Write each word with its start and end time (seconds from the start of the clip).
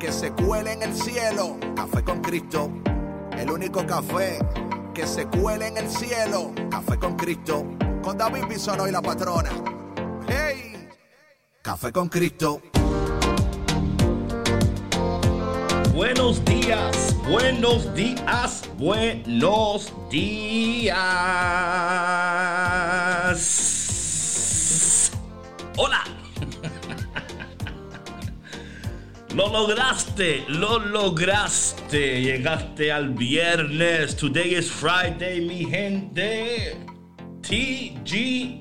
que 0.00 0.10
se 0.10 0.32
cuele 0.32 0.72
en 0.72 0.82
el 0.82 0.94
cielo. 0.94 1.58
Café 1.76 2.02
con 2.02 2.22
Cristo, 2.22 2.70
el 3.36 3.50
único 3.50 3.86
café 3.86 4.38
que 4.94 5.06
se 5.06 5.26
cuele 5.26 5.68
en 5.68 5.76
el 5.76 5.88
cielo. 5.88 6.52
Café 6.70 6.98
con 6.98 7.16
Cristo, 7.16 7.66
con 8.02 8.16
David 8.16 8.46
Bisono 8.48 8.88
y 8.88 8.90
la 8.90 9.02
patrona. 9.02 9.50
¡Hey! 10.26 10.88
Café 11.60 11.92
con 11.92 12.08
Cristo. 12.08 12.62
Buenos 15.94 16.42
días, 16.46 17.14
buenos 17.28 17.94
días, 17.94 18.62
buenos 18.78 19.92
días. 20.10 20.96
Hola. 25.76 26.19
Lo 29.34 29.48
lograste, 29.48 30.44
lo 30.48 30.80
lograste. 30.80 32.20
Llegaste 32.20 32.90
al 32.90 33.10
viernes. 33.10 34.16
Today 34.16 34.56
is 34.56 34.68
Friday, 34.68 35.40
mi 35.40 35.66
gente. 35.66 36.76
TGI 37.40 38.58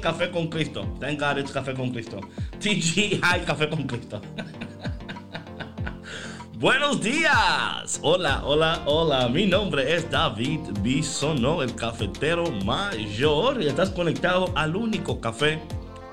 Café 0.00 0.30
con 0.30 0.48
Cristo. 0.48 0.86
Thank 0.98 1.20
God 1.20 1.36
it's 1.36 1.52
Café 1.52 1.74
con 1.74 1.90
Cristo. 1.90 2.22
TGI 2.58 3.20
Café 3.44 3.68
con 3.68 3.86
Cristo. 3.86 4.22
Buenos 6.58 7.02
días. 7.02 8.00
Hola, 8.00 8.42
hola, 8.42 8.84
hola. 8.86 9.28
Mi 9.28 9.44
nombre 9.44 9.94
es 9.94 10.10
David 10.10 10.60
Bisono, 10.80 11.62
el 11.62 11.74
cafetero 11.74 12.50
mayor. 12.64 13.62
Y 13.62 13.66
estás 13.66 13.90
conectado 13.90 14.50
al 14.56 14.76
único 14.76 15.20
café 15.20 15.60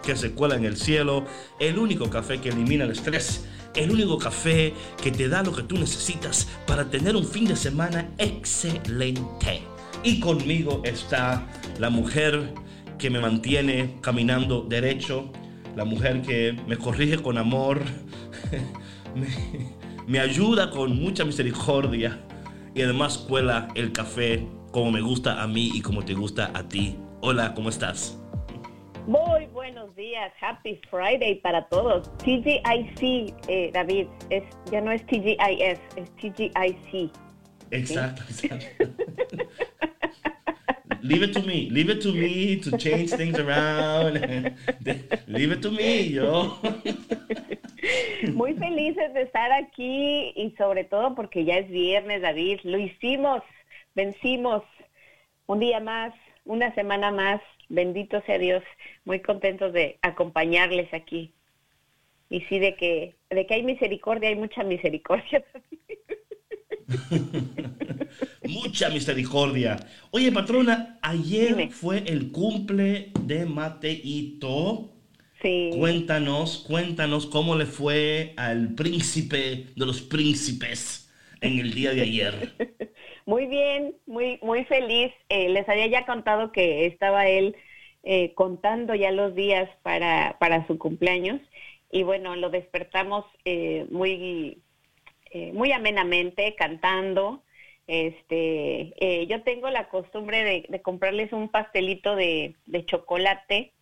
que 0.03 0.17
se 0.17 0.33
cuela 0.33 0.56
en 0.56 0.66
el 0.66 0.75
cielo, 0.75 1.23
el 1.58 1.80
único 1.80 2.09
café 2.09 2.41
que 2.41 2.50
elimina 2.50 2.83
el 2.83 2.91
estrés 2.91 3.45
el 3.75 3.91
único 3.91 4.17
café 4.17 4.73
que 5.02 5.11
te 5.11 5.27
da 5.27 5.43
lo 5.43 5.53
que 5.53 5.63
tú 5.63 5.75
necesitas 5.77 6.47
para 6.67 6.89
tener 6.89 7.16
un 7.16 7.25
fin 7.25 7.45
de 7.45 7.55
semana 7.55 8.09
excelente. 8.17 9.63
Y 10.03 10.19
conmigo 10.19 10.81
está 10.83 11.47
la 11.79 11.89
mujer 11.89 12.53
que 12.97 13.09
me 13.09 13.19
mantiene 13.19 13.97
caminando 14.01 14.61
derecho, 14.61 15.31
la 15.75 15.85
mujer 15.85 16.21
que 16.21 16.55
me 16.67 16.77
corrige 16.77 17.17
con 17.17 17.38
amor, 17.38 17.81
me, 20.07 20.19
ayuda 20.19 20.69
con 20.69 20.99
mucha 20.99 21.25
misericordia 21.25 22.19
y 22.75 22.81
además 22.81 23.17
cuela 23.17 23.69
el 23.75 23.91
café 23.91 24.47
como 24.71 24.91
me 24.91 25.01
gusta 25.01 25.41
a 25.41 25.47
mí 25.47 25.71
y 25.73 25.81
como 25.81 26.03
te 26.03 26.13
gusta 26.13 26.51
a 26.53 26.67
ti. 26.67 26.97
Hola, 27.21 27.53
¿cómo 27.53 27.69
estás? 27.69 28.19
Muy 29.07 29.47
buenos 29.94 29.95
días, 29.95 30.31
Happy 30.41 30.80
Friday 30.89 31.36
para 31.41 31.67
todos. 31.67 32.09
TGIC, 32.17 33.33
eh, 33.47 33.72
David, 33.73 34.08
es, 34.30 34.44
ya 34.72 34.81
no 34.81 34.91
es 34.91 35.05
TGIS, 35.05 35.80
es 35.95 36.16
TGIC. 36.16 37.11
Exacto, 37.72 38.23
exacto. 38.23 38.66
leave 41.02 41.23
it 41.23 41.33
to 41.33 41.41
me, 41.41 41.69
leave 41.69 41.91
it 41.91 42.02
to 42.02 42.11
me 42.11 42.58
to 42.58 42.77
change 42.77 43.11
things 43.11 43.38
around. 43.39 44.16
leave 45.28 45.51
it 45.51 45.62
to 45.62 45.72
me, 45.72 46.09
yo. 46.09 46.57
Muy 48.34 48.53
felices 48.53 49.13
de 49.13 49.23
estar 49.23 49.51
aquí 49.51 50.34
y 50.35 50.53
sobre 50.57 50.85
todo 50.85 51.13
porque 51.16 51.45
ya 51.45 51.56
es 51.56 51.69
viernes, 51.69 52.22
David. 52.22 52.59
Lo 52.63 52.78
hicimos, 52.78 53.41
vencimos 53.95 54.63
un 55.45 55.59
día 55.59 55.79
más, 55.79 56.13
una 56.45 56.73
semana 56.73 57.12
más 57.12 57.41
Bendito 57.73 58.22
sea 58.28 58.38
Dios, 58.38 58.61
muy 59.03 59.19
contentos 59.22 59.73
de 59.73 59.97
acompañarles 60.03 60.94
aquí. 60.94 61.34
Y 62.29 62.41
sí, 62.41 62.59
de 62.59 62.75
que, 62.75 63.16
de 63.31 63.47
que 63.47 63.56
hay 63.56 63.63
misericordia, 63.63 64.29
hay 64.29 64.35
mucha 64.35 64.63
misericordia. 64.63 65.44
mucha 68.47 68.91
misericordia. 68.91 69.78
Oye, 70.12 70.31
patrona, 70.31 71.00
ayer 71.01 71.72
fue 71.72 72.03
el 72.06 72.31
cumple 72.31 73.12
de 73.22 73.47
Mateito. 73.47 74.91
Sí. 75.41 75.72
Cuéntanos, 75.75 76.66
cuéntanos 76.67 77.25
cómo 77.25 77.56
le 77.56 77.66
fue 77.66 78.35
al 78.38 78.75
príncipe 78.75 79.69
de 79.75 79.85
los 79.88 80.03
príncipes 80.03 81.12
en 81.41 81.57
el 81.57 81.73
día 81.73 81.91
de 81.91 82.01
ayer. 82.01 82.53
Muy 83.25 83.45
bien, 83.47 83.95
muy, 84.06 84.39
muy 84.41 84.66
feliz. 84.66 85.13
Eh, 85.29 85.50
les 85.50 85.67
había 85.69 85.88
ya 85.88 86.06
contado 86.06 86.51
que 86.51 86.85
estaba 86.85 87.28
él 87.28 87.56
eh, 88.03 88.34
contando 88.34 88.95
ya 88.95 89.11
los 89.11 89.34
días 89.34 89.69
para, 89.81 90.38
para 90.39 90.67
su 90.67 90.78
cumpleaños 90.78 91.39
y 91.89 92.03
bueno, 92.03 92.35
lo 92.35 92.50
despertamos 92.50 93.25
eh, 93.45 93.85
muy, 93.91 94.62
muy 95.53 95.72
amenamente, 95.72 96.56
cantando. 96.56 97.44
Este, 97.88 99.25
yo 99.28 99.44
tengo 99.44 99.69
la 99.69 99.89
costumbre 99.89 100.66
de, 100.67 100.81
comprarles 100.81 101.33
un 101.33 101.50
pastelito 101.50 102.16
de, 102.16 102.56
de, 102.66 102.85
chocolate 102.85 103.73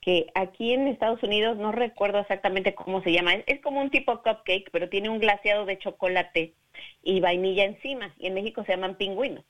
que 0.00 0.28
aquí 0.34 0.72
en 0.72 0.88
Estados 0.88 1.22
Unidos 1.22 1.58
no 1.58 1.72
recuerdo 1.72 2.18
exactamente 2.18 2.74
cómo 2.74 3.02
se 3.02 3.12
llama. 3.12 3.34
Es, 3.46 3.60
como 3.60 3.80
un 3.80 3.90
tipo 3.90 4.22
cupcake, 4.22 4.70
pero 4.72 4.88
tiene 4.88 5.10
un 5.10 5.18
glaseado 5.18 5.66
de 5.66 5.78
chocolate 5.78 6.54
y 7.02 7.20
vainilla 7.20 7.64
encima. 7.64 8.14
Y 8.18 8.26
en 8.26 8.34
México 8.34 8.64
se 8.64 8.72
llaman 8.72 8.96
pingüinos. 8.96 9.44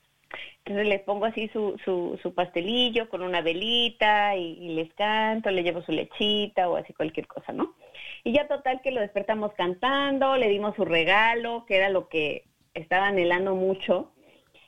Entonces 0.59 0.87
les 0.87 1.01
pongo 1.01 1.25
así 1.25 1.49
su, 1.49 1.77
su, 1.83 2.19
su 2.21 2.33
pastelillo 2.33 3.09
con 3.09 3.21
una 3.21 3.41
velita 3.41 4.35
y, 4.35 4.69
les 4.69 4.93
canto, 4.93 5.49
le 5.49 5.63
llevo 5.63 5.81
su 5.81 5.91
lechita 5.91 6.69
o 6.69 6.77
así 6.77 6.93
cualquier 6.93 7.27
cosa, 7.27 7.51
¿no? 7.51 7.75
Y 8.23 8.33
ya 8.33 8.47
total 8.47 8.81
que 8.81 8.91
lo 8.91 9.01
despertamos 9.01 9.53
cantando, 9.53 10.37
le 10.37 10.47
dimos 10.47 10.75
su 10.75 10.85
regalo, 10.85 11.65
que 11.65 11.77
era 11.77 11.89
lo 11.89 12.07
que 12.07 12.45
estaba 12.73 13.07
anhelando 13.07 13.55
mucho. 13.55 14.11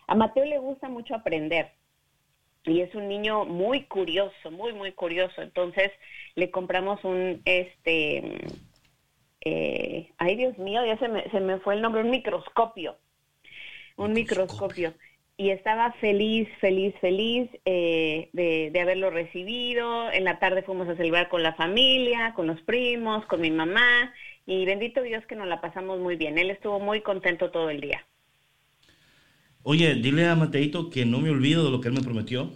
A 0.08 0.16
Mateo 0.16 0.46
le 0.46 0.58
gusta 0.58 0.90
mucho 0.90 1.16
aprender 1.16 1.72
y 2.66 2.82
es 2.82 2.94
un 2.96 3.08
niño 3.08 3.46
muy 3.46 3.84
curioso, 3.84 4.52
muy, 4.52 4.74
muy 4.74 4.94
curioso. 4.94 5.42
Entonces 5.42 5.92
le 6.36 6.50
compramos 6.50 7.04
un, 7.04 7.42
este, 7.46 8.24
eh, 9.42 10.10
ay 10.18 10.36
Dios 10.36 10.58
mío, 10.58 10.86
ya 10.86 10.98
se 10.98 11.08
me, 11.08 11.30
se 11.30 11.40
me 11.40 11.60
fue 11.60 11.76
el 11.76 11.82
nombre, 11.82 12.02
un 12.02 12.10
microscopio, 12.10 12.98
un 13.98 14.14
microscopio. 14.14 14.94
Y 15.36 15.50
estaba 15.50 15.92
feliz, 15.94 16.48
feliz, 16.62 16.94
feliz 17.02 17.50
eh, 17.66 18.30
de, 18.34 18.70
de, 18.72 18.80
haberlo 18.80 19.10
recibido. 19.10 20.12
En 20.12 20.26
la 20.26 20.38
tarde 20.38 20.62
fuimos 20.62 20.88
a 20.88 20.96
celebrar 20.96 21.28
con 21.28 21.42
la 21.42 21.56
familia, 21.56 22.34
con 22.36 22.46
los 22.46 22.62
primos, 22.62 23.26
con 23.26 23.42
mi 23.42 23.50
mamá. 23.50 24.14
Y 24.46 24.64
bendito 24.66 25.02
Dios 25.02 25.26
que 25.26 25.36
nos 25.36 25.48
la 25.48 25.60
pasamos 25.60 26.00
muy 26.00 26.18
bien. 26.18 26.38
Él 26.38 26.52
estuvo 26.52 26.80
muy 26.80 27.02
contento 27.02 27.50
todo 27.50 27.72
el 27.72 27.82
día. 27.82 28.06
Oye, 29.64 29.96
dile 29.96 30.28
a 30.28 30.36
Mateito 30.36 30.90
que 30.90 31.06
no 31.06 31.20
me 31.20 31.30
olvido 31.30 31.64
de 31.64 31.72
lo 31.72 31.80
que 31.80 31.88
él 31.88 31.94
me 31.94 32.02
prometió. 32.02 32.52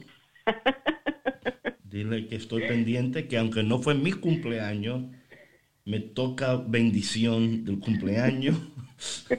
dile 1.84 2.28
que 2.28 2.36
estoy 2.36 2.68
pendiente, 2.68 3.28
que 3.28 3.38
aunque 3.38 3.64
no 3.64 3.80
fue 3.80 3.96
mi 3.96 4.12
cumpleaños, 4.12 5.04
me 5.86 6.02
toca 6.02 6.58
bendición 6.58 7.64
del 7.64 7.80
cumpleaños. 7.80 8.58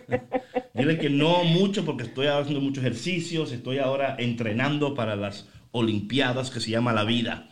Dile 0.75 0.99
que 0.99 1.11
no 1.11 1.45
mucho 1.45 1.85
porque 1.85 2.05
estoy 2.05 2.29
haciendo 2.29 2.61
muchos 2.61 2.85
ejercicios, 2.85 3.53
estoy 3.53 3.79
ahora 3.79 4.17
entrenando 4.19 4.95
para 4.95 5.17
las 5.17 5.49
Olimpiadas 5.73 6.51
que 6.51 6.61
se 6.61 6.71
llama 6.71 6.95
la 6.95 7.05
vida. 7.05 7.51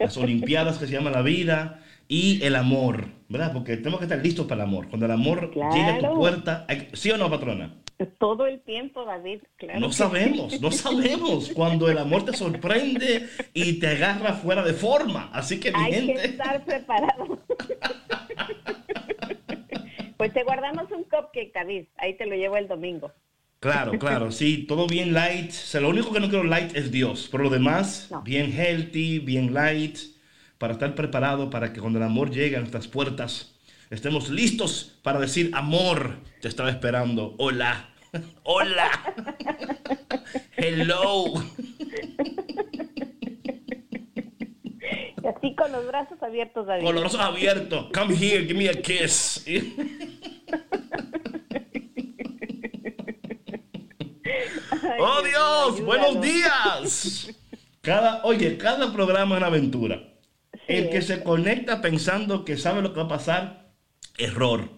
Las 0.00 0.16
Olimpiadas 0.16 0.78
que 0.78 0.86
se 0.86 0.92
llama 0.92 1.10
la 1.10 1.22
vida 1.22 1.84
y 2.08 2.42
el 2.42 2.56
amor, 2.56 3.10
¿verdad? 3.28 3.52
Porque 3.52 3.76
tenemos 3.76 4.00
que 4.00 4.06
estar 4.06 4.20
listos 4.20 4.46
para 4.46 4.62
el 4.62 4.68
amor. 4.68 4.88
Cuando 4.88 5.06
el 5.06 5.12
amor 5.12 5.52
llega 5.54 5.94
a 5.94 5.98
tu 6.00 6.14
puerta, 6.14 6.66
¿sí 6.94 7.10
o 7.12 7.16
no, 7.16 7.30
patrona? 7.30 7.76
Todo 8.18 8.46
el 8.46 8.60
tiempo, 8.60 9.06
David, 9.06 9.40
claro. 9.56 9.80
No 9.80 9.90
sabemos, 9.90 10.60
no 10.60 10.70
sabemos 10.70 11.50
cuando 11.54 11.88
el 11.88 11.96
amor 11.96 12.26
te 12.26 12.34
sorprende 12.34 13.26
y 13.54 13.78
te 13.78 13.86
agarra 13.88 14.34
fuera 14.34 14.62
de 14.62 14.74
forma. 14.74 15.30
Así 15.32 15.58
que, 15.58 15.72
mi 15.72 15.78
Hay 15.78 16.06
que 16.06 16.12
estar 16.12 16.62
preparado. 16.64 17.38
pues 20.18 20.32
te 20.34 20.42
guardamos 20.44 20.90
un 20.90 21.04
cupcake, 21.04 21.54
David. 21.54 21.86
Ahí 21.96 22.14
te 22.18 22.26
lo 22.26 22.36
llevo 22.36 22.58
el 22.58 22.68
domingo. 22.68 23.12
Claro, 23.60 23.98
claro, 23.98 24.30
sí, 24.30 24.66
todo 24.68 24.86
bien 24.86 25.14
light. 25.14 25.52
O 25.74 25.80
lo 25.80 25.88
único 25.88 26.12
que 26.12 26.20
no 26.20 26.28
quiero 26.28 26.44
light 26.44 26.76
es 26.76 26.90
Dios. 26.90 27.28
Por 27.28 27.40
lo 27.40 27.48
demás, 27.48 28.10
bien 28.24 28.52
healthy, 28.52 29.20
bien 29.20 29.54
light, 29.54 29.98
para 30.58 30.74
estar 30.74 30.94
preparado 30.94 31.48
para 31.48 31.72
que 31.72 31.80
cuando 31.80 31.98
el 31.98 32.04
amor 32.04 32.30
llegue 32.30 32.56
a 32.56 32.60
nuestras 32.60 32.86
puertas, 32.86 33.55
estemos 33.90 34.30
listos 34.30 34.98
para 35.02 35.18
decir 35.18 35.50
amor, 35.54 36.18
te 36.40 36.48
estaba 36.48 36.70
esperando, 36.70 37.34
hola. 37.38 37.90
Hola. 38.44 38.90
Hello. 40.56 41.34
Y 45.22 45.26
así 45.26 45.54
con 45.54 45.72
los 45.72 45.86
brazos 45.86 46.22
abiertos, 46.22 46.66
David. 46.66 46.84
Con 46.84 46.94
los 46.94 47.02
brazos 47.02 47.20
abiertos. 47.20 47.88
Come 47.92 48.14
here, 48.14 48.46
give 48.46 48.54
me 48.54 48.68
a 48.68 48.74
kiss. 48.74 49.44
¡Oh 54.98 55.22
Dios! 55.22 55.80
¡Buenos 55.84 56.20
días! 56.22 57.34
Cada, 57.82 58.24
oye, 58.24 58.56
cada 58.56 58.92
programa 58.92 59.34
es 59.34 59.38
una 59.38 59.48
aventura. 59.48 60.00
El 60.68 60.90
que 60.90 61.02
se 61.02 61.22
conecta 61.22 61.80
pensando 61.80 62.44
que 62.44 62.56
sabe 62.56 62.82
lo 62.82 62.92
que 62.92 63.00
va 63.00 63.06
a 63.06 63.08
pasar, 63.08 63.65
error, 64.18 64.68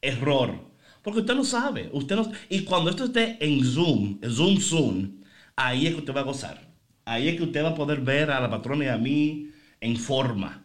error. 0.00 0.68
Porque 1.02 1.20
usted 1.20 1.34
no 1.34 1.44
sabe, 1.44 1.88
usted 1.92 2.16
no, 2.16 2.30
y 2.48 2.64
cuando 2.64 2.90
esto 2.90 3.04
esté 3.04 3.36
en 3.40 3.64
Zoom, 3.64 4.20
Zoom 4.28 4.60
Zoom, 4.60 5.22
ahí 5.56 5.86
es 5.86 5.94
que 5.94 6.00
usted 6.00 6.14
va 6.14 6.20
a 6.20 6.24
gozar. 6.24 6.68
Ahí 7.04 7.28
es 7.28 7.36
que 7.36 7.44
usted 7.44 7.64
va 7.64 7.70
a 7.70 7.74
poder 7.74 8.00
ver 8.00 8.30
a 8.30 8.40
la 8.40 8.50
patrona 8.50 8.84
y 8.84 8.88
a 8.88 8.98
mí 8.98 9.50
en 9.80 9.96
forma, 9.96 10.64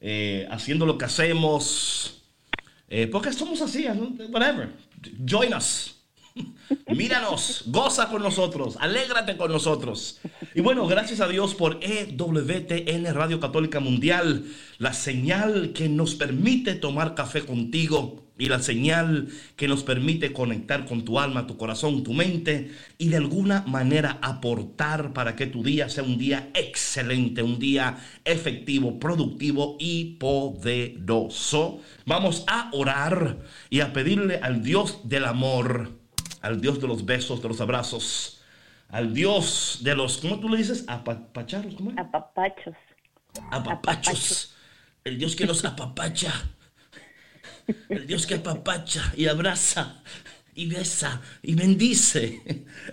eh, 0.00 0.46
haciendo 0.50 0.86
lo 0.86 0.98
que 0.98 1.04
hacemos, 1.04 2.24
eh, 2.88 3.06
porque 3.06 3.32
somos 3.32 3.60
así, 3.62 3.86
whatever. 4.30 4.72
Join 5.24 5.54
us. 5.54 6.03
Míranos, 6.88 7.64
goza 7.66 8.08
con 8.08 8.22
nosotros, 8.22 8.76
alégrate 8.80 9.36
con 9.36 9.52
nosotros. 9.52 10.20
Y 10.54 10.60
bueno, 10.60 10.86
gracias 10.86 11.20
a 11.20 11.28
Dios 11.28 11.54
por 11.54 11.78
EWTN 11.82 13.12
Radio 13.14 13.40
Católica 13.40 13.80
Mundial, 13.80 14.44
la 14.78 14.92
señal 14.92 15.72
que 15.72 15.88
nos 15.88 16.14
permite 16.14 16.74
tomar 16.74 17.14
café 17.14 17.44
contigo 17.44 18.24
y 18.36 18.46
la 18.46 18.58
señal 18.60 19.28
que 19.56 19.68
nos 19.68 19.84
permite 19.84 20.32
conectar 20.32 20.86
con 20.86 21.04
tu 21.04 21.20
alma, 21.20 21.46
tu 21.46 21.56
corazón, 21.56 22.02
tu 22.02 22.12
mente 22.12 22.72
y 22.98 23.08
de 23.08 23.16
alguna 23.16 23.62
manera 23.66 24.18
aportar 24.22 25.12
para 25.12 25.36
que 25.36 25.46
tu 25.46 25.62
día 25.62 25.88
sea 25.88 26.02
un 26.02 26.18
día 26.18 26.50
excelente, 26.54 27.42
un 27.42 27.60
día 27.60 27.98
efectivo, 28.24 28.98
productivo 28.98 29.76
y 29.78 30.16
poderoso. 30.16 31.80
Vamos 32.06 32.44
a 32.48 32.70
orar 32.72 33.38
y 33.70 33.80
a 33.80 33.92
pedirle 33.92 34.38
al 34.38 34.62
Dios 34.62 35.08
del 35.08 35.26
amor 35.26 36.03
al 36.44 36.60
Dios 36.60 36.78
de 36.78 36.86
los 36.86 37.06
besos, 37.06 37.40
de 37.40 37.48
los 37.48 37.60
abrazos, 37.62 38.42
al 38.90 39.14
Dios 39.14 39.78
de 39.80 39.96
los, 39.96 40.18
¿cómo 40.18 40.38
tú 40.38 40.50
le 40.50 40.58
dices? 40.58 40.84
Apapacharos, 40.86 41.74
¿cómo 41.74 41.90
es? 41.90 41.96
Apapachos. 41.96 42.74
Apapachos. 43.50 44.54
El 45.02 45.16
Dios 45.16 45.34
que 45.34 45.46
nos 45.46 45.64
apapacha. 45.64 46.32
El 47.88 48.06
Dios 48.06 48.26
que 48.26 48.34
apapacha 48.34 49.10
y 49.16 49.26
abraza 49.26 50.02
y 50.54 50.66
besa 50.66 51.22
y 51.42 51.54
bendice. 51.54 52.42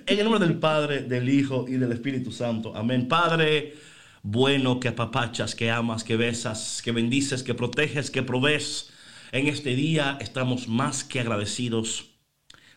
En 0.06 0.18
el 0.18 0.24
nombre 0.24 0.47
del 0.47 0.57
Padre, 0.57 1.04
del 1.04 1.27
Hijo 1.27 1.65
y 1.68 1.74
del 1.74 1.92
Espíritu 1.92 2.31
Santo. 2.31 2.74
Amén. 2.74 3.09
Padre, 3.09 3.75
bueno 4.24 4.80
que 4.80 4.88
apapachas, 4.88 5.56
que 5.56 5.69
amas, 5.69 6.06
que 6.06 6.15
besas, 6.15 6.81
que 6.81 6.94
bendices, 6.94 7.44
que 7.44 7.54
proteges, 7.54 8.12
que 8.12 8.24
provees. 8.24 8.94
En 9.33 9.47
este 9.47 9.75
día 9.75 10.18
estamos 10.21 10.69
más 10.69 11.04
que 11.04 11.19
agradecidos 11.19 12.10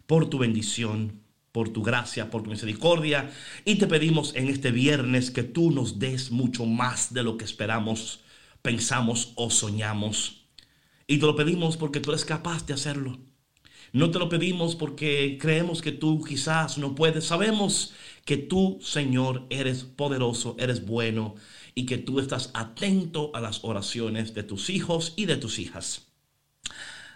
por 0.06 0.29
tu 0.29 0.39
bendición, 0.39 1.23
por 1.53 1.69
tu 1.69 1.83
gracia, 1.83 2.31
por 2.31 2.43
tu 2.43 2.51
misericordia. 2.51 3.31
Y 3.65 3.77
te 3.77 3.87
pedimos 3.87 4.35
en 4.35 4.49
este 4.49 4.71
viernes 4.73 5.31
que 5.31 5.43
tú 5.43 5.71
nos 5.71 5.99
des 5.99 6.31
mucho 6.31 6.67
más 6.67 7.15
de 7.15 7.23
lo 7.23 7.37
que 7.37 7.45
esperamos, 7.45 8.21
pensamos 8.62 9.33
o 9.37 9.51
soñamos. 9.51 10.47
Y 11.06 11.19
te 11.19 11.27
lo 11.27 11.37
pedimos 11.37 11.77
porque 11.77 12.01
tú 12.01 12.11
eres 12.11 12.25
capaz 12.25 12.67
de 12.67 12.75
hacerlo. 12.75 13.19
No 13.93 14.11
te 14.11 14.19
lo 14.19 14.29
pedimos 14.29 14.75
porque 14.75 15.39
creemos 15.41 15.81
que 15.81 15.93
tú 15.93 16.25
quizás 16.25 16.79
no 16.79 16.97
puedes. 16.97 17.27
Sabemos 17.27 17.95
que 18.25 18.37
tú, 18.37 18.81
Señor, 18.83 19.47
eres 19.51 19.85
poderoso, 19.85 20.56
eres 20.59 20.85
bueno 20.85 21.37
y 21.77 21.87
que 21.87 21.99
tú 21.99 22.19
estás 22.19 22.51
atento 22.55 23.31
a 23.35 23.41
las 23.41 23.62
oraciones 23.62 24.35
de 24.35 24.43
tus 24.43 24.71
hijos 24.71 25.12
y 25.15 25.27
de 25.27 25.37
tus 25.37 25.61
hijas. 25.61 26.13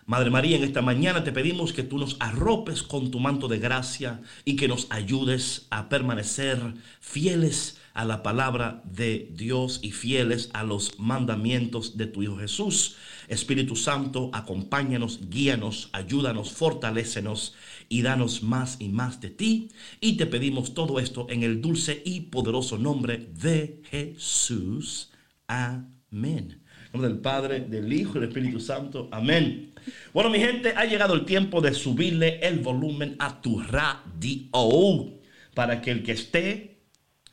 Madre 0.09 0.31
María, 0.31 0.57
en 0.57 0.65
esta 0.65 0.81
mañana 0.81 1.23
te 1.23 1.33
pedimos 1.33 1.75
que 1.75 1.83
tú 1.83 1.99
nos 1.99 2.17
arropes 2.19 2.83
con 2.83 3.11
tu 3.11 3.21
manto 3.21 3.47
de 3.47 3.59
gracia 3.59 4.23
y 4.47 4.57
que 4.57 4.67
nos 4.67 4.87
ayudes 4.89 5.67
a 5.69 5.91
permanecer 5.91 6.59
fieles 6.99 7.79
a 7.93 8.07
la 8.07 8.23
palabra 8.23 8.81
de 8.87 9.29
Dios 9.35 9.81
y 9.83 9.91
fieles 9.91 10.49
a 10.55 10.65
los 10.65 10.99
mandamientos 10.99 11.99
de 11.99 12.07
tu 12.07 12.23
Hijo 12.23 12.39
Jesús. 12.39 12.97
Espíritu 13.29 13.77
Santo, 13.77 14.31
acompáñanos, 14.33 15.29
guíanos, 15.29 15.91
ayúdanos, 15.93 16.53
fortalécenos 16.53 17.55
y 17.91 18.01
danos 18.01 18.43
más 18.43 18.79
y 18.81 18.89
más 18.89 19.21
de 19.21 19.29
ti. 19.29 19.69
Y 20.01 20.17
te 20.17 20.25
pedimos 20.25 20.73
todo 20.73 21.01
esto 21.01 21.27
en 21.29 21.43
el 21.43 21.61
dulce 21.61 22.01
y 22.03 22.21
poderoso 22.21 22.79
nombre 22.79 23.29
de 23.35 23.83
Jesús. 23.91 25.11
Amén. 25.47 26.63
En 26.89 27.01
nombre 27.01 27.11
del 27.11 27.21
Padre, 27.21 27.61
del 27.61 27.93
Hijo 27.93 28.13
y 28.13 28.21
del 28.21 28.31
Espíritu 28.31 28.61
Santo. 28.61 29.09
Amén. 29.13 29.75
Bueno, 30.15 30.31
mi 30.31 30.39
gente, 30.39 30.73
ha 30.75 30.87
llegado 30.87 31.13
el 31.13 31.27
tiempo 31.27 31.61
de 31.61 31.75
subirle 31.75 32.41
el 32.41 32.61
volumen 32.61 33.15
a 33.19 33.43
tu 33.43 33.61
radio 33.61 35.13
para 35.55 35.83
que 35.83 35.91
el 35.91 36.03
que 36.03 36.13
esté 36.13 36.79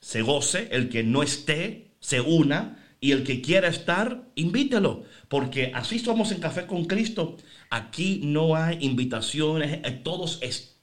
se 0.02 0.22
goce, 0.22 0.68
el 0.72 0.90
que 0.90 1.04
no 1.04 1.24
esté 1.24 1.96
se 2.02 2.20
una 2.20 2.84
y 3.00 3.12
el 3.12 3.24
que 3.24 3.42
quiera 3.42 3.70
estar, 3.70 4.28
invítelo, 4.36 5.04
porque 5.30 5.72
así 5.74 6.00
somos 6.00 6.34
en 6.34 6.40
Café 6.40 6.66
con 6.66 6.84
Cristo. 6.86 7.38
Aquí 7.70 8.20
no 8.24 8.58
hay 8.58 8.80
invitaciones, 8.82 9.80
eh, 9.84 10.02
todos 10.04 10.40
están 10.42 10.75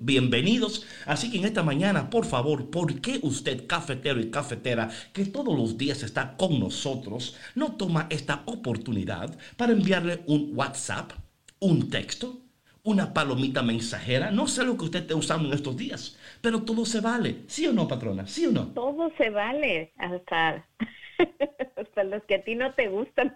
bienvenidos. 0.00 0.86
Así 1.06 1.30
que 1.30 1.38
en 1.38 1.44
esta 1.44 1.62
mañana, 1.62 2.10
por 2.10 2.26
favor, 2.26 2.70
¿por 2.70 3.00
qué 3.00 3.18
usted, 3.22 3.66
cafetero 3.66 4.20
y 4.20 4.30
cafetera, 4.30 4.90
que 5.12 5.24
todos 5.24 5.56
los 5.56 5.78
días 5.78 6.02
está 6.02 6.36
con 6.36 6.60
nosotros, 6.60 7.36
no 7.54 7.72
toma 7.76 8.06
esta 8.10 8.42
oportunidad 8.46 9.36
para 9.56 9.72
enviarle 9.72 10.22
un 10.26 10.52
WhatsApp, 10.54 11.12
un 11.58 11.88
texto, 11.88 12.40
una 12.82 13.14
palomita 13.14 13.62
mensajera? 13.62 14.30
No 14.30 14.46
sé 14.46 14.64
lo 14.64 14.76
que 14.76 14.84
usted 14.84 15.00
esté 15.00 15.14
usando 15.14 15.48
en 15.48 15.54
estos 15.54 15.76
días, 15.76 16.18
pero 16.40 16.62
todo 16.62 16.84
se 16.84 17.00
vale. 17.00 17.44
¿Sí 17.46 17.66
o 17.66 17.72
no, 17.72 17.88
patrona? 17.88 18.26
¿Sí 18.26 18.46
o 18.46 18.52
no? 18.52 18.68
Todo 18.68 19.10
se 19.16 19.30
vale, 19.30 19.92
hasta, 19.96 20.66
hasta 21.76 22.04
los 22.04 22.22
que 22.24 22.36
a 22.36 22.44
ti 22.44 22.54
no 22.54 22.72
te 22.74 22.88
gustan. 22.88 23.34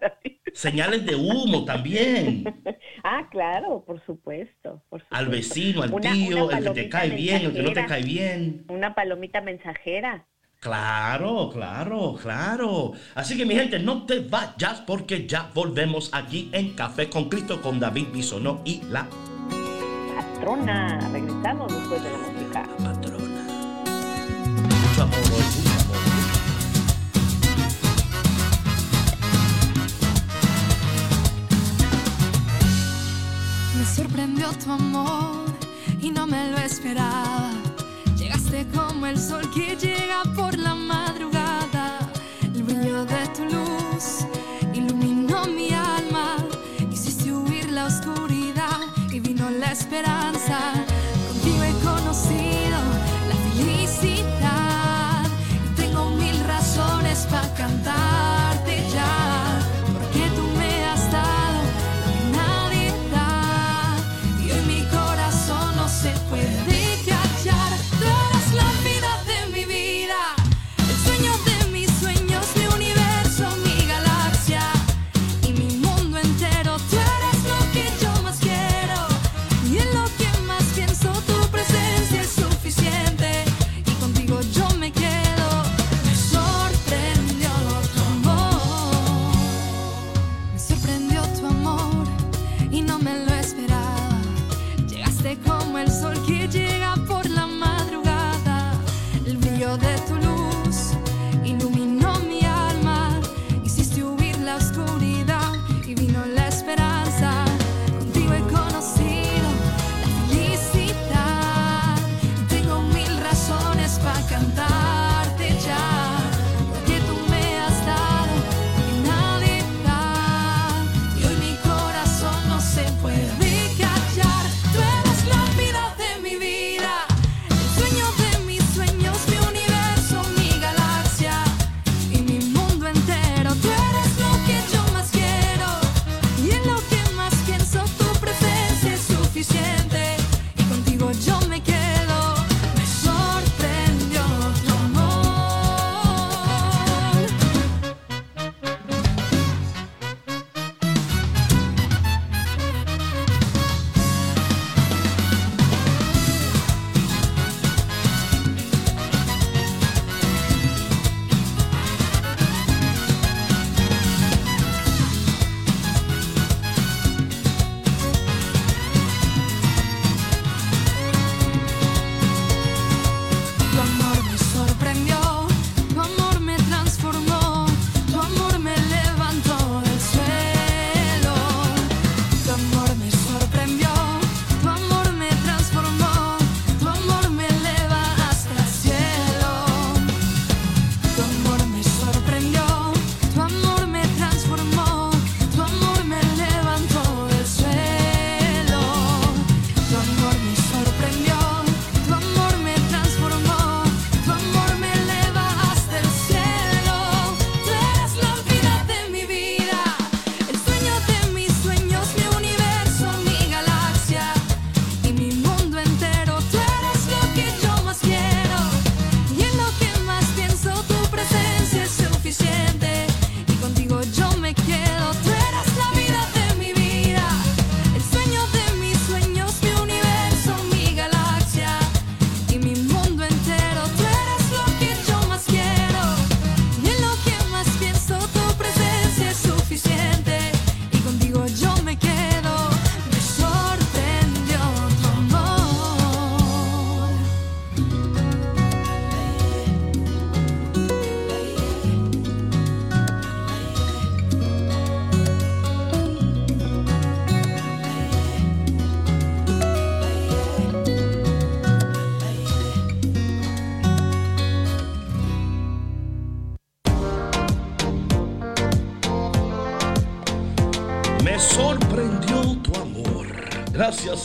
Señales 0.53 1.07
de 1.07 1.15
humo 1.15 1.65
también. 1.65 2.45
ah, 3.05 3.29
claro, 3.31 3.85
por 3.87 4.05
supuesto, 4.05 4.83
por 4.89 5.01
supuesto. 5.01 5.17
Al 5.17 5.29
vecino, 5.29 5.83
al 5.83 5.95
tío, 6.01 6.51
el 6.51 6.65
que 6.65 6.71
te 6.71 6.89
cae 6.89 7.11
bien, 7.11 7.43
el 7.43 7.53
que 7.53 7.63
no 7.63 7.73
te 7.73 7.87
cae 7.87 8.03
bien. 8.03 8.65
Una 8.69 8.95
palomita 8.95 9.41
mensajera. 9.41 10.27
Claro, 10.61 11.49
claro, 11.51 12.17
claro. 12.21 12.93
Así 13.15 13.37
que 13.37 13.47
mi 13.47 13.55
gente, 13.55 13.79
no 13.79 14.05
te 14.05 14.21
vayas 14.21 14.83
porque 14.87 15.27
ya 15.27 15.51
volvemos 15.55 16.11
aquí 16.13 16.51
en 16.53 16.75
Café 16.75 17.09
con 17.09 17.31
Cristo 17.31 17.63
con 17.63 17.81
David 17.81 18.09
Bisonó 18.13 18.61
y 18.67 18.83
la 18.91 19.09
patrona. 20.15 20.99
Regresamos 21.13 21.75
después 21.75 22.03
de 22.03 22.11
la 22.11 22.19
música. 22.19 22.63
Patrona. 22.77 23.47
Mucho 24.69 25.03
amor, 25.03 25.80
tu 34.49 34.73
amor 34.73 35.45
y 36.01 36.11
no 36.11 36.27
me 36.27 36.51
lo 36.51 36.57
esperaba. 36.57 37.51
Llegaste 38.17 38.67
como 38.75 39.07
el 39.07 39.19
sol 39.19 39.43
que 39.53 39.77
llega 39.77 40.23
por 40.35 40.57
la 40.57 40.75
madrugada. 40.75 41.99
El 42.43 42.63
brillo 42.63 43.05
de 43.05 43.27
tu 43.37 43.45
luz 43.45 43.60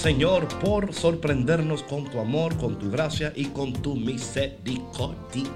Señor, 0.05 0.47
por 0.59 0.93
sorprendernos 0.93 1.81
con 1.81 2.03
tu 2.03 2.19
amor, 2.19 2.55
con 2.57 2.77
tu 2.77 2.91
gracia 2.91 3.33
y 3.35 3.45
con 3.45 3.73
tu 3.73 3.95
misericordia. 3.95 5.49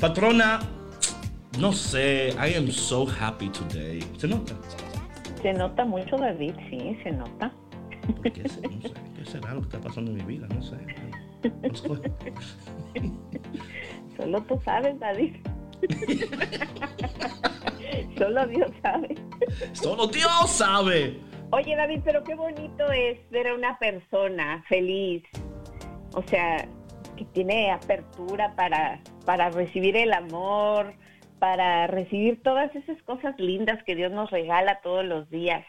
Patrona, 0.00 0.60
no 1.58 1.70
sé, 1.70 2.30
I 2.30 2.54
am 2.54 2.70
so 2.70 3.06
happy 3.06 3.50
today. 3.50 4.02
¿Se 4.16 4.26
nota? 4.26 4.54
Se 5.42 5.52
nota 5.52 5.84
mucho, 5.84 6.16
David, 6.16 6.54
sí, 6.70 6.96
se 7.02 7.12
nota. 7.12 7.52
¿Qué, 8.22 8.42
no 8.42 8.48
sé, 8.48 8.62
¿Qué 8.62 9.24
será 9.26 9.52
lo 9.52 9.60
que 9.60 9.66
está 9.66 9.82
pasando 9.82 10.12
en 10.12 10.16
mi 10.16 10.24
vida? 10.24 10.48
No 10.54 10.62
sé. 10.62 10.78
No 11.44 11.74
sé. 12.00 12.00
Solo 14.16 14.40
tú 14.44 14.58
sabes, 14.64 14.98
David. 14.98 15.36
Solo 18.16 18.46
Dios 18.46 18.70
sabe. 18.80 19.14
Solo 19.74 20.06
Dios 20.06 20.50
sabe. 20.50 21.29
Oye, 21.52 21.74
David, 21.74 22.02
pero 22.04 22.22
qué 22.22 22.36
bonito 22.36 22.92
es 22.92 23.18
ver 23.30 23.48
a 23.48 23.54
una 23.54 23.76
persona 23.78 24.64
feliz. 24.68 25.24
O 26.14 26.22
sea, 26.22 26.68
que 27.16 27.24
tiene 27.24 27.72
apertura 27.72 28.54
para, 28.54 29.00
para 29.26 29.50
recibir 29.50 29.96
el 29.96 30.12
amor, 30.12 30.94
para 31.40 31.88
recibir 31.88 32.40
todas 32.42 32.74
esas 32.76 33.02
cosas 33.02 33.34
lindas 33.38 33.82
que 33.82 33.96
Dios 33.96 34.12
nos 34.12 34.30
regala 34.30 34.80
todos 34.80 35.04
los 35.04 35.28
días. 35.28 35.66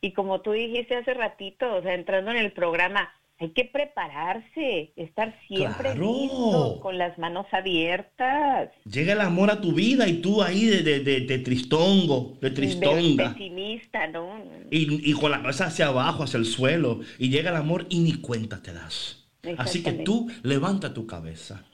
Y 0.00 0.12
como 0.12 0.42
tú 0.42 0.52
dijiste 0.52 0.96
hace 0.96 1.14
ratito, 1.14 1.74
o 1.74 1.82
sea, 1.82 1.94
entrando 1.94 2.30
en 2.30 2.36
el 2.36 2.52
programa, 2.52 3.12
hay 3.38 3.50
que 3.50 3.64
prepararse, 3.66 4.92
estar 4.96 5.38
siempre 5.46 5.92
Claro. 5.92 6.12
listo, 6.22 6.80
con 6.80 6.96
las 6.96 7.18
manos 7.18 7.46
abiertas. 7.52 8.70
Llega 8.90 9.12
el 9.12 9.20
amor 9.20 9.50
a 9.50 9.60
tu 9.60 9.72
vida 9.72 10.08
y 10.08 10.22
tú 10.22 10.42
ahí 10.42 10.64
de, 10.64 10.82
de, 10.82 11.00
de- 11.00 11.20
de 11.20 11.38
tristongo, 11.40 12.38
de 12.40 12.50
tristonga. 12.50 13.34
Pesimista, 13.34 14.06
¿no? 14.08 14.42
Y, 14.70 15.10
y 15.10 15.12
con 15.12 15.30
la 15.30 15.42
cabeza 15.42 15.66
hacia 15.66 15.88
abajo, 15.88 16.22
hacia 16.22 16.38
el 16.38 16.46
suelo. 16.46 17.00
Y 17.18 17.28
llega 17.28 17.50
el 17.50 17.56
amor 17.56 17.86
y 17.90 17.98
ni 17.98 18.14
cuenta 18.14 18.62
te 18.62 18.72
das. 18.72 19.24
Así 19.58 19.82
que 19.82 19.92
tú 19.92 20.28
levanta 20.42 20.92
tu 20.94 21.06
cabeza. 21.06 21.64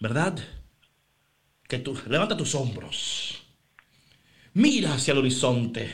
¿Verdad? 0.00 0.38
Que 1.68 1.78
tú 1.80 1.98
levanta 2.08 2.36
tus 2.36 2.54
hombros. 2.54 3.42
Mira 4.54 4.94
hacia 4.94 5.12
el 5.12 5.18
horizonte. 5.18 5.90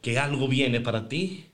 Que 0.00 0.18
algo 0.18 0.48
viene 0.48 0.80
para 0.80 1.06
ti. 1.08 1.46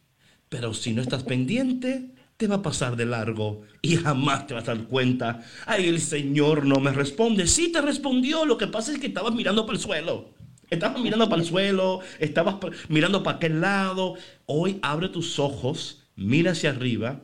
Pero 0.48 0.72
si 0.74 0.92
no 0.94 1.02
estás 1.02 1.24
pendiente, 1.24 2.12
te 2.36 2.46
va 2.46 2.56
a 2.56 2.62
pasar 2.62 2.96
de 2.96 3.06
largo 3.06 3.62
y 3.80 3.96
jamás 3.96 4.46
te 4.46 4.54
vas 4.54 4.68
a 4.68 4.74
dar 4.74 4.84
cuenta. 4.84 5.42
Ay, 5.66 5.88
el 5.88 6.00
Señor 6.00 6.66
no 6.66 6.80
me 6.80 6.92
responde. 6.92 7.46
Sí 7.46 7.72
te 7.72 7.80
respondió. 7.80 8.44
Lo 8.44 8.58
que 8.58 8.66
pasa 8.66 8.92
es 8.92 8.98
que 8.98 9.06
estabas 9.06 9.34
mirando 9.34 9.64
para 9.66 9.76
el 9.76 9.82
suelo. 9.82 10.34
Estabas 10.68 11.00
mirando 11.00 11.28
para 11.28 11.40
el 11.42 11.46
suelo, 11.46 12.00
estabas 12.18 12.56
mirando 12.88 13.22
para 13.22 13.36
aquel 13.36 13.60
lado. 13.60 14.14
Hoy 14.46 14.80
abre 14.82 15.08
tus 15.08 15.38
ojos, 15.38 16.08
mira 16.16 16.50
hacia 16.52 16.70
arriba, 16.70 17.20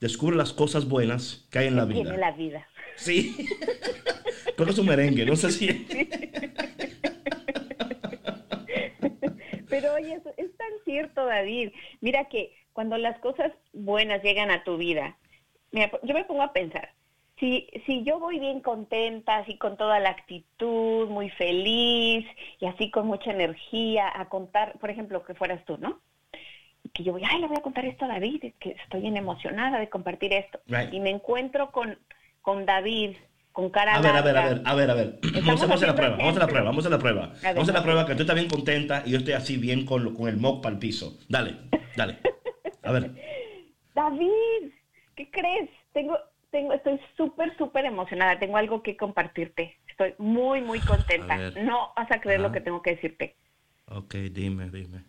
descubre 0.00 0.34
las 0.34 0.54
cosas 0.54 0.88
buenas 0.88 1.46
que 1.50 1.58
hay 1.58 1.66
en 1.66 1.76
la 1.76 1.86
Tiene 1.86 2.04
vida. 2.04 2.16
la 2.16 2.32
vida. 2.32 2.66
Sí. 2.96 3.36
Creo 4.56 4.64
que 4.66 4.72
es 4.72 4.78
un 4.78 4.86
merengue, 4.86 5.26
no 5.26 5.36
sé 5.36 5.50
si. 5.52 5.66
Pero 9.68 9.94
oye, 9.94 10.14
es, 10.14 10.22
es 10.38 10.56
tan 10.56 10.68
cierto, 10.84 11.26
David. 11.26 11.70
Mira 12.00 12.28
que 12.30 12.50
cuando 12.74 12.98
las 12.98 13.18
cosas 13.20 13.50
buenas 13.72 14.22
llegan 14.22 14.50
a 14.50 14.62
tu 14.64 14.76
vida, 14.76 15.16
mira, 15.72 15.90
yo 16.02 16.12
me 16.14 16.24
pongo 16.24 16.42
a 16.42 16.52
pensar, 16.52 16.90
si, 17.40 17.66
si 17.86 18.04
yo 18.04 18.18
voy 18.20 18.38
bien 18.38 18.60
contenta, 18.60 19.38
así 19.38 19.56
con 19.56 19.76
toda 19.76 19.98
la 20.00 20.10
actitud, 20.10 21.08
muy 21.08 21.30
feliz 21.30 22.26
y 22.60 22.66
así 22.66 22.90
con 22.90 23.06
mucha 23.06 23.30
energía 23.30 24.12
a 24.14 24.28
contar, 24.28 24.78
por 24.78 24.90
ejemplo, 24.90 25.24
que 25.24 25.34
fueras 25.34 25.64
tú, 25.64 25.78
¿no? 25.78 26.00
Que 26.92 27.02
yo 27.02 27.12
voy, 27.12 27.22
ay, 27.28 27.40
le 27.40 27.46
voy 27.48 27.56
a 27.56 27.62
contar 27.62 27.86
esto 27.86 28.04
a 28.04 28.08
David, 28.08 28.52
que 28.60 28.70
estoy 28.82 29.00
bien 29.00 29.16
emocionada 29.16 29.78
de 29.80 29.88
compartir 29.88 30.32
esto. 30.32 30.60
Right. 30.66 30.92
Y 30.92 31.00
me 31.00 31.10
encuentro 31.10 31.72
con, 31.72 31.98
con 32.42 32.66
David, 32.66 33.16
con 33.52 33.70
cara 33.70 33.94
A 33.94 34.00
ver, 34.00 34.14
a 34.16 34.22
ver, 34.22 34.36
a 34.36 34.48
ver, 34.48 34.62
a 34.64 34.74
ver, 34.74 34.90
a 34.90 34.94
ver. 34.94 35.18
Vamos 35.44 35.62
a 35.62 35.74
hacer 35.74 35.88
la 35.88 35.94
prueba, 35.96 36.16
vamos 36.16 36.36
a 36.36 36.40
la 36.40 36.46
prueba, 36.46 36.66
vamos 36.66 36.86
a 36.86 36.90
la 36.90 36.98
prueba. 36.98 37.24
A 37.24 37.28
ver, 37.28 37.54
Vamos 37.54 37.68
a 37.68 37.72
la 37.72 37.82
prueba 37.82 38.06
que 38.06 38.14
tú 38.14 38.22
estás 38.22 38.36
bien 38.36 38.48
contenta 38.48 39.02
y 39.06 39.10
yo 39.12 39.18
estoy 39.18 39.34
así 39.34 39.56
bien 39.56 39.84
con, 39.86 40.04
lo- 40.04 40.14
con 40.14 40.28
el 40.28 40.36
mock 40.36 40.62
para 40.62 40.74
el 40.74 40.78
piso. 40.78 41.18
Dale, 41.28 41.56
dale. 41.96 42.18
A 42.82 42.92
ver. 42.92 43.10
David, 43.94 44.72
¿qué 45.16 45.30
crees? 45.30 45.70
Tengo, 45.92 46.18
tengo, 46.50 46.72
estoy 46.72 47.00
súper, 47.16 47.56
súper 47.56 47.84
emocionada. 47.84 48.38
Tengo 48.38 48.56
algo 48.56 48.82
que 48.82 48.96
compartirte. 48.96 49.76
Estoy 49.88 50.14
muy, 50.18 50.60
muy 50.60 50.80
contenta. 50.80 51.36
No 51.62 51.92
vas 51.96 52.10
a 52.10 52.20
creer 52.20 52.40
lo 52.40 52.46
Ajá. 52.46 52.54
que 52.54 52.60
tengo 52.60 52.82
que 52.82 52.94
decirte. 52.94 53.36
Ok, 53.86 54.14
dime, 54.32 54.70
dime. 54.70 55.04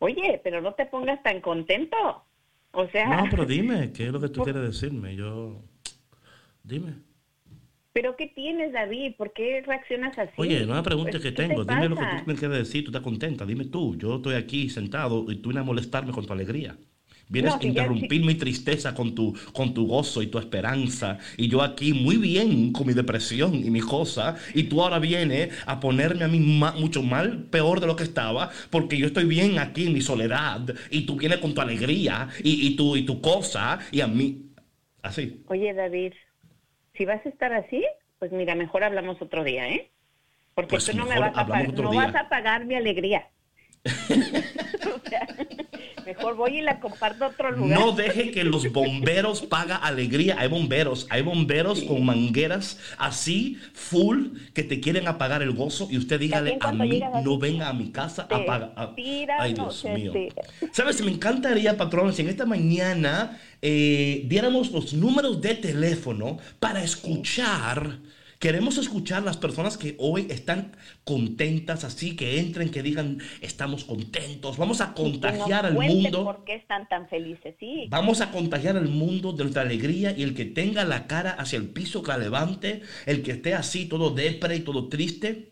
Oye, 0.00 0.40
pero 0.42 0.60
no 0.60 0.74
te 0.74 0.86
pongas 0.86 1.22
tan 1.22 1.40
contento. 1.40 1.96
O 2.72 2.86
sea, 2.88 3.08
No, 3.08 3.28
pero 3.30 3.44
dime, 3.44 3.92
¿qué 3.92 4.06
es 4.06 4.12
lo 4.12 4.20
que 4.20 4.28
tú 4.28 4.42
quieres 4.42 4.62
decirme? 4.62 5.14
Yo. 5.16 5.62
Dime. 6.62 7.07
¿Pero 8.00 8.16
qué 8.16 8.28
tienes, 8.28 8.72
David? 8.72 9.14
¿Por 9.16 9.32
qué 9.32 9.62
reaccionas 9.66 10.16
así? 10.18 10.32
Oye, 10.36 10.64
no 10.66 10.74
me 10.74 10.82
preguntes 10.82 11.20
Pues, 11.20 11.24
qué 11.24 11.32
te 11.32 11.42
tengo. 11.48 11.64
Dime 11.64 11.88
lo 11.88 11.96
que 11.96 12.02
pasa? 12.04 12.16
tú 12.24 12.30
me 12.30 12.34
quieres 12.36 12.58
decir. 12.58 12.84
Tú 12.84 12.90
estás 12.90 13.02
contenta. 13.02 13.44
Dime 13.44 13.64
tú. 13.64 13.96
Yo 13.96 14.16
estoy 14.16 14.34
aquí 14.36 14.68
sentado 14.70 15.24
y 15.30 15.36
tú 15.36 15.48
vienes 15.48 15.62
a 15.62 15.66
molestarme 15.66 16.12
con 16.12 16.24
tu 16.26 16.32
alegría. 16.32 16.76
Vienes 17.30 17.50
No, 17.52 17.56
a 17.56 17.60
si 17.60 17.64
ya- 17.66 17.70
interrumpir 17.70 18.24
mi 18.24 18.34
tristeza 18.36 18.94
con 18.94 19.14
tu, 19.14 19.34
con 19.52 19.74
tu 19.74 19.86
gozo 19.86 20.22
y 20.22 20.28
tu 20.28 20.38
esperanza. 20.38 21.18
Y 21.36 21.48
yo 21.48 21.60
aquí 21.62 21.92
muy 21.92 22.16
bien 22.16 22.72
con 22.72 22.86
mi 22.86 22.94
depresión 22.94 23.54
y 23.54 23.70
mi 23.70 23.80
cosa. 23.80 24.36
Y 24.54 24.62
tú 24.64 24.80
ahora 24.82 24.98
vienes 24.98 25.50
a 25.66 25.78
ponerme 25.80 26.24
a 26.24 26.28
mí 26.28 26.40
ma- 26.40 26.72
mucho 26.72 27.02
mal, 27.02 27.44
peor 27.50 27.80
de 27.80 27.86
lo 27.86 27.96
que 27.96 28.04
estaba. 28.04 28.50
Porque 28.70 28.96
yo 28.96 29.06
estoy 29.06 29.24
bien 29.24 29.58
aquí 29.58 29.86
en 29.88 29.92
mi 29.92 30.00
soledad. 30.00 30.74
Y 30.90 31.02
tú 31.02 31.16
vienes 31.16 31.38
con 31.38 31.52
tu 31.52 31.60
alegría 31.60 32.28
y, 32.42 32.66
y, 32.66 32.76
tu, 32.76 32.96
y 32.96 33.02
tu 33.02 33.20
cosa. 33.20 33.78
Y 33.92 34.00
a 34.00 34.06
mí. 34.06 34.44
Así. 35.02 35.42
Oye, 35.48 35.74
David, 35.74 36.12
si 36.98 37.04
vas 37.04 37.24
a 37.24 37.28
estar 37.28 37.52
así, 37.52 37.86
pues 38.18 38.32
mira, 38.32 38.54
mejor 38.56 38.82
hablamos 38.84 39.22
otro 39.22 39.44
día, 39.44 39.68
¿eh? 39.68 39.88
Porque 40.54 40.70
Pues 40.70 40.86
tú 40.86 40.96
no 40.96 41.06
me 41.06 41.18
vas 41.18 41.32
a, 41.36 41.44
no 41.44 41.94
vas 41.94 42.14
a 42.14 42.28
pagar 42.28 42.66
mi 42.66 42.74
alegría. 42.74 43.28
o 43.84 45.08
sea, 45.08 45.26
mejor 46.08 46.36
voy 46.36 46.58
y 46.58 46.60
la 46.62 46.80
comparto 46.80 47.26
a 47.26 47.28
otro 47.28 47.50
lugar. 47.52 47.78
No 47.78 47.92
deje 47.92 48.30
que 48.30 48.42
los 48.44 48.72
bomberos 48.72 49.42
paga 49.42 49.76
alegría. 49.76 50.36
Hay 50.38 50.48
bomberos, 50.48 51.06
hay 51.10 51.20
bomberos 51.22 51.82
con 51.82 52.04
mangueras 52.04 52.78
así, 52.96 53.58
full, 53.74 54.28
que 54.54 54.62
te 54.62 54.80
quieren 54.80 55.06
apagar 55.06 55.42
el 55.42 55.52
gozo 55.52 55.86
y 55.90 55.98
usted 55.98 56.18
dígale 56.18 56.56
a 56.60 56.72
mí, 56.72 57.02
no 57.22 57.38
venga 57.38 57.68
a 57.68 57.72
mi 57.74 57.90
casa 57.90 58.22
a 58.22 58.28
te 58.28 58.38
pagar. 58.38 58.72
a- 58.76 58.94
tiran, 58.94 59.36
Ay, 59.40 59.52
Dios 59.52 59.84
mío. 59.84 60.12
¿Sabes? 60.72 61.02
Me 61.02 61.10
encantaría, 61.10 61.76
patrón, 61.76 62.12
si 62.14 62.22
en 62.22 62.28
esta 62.30 62.46
mañana 62.46 63.38
eh, 63.60 64.22
diéramos 64.26 64.70
los 64.72 64.94
números 64.94 65.40
de 65.42 65.54
teléfono 65.56 66.38
para 66.58 66.82
escuchar. 66.82 67.98
Queremos 68.38 68.78
escuchar 68.78 69.24
las 69.24 69.36
personas 69.36 69.76
que 69.76 69.96
hoy 69.98 70.28
están 70.30 70.76
contentas, 71.02 71.82
así 71.82 72.14
que 72.14 72.38
entren, 72.38 72.70
que 72.70 72.84
digan, 72.84 73.18
estamos 73.40 73.84
contentos. 73.84 74.56
Vamos 74.56 74.80
a 74.80 74.94
contagiar 74.94 75.66
al 75.66 75.74
mundo. 75.74 76.22
¿Por 76.22 76.44
qué 76.44 76.54
están 76.54 76.88
tan 76.88 77.08
felices? 77.08 77.56
Sí. 77.58 77.88
Vamos 77.90 78.20
a 78.20 78.30
contagiar 78.30 78.76
al 78.76 78.88
mundo 78.88 79.32
de 79.32 79.42
nuestra 79.42 79.62
alegría 79.62 80.14
y 80.16 80.22
el 80.22 80.34
que 80.34 80.44
tenga 80.44 80.84
la 80.84 81.08
cara 81.08 81.32
hacia 81.32 81.58
el 81.58 81.68
piso 81.70 82.04
que 82.04 82.12
la 82.12 82.18
levante, 82.18 82.82
el 83.06 83.22
que 83.22 83.32
esté 83.32 83.54
así 83.54 83.86
todo 83.86 84.10
depre 84.10 84.54
y 84.54 84.60
todo 84.60 84.86
triste, 84.86 85.50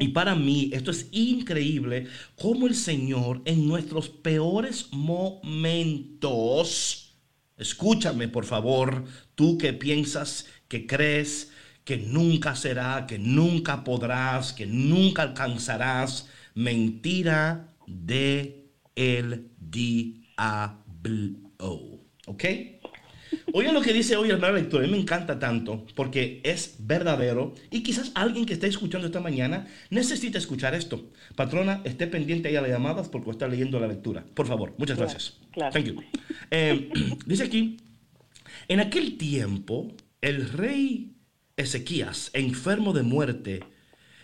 Y 0.00 0.08
para 0.08 0.34
mí 0.34 0.70
esto 0.72 0.90
es 0.90 1.06
increíble 1.12 2.08
cómo 2.36 2.66
el 2.66 2.74
Señor 2.74 3.42
en 3.44 3.68
nuestros 3.68 4.08
peores 4.08 4.88
momentos, 4.90 5.94
escúchame 7.56 8.26
por 8.26 8.44
favor, 8.44 9.04
tú 9.36 9.56
que 9.56 9.72
piensas, 9.72 10.46
que 10.66 10.84
crees 10.86 11.52
que 11.84 11.96
nunca 11.96 12.56
será, 12.56 13.06
que 13.06 13.18
nunca 13.18 13.84
podrás, 13.84 14.52
que 14.52 14.66
nunca 14.66 15.22
alcanzarás, 15.22 16.28
mentira 16.54 17.72
de 17.86 18.72
el 18.96 19.52
diablo. 19.60 21.38
¿Ok? 22.26 22.44
Oye 23.52 23.72
lo 23.72 23.80
que 23.80 23.92
dice 23.92 24.16
hoy 24.16 24.28
el 24.28 24.36
hermano 24.36 24.54
lector, 24.54 24.82
a 24.82 24.86
mí 24.86 24.92
me 24.92 24.98
encanta 24.98 25.38
tanto 25.38 25.86
porque 25.94 26.40
es 26.44 26.76
verdadero 26.80 27.54
y 27.70 27.82
quizás 27.82 28.12
alguien 28.14 28.44
que 28.44 28.52
esté 28.52 28.66
escuchando 28.66 29.06
esta 29.06 29.20
mañana 29.20 29.66
necesita 29.90 30.38
escuchar 30.38 30.74
esto. 30.74 31.10
Patrona, 31.34 31.80
esté 31.84 32.06
pendiente 32.06 32.48
ahí 32.48 32.56
a 32.56 32.60
las 32.60 32.70
llamadas 32.70 33.08
porque 33.08 33.30
está 33.30 33.48
leyendo 33.48 33.80
la 33.80 33.88
lectura. 33.88 34.24
Por 34.34 34.46
favor, 34.46 34.74
muchas 34.78 34.98
gracias. 34.98 35.38
Claro. 35.52 35.72
Thank 35.72 35.86
you. 35.86 36.02
Eh, 36.50 36.90
dice 37.26 37.44
aquí, 37.44 37.78
en 38.68 38.80
aquel 38.80 39.16
tiempo 39.16 39.92
el 40.20 40.48
rey 40.50 41.12
Ezequías, 41.56 42.30
enfermo 42.34 42.92
de 42.92 43.02
muerte, 43.02 43.60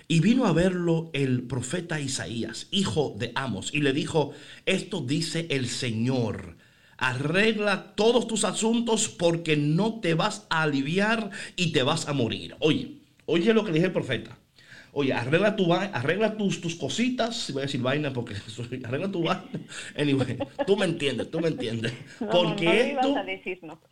y 0.06 0.20
vino 0.20 0.44
a 0.46 0.52
verlo 0.52 1.10
el 1.14 1.42
profeta 1.42 1.98
Isaías, 1.98 2.68
hijo 2.70 3.16
de 3.18 3.32
Amos, 3.34 3.72
y 3.72 3.80
le 3.80 3.92
dijo, 3.92 4.32
esto 4.66 5.00
dice 5.00 5.46
el 5.50 5.66
Señor 5.66 6.56
Arregla 7.04 7.94
todos 7.94 8.26
tus 8.26 8.44
asuntos 8.44 9.08
porque 9.08 9.58
no 9.58 10.00
te 10.00 10.14
vas 10.14 10.46
a 10.48 10.62
aliviar 10.62 11.30
y 11.54 11.72
te 11.72 11.82
vas 11.82 12.08
a 12.08 12.14
morir. 12.14 12.56
Oye, 12.60 13.02
oye 13.26 13.52
lo 13.52 13.62
que 13.62 13.72
le 13.72 13.74
dije 13.74 13.86
el 13.88 13.92
profeta. 13.92 14.38
Oye, 14.96 15.12
arregla, 15.12 15.54
tu, 15.54 15.74
arregla 15.74 16.36
tus, 16.38 16.62
tus 16.62 16.76
cositas. 16.76 17.50
Voy 17.52 17.60
a 17.60 17.66
decir 17.66 17.82
vaina 17.82 18.10
porque 18.10 18.36
arregla 18.84 19.12
tu 19.12 19.22
vaina. 19.22 19.44
Anyway, 19.98 20.38
tú 20.66 20.78
me 20.78 20.86
entiendes, 20.86 21.30
tú 21.30 21.40
me 21.40 21.48
entiendes. 21.48 21.92
Porque 22.30 22.92
esto 22.92 23.14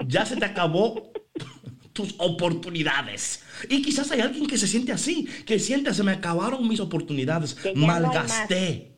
ya 0.06 0.24
se 0.24 0.36
te 0.36 0.46
acabó 0.46 1.12
tus 1.92 2.14
oportunidades. 2.16 3.44
Y 3.68 3.82
quizás 3.82 4.10
hay 4.12 4.20
alguien 4.20 4.46
que 4.46 4.56
se 4.56 4.66
siente 4.66 4.92
así, 4.92 5.26
que 5.44 5.58
siente, 5.58 5.92
se 5.92 6.02
me 6.02 6.12
acabaron 6.12 6.66
mis 6.66 6.80
oportunidades, 6.80 7.58
malgasté 7.74 8.92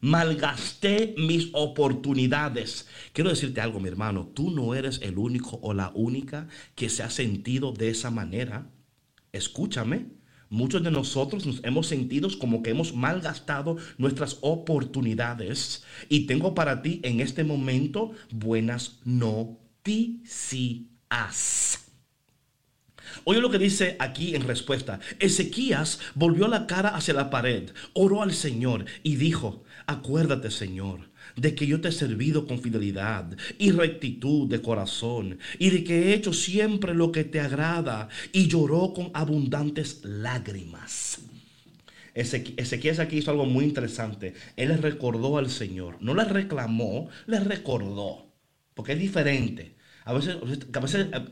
malgasté 0.00 1.14
mis 1.18 1.48
oportunidades. 1.52 2.88
Quiero 3.12 3.30
decirte 3.30 3.60
algo, 3.60 3.80
mi 3.80 3.88
hermano, 3.88 4.26
tú 4.34 4.50
no 4.50 4.74
eres 4.74 5.00
el 5.02 5.18
único 5.18 5.58
o 5.62 5.74
la 5.74 5.90
única 5.94 6.48
que 6.74 6.88
se 6.88 7.02
ha 7.02 7.10
sentido 7.10 7.72
de 7.72 7.90
esa 7.90 8.10
manera. 8.10 8.70
Escúchame. 9.32 10.06
Muchos 10.48 10.82
de 10.82 10.90
nosotros 10.90 11.46
nos 11.46 11.62
hemos 11.62 11.86
sentido 11.86 12.28
como 12.38 12.62
que 12.62 12.70
hemos 12.70 12.92
malgastado 12.92 13.76
nuestras 13.98 14.38
oportunidades. 14.40 15.84
Y 16.08 16.26
tengo 16.26 16.54
para 16.54 16.82
ti 16.82 17.00
en 17.04 17.20
este 17.20 17.44
momento 17.44 18.10
buenas 18.32 18.98
noticias. 19.04 19.60
Oye 23.24 23.40
lo 23.40 23.50
que 23.50 23.58
dice 23.58 23.96
aquí 24.00 24.34
en 24.34 24.46
respuesta. 24.46 24.98
Ezequías 25.20 26.00
volvió 26.14 26.48
la 26.48 26.66
cara 26.66 26.90
hacia 26.90 27.14
la 27.14 27.30
pared, 27.30 27.70
oró 27.92 28.22
al 28.22 28.32
Señor 28.32 28.86
y 29.02 29.16
dijo, 29.16 29.62
Acuérdate, 29.86 30.50
Señor, 30.50 31.09
de 31.40 31.54
que 31.54 31.66
yo 31.66 31.80
te 31.80 31.88
he 31.88 31.92
servido 31.92 32.46
con 32.46 32.60
fidelidad 32.60 33.36
y 33.58 33.70
rectitud 33.70 34.48
de 34.48 34.60
corazón, 34.60 35.38
y 35.58 35.70
de 35.70 35.84
que 35.84 36.08
he 36.08 36.14
hecho 36.14 36.32
siempre 36.32 36.94
lo 36.94 37.12
que 37.12 37.24
te 37.24 37.40
agrada, 37.40 38.08
y 38.32 38.46
lloró 38.46 38.92
con 38.92 39.10
abundantes 39.14 40.00
lágrimas. 40.04 41.20
Ezequiel 42.14 43.00
aquí 43.00 43.18
hizo 43.18 43.30
algo 43.30 43.46
muy 43.46 43.64
interesante. 43.64 44.34
Él 44.56 44.68
le 44.68 44.76
recordó 44.76 45.38
al 45.38 45.48
Señor. 45.48 45.96
No 46.00 46.14
le 46.14 46.24
reclamó, 46.24 47.08
le 47.26 47.40
recordó. 47.40 48.26
Porque 48.74 48.92
es 48.92 48.98
diferente. 48.98 49.76
A 50.04 50.12
veces, 50.12 50.36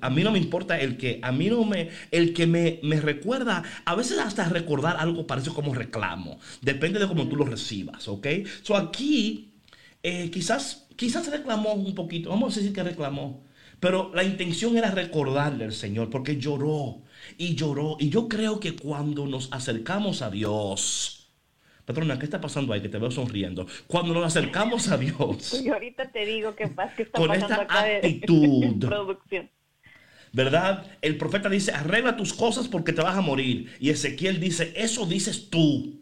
a 0.01 0.11
mí 0.11 0.23
no 0.23 0.31
me 0.31 0.39
importa 0.39 0.79
el 0.79 0.97
que, 0.99 1.19
a 1.23 1.33
mí 1.33 1.49
no 1.49 1.65
me, 1.65 1.89
el 2.11 2.33
que 2.33 2.47
me, 2.47 2.79
me 2.83 3.01
recuerda, 3.01 3.65
a 3.85 3.95
veces 3.95 4.19
hasta 4.19 4.49
recordar 4.49 4.97
algo 4.99 5.27
parece 5.27 5.51
como 5.51 5.75
reclamo. 5.75 6.39
Depende 6.61 6.99
de 6.99 7.09
cómo 7.09 7.27
tú 7.29 7.37
lo 7.37 7.45
recibas, 7.45 8.07
¿ok? 8.07 8.27
So 8.63 8.77
aquí, 8.77 9.48
eh, 10.03 10.31
quizás, 10.31 10.87
quizás 10.97 11.31
reclamó 11.31 11.75
un 11.75 11.95
poquito, 11.95 12.31
vamos 12.31 12.57
a 12.57 12.61
decir 12.61 12.73
que 12.73 12.83
reclamó, 12.83 13.45
pero 13.81 14.11
la 14.15 14.25
intención 14.25 14.77
era 14.77 14.91
recordarle 14.91 15.65
al 15.65 15.73
Señor 15.73 16.11
porque 16.11 16.37
lloró 16.37 17.03
y 17.37 17.55
lloró. 17.55 17.97
Y 18.01 18.11
yo 18.11 18.29
creo 18.29 18.59
que 18.61 18.75
cuando 18.75 19.27
nos 19.27 19.53
acercamos 19.53 20.23
a 20.23 20.31
Dios, 20.31 21.19
Patrona, 21.89 22.19
¿qué 22.19 22.27
está 22.27 22.41
pasando 22.41 22.73
ahí? 22.73 22.83
Que 22.83 22.91
te 22.91 22.99
veo 22.99 23.11
sonriendo. 23.11 23.67
Cuando 23.87 24.13
nos 24.13 24.27
acercamos 24.27 24.89
a 24.89 24.99
Dios. 24.99 25.55
Y 25.65 25.69
ahorita 25.71 26.11
te 26.11 26.27
digo 26.27 26.55
pasa, 26.75 26.95
qué 26.95 27.05
está 27.05 27.19
con 27.19 27.29
pasando 27.29 27.63
esta 27.63 27.65
acá 27.65 27.85
actitud. 27.97 28.65
De, 28.67 28.87
producción. 28.87 29.51
¿Verdad? 30.33 30.87
El 31.01 31.17
profeta 31.17 31.49
dice, 31.49 31.73
arregla 31.73 32.17
tus 32.17 32.35
cosas 32.35 32.69
porque 32.69 32.93
te 32.93 33.01
vas 33.01 33.17
a 33.17 33.23
morir. 33.23 33.73
Y 33.81 33.89
Ezequiel 33.91 34.39
dice, 34.39 34.75
eso 34.77 35.07
dices 35.07 35.49
tú. 35.49 35.99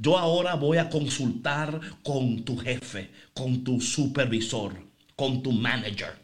Yo 0.00 0.18
ahora 0.18 0.54
voy 0.54 0.78
a 0.78 0.88
consultar 0.88 1.80
con 2.02 2.42
tu 2.44 2.56
jefe, 2.56 3.10
con 3.34 3.62
tu 3.62 3.80
supervisor, 3.80 4.72
con 5.14 5.42
tu 5.42 5.52
manager. 5.52 6.18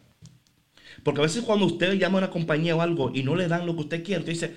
Porque 1.03 1.21
a 1.21 1.23
veces 1.23 1.43
cuando 1.43 1.65
usted 1.65 1.93
llama 1.93 2.17
a 2.17 2.23
una 2.23 2.31
compañía 2.31 2.75
o 2.75 2.81
algo 2.81 3.11
y 3.13 3.23
no 3.23 3.35
le 3.35 3.47
dan 3.47 3.65
lo 3.65 3.75
que 3.75 3.81
usted 3.81 4.03
quiere, 4.03 4.19
usted 4.21 4.33
dice, 4.33 4.55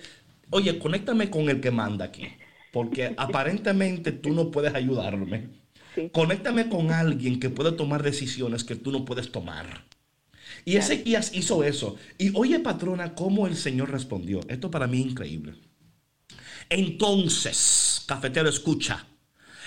oye, 0.50 0.78
conéctame 0.78 1.30
con 1.30 1.48
el 1.48 1.61
que 1.61 1.70
manda 1.70 2.06
aquí 2.06 2.26
porque 2.70 3.14
aparentemente 3.16 4.12
tú 4.12 4.30
no 4.30 4.50
puedes 4.50 4.74
ayudarme. 4.74 5.48
Conéctame 6.12 6.68
con 6.68 6.92
alguien 6.92 7.40
que 7.40 7.50
pueda 7.50 7.76
tomar 7.76 8.02
decisiones 8.02 8.62
que 8.62 8.76
tú 8.76 8.92
no 8.92 9.04
puedes 9.04 9.33
tomar. 9.33 9.85
Y 10.64 10.76
Ezequías 10.76 11.35
hizo 11.35 11.64
eso. 11.64 11.96
Y 12.16 12.30
oye, 12.37 12.61
patrona, 12.61 13.14
cómo 13.14 13.46
el 13.46 13.56
Señor 13.56 13.90
respondió. 13.90 14.40
Esto 14.48 14.70
para 14.70 14.87
mí 14.87 15.00
es 15.00 15.06
increíble. 15.06 15.54
Entonces, 16.68 18.04
cafetero, 18.06 18.48
escucha. 18.48 19.04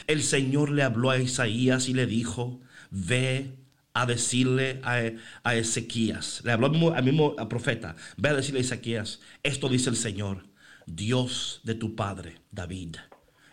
El 0.07 0.23
Señor 0.23 0.71
le 0.71 0.83
habló 0.83 1.09
a 1.09 1.19
Isaías 1.19 1.89
y 1.89 1.93
le 1.93 2.05
dijo, 2.05 2.61
ve 2.91 3.55
a 3.93 4.05
decirle 4.05 4.81
a, 4.83 5.53
Ezequías, 5.53 6.41
le 6.43 6.51
habló 6.51 6.93
al 6.93 7.03
mismo, 7.03 7.35
profeta, 7.47 7.95
ve 8.17 8.29
a 8.29 8.33
decirle 8.33 8.59
a 8.59 8.63
Ezequías, 8.63 9.19
esto 9.43 9.69
dice 9.69 9.89
el 9.89 9.95
Señor, 9.95 10.47
Dios 10.85 11.61
de 11.63 11.75
tu 11.75 11.95
padre, 11.95 12.39
David. 12.51 12.97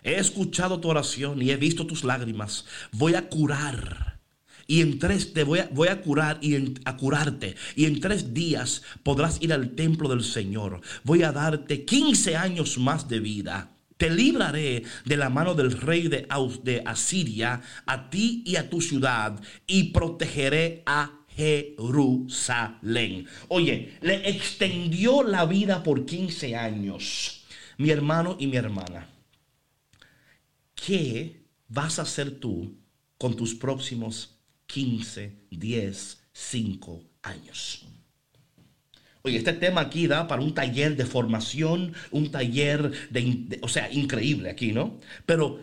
He 0.03 0.15
escuchado 0.15 0.81
tu 0.81 0.89
oración 0.89 1.43
y 1.43 1.51
he 1.51 1.57
visto 1.57 1.87
tus 1.87 2.05
lágrimas. 2.05 2.65
Voy 2.93 3.15
a 3.15 3.29
curar. 3.29 4.19
Y 4.67 4.81
en 4.81 4.99
tres 4.99 5.33
te 5.33 5.45
voy 5.45 5.59
a, 5.59 5.69
voy 5.73 5.89
a 5.89 6.01
curar 6.01 6.39
y 6.41 6.75
a 6.85 6.97
curarte. 6.97 7.57
Y 7.77 7.85
en 7.85 8.01
tres 8.01 8.33
días 8.33 8.83
podrás 9.03 9.43
ir 9.43 9.53
al 9.53 9.75
templo 9.75 10.09
del 10.09 10.25
Señor. 10.25 10.81
Voy 11.05 11.23
a 11.23 11.33
darte 11.33 11.85
15 11.85 12.37
años 12.37 12.79
más 12.79 13.09
de 13.09 13.21
vida. 13.21 13.73
Te 14.01 14.09
libraré 14.09 14.83
de 15.05 15.17
la 15.19 15.29
mano 15.29 15.53
del 15.55 15.73
rey 15.73 16.09
de, 16.09 16.27
Asiria, 16.87 17.61
a 17.85 18.09
ti 18.09 18.43
y 18.47 18.57
a 18.57 18.71
tu 18.71 18.81
ciudad, 18.81 19.39
y 19.67 19.91
protegeré 19.93 20.83
a 20.87 21.27
Jerusalén. 21.37 23.27
Oye, 23.49 23.99
le 24.01 24.27
extendió 24.27 25.23
la 25.23 25.45
vida 25.45 25.83
por 25.83 26.07
15 26.07 26.57
años. 26.57 27.45
Mi 27.77 27.91
hermano 27.91 28.39
y 28.41 28.47
mi 28.47 28.57
hermana, 28.57 29.07
¿qué 30.75 31.45
vas 31.69 31.99
a 31.99 32.03
hacer 32.03 32.41
tú 32.41 32.79
con 33.19 33.37
tus 33.37 33.55
próximos 33.55 34.41
15, 34.65 35.45
10, 35.51 36.23
5 36.33 37.03
años? 37.21 37.85
Oye, 39.23 39.37
este 39.37 39.53
tema 39.53 39.83
aquí 39.83 40.07
da 40.07 40.27
para 40.29 40.43
un 40.43 40.55
taller 40.55 40.97
de 40.97 41.05
formación, 41.07 41.93
un 42.11 42.31
taller 42.31 42.91
de, 43.11 43.59
o 43.63 43.69
sea, 43.69 43.93
increíble 43.93 44.51
aquí, 44.51 44.73
¿no? 44.73 44.99
Pero 45.27 45.61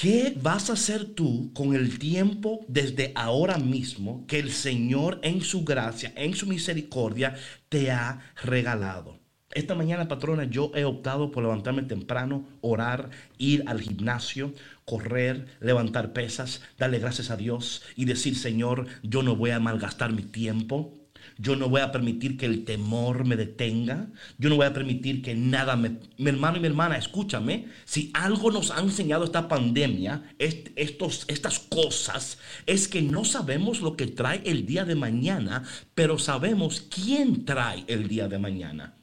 ¿Qué 0.00 0.36
vas 0.42 0.70
a 0.70 0.72
hacer 0.72 1.14
tú 1.14 1.52
con 1.54 1.74
el 1.74 1.98
tiempo 2.00 2.64
desde 2.68 3.12
ahora 3.14 3.58
mismo 3.58 4.26
que 4.26 4.40
el 4.40 4.50
Señor 4.50 5.20
en 5.22 5.40
su 5.40 5.64
gracia, 5.64 6.12
en 6.16 6.34
su 6.34 6.46
misericordia, 6.48 7.36
te 7.68 7.92
ha 7.92 8.20
regalado? 8.42 9.20
Esta 9.52 9.76
mañana, 9.76 10.08
patrona, 10.08 10.44
yo 10.44 10.72
he 10.74 10.84
optado 10.84 11.30
por 11.30 11.44
levantarme 11.44 11.84
temprano, 11.84 12.44
orar, 12.60 13.10
ir 13.38 13.62
al 13.66 13.80
gimnasio, 13.80 14.52
correr, 14.84 15.46
levantar 15.60 16.12
pesas, 16.12 16.60
darle 16.76 16.98
gracias 16.98 17.30
a 17.30 17.36
Dios 17.36 17.82
y 17.94 18.04
decir, 18.04 18.36
Señor, 18.36 18.86
yo 19.04 19.22
no 19.22 19.36
voy 19.36 19.50
a 19.50 19.60
malgastar 19.60 20.12
mi 20.12 20.24
tiempo. 20.24 20.92
Yo 21.38 21.56
no 21.56 21.68
voy 21.68 21.80
a 21.80 21.92
permitir 21.92 22.36
que 22.36 22.46
el 22.46 22.64
temor 22.64 23.24
me 23.24 23.36
detenga. 23.36 24.08
Yo 24.38 24.48
no 24.48 24.56
voy 24.56 24.66
a 24.66 24.72
permitir 24.72 25.22
que 25.22 25.34
nada 25.34 25.76
me... 25.76 25.98
Mi 26.18 26.30
hermano 26.30 26.56
y 26.56 26.60
mi 26.60 26.66
hermana, 26.66 26.96
escúchame. 26.96 27.66
Si 27.84 28.10
algo 28.14 28.50
nos 28.50 28.70
ha 28.70 28.80
enseñado 28.80 29.24
esta 29.24 29.48
pandemia, 29.48 30.22
estos, 30.38 31.24
estas 31.28 31.58
cosas, 31.58 32.38
es 32.66 32.88
que 32.88 33.02
no 33.02 33.24
sabemos 33.24 33.80
lo 33.80 33.96
que 33.96 34.06
trae 34.06 34.42
el 34.44 34.66
día 34.66 34.84
de 34.84 34.94
mañana, 34.94 35.64
pero 35.94 36.18
sabemos 36.18 36.80
quién 36.80 37.44
trae 37.44 37.84
el 37.88 38.08
día 38.08 38.28
de 38.28 38.38
mañana. 38.38 38.94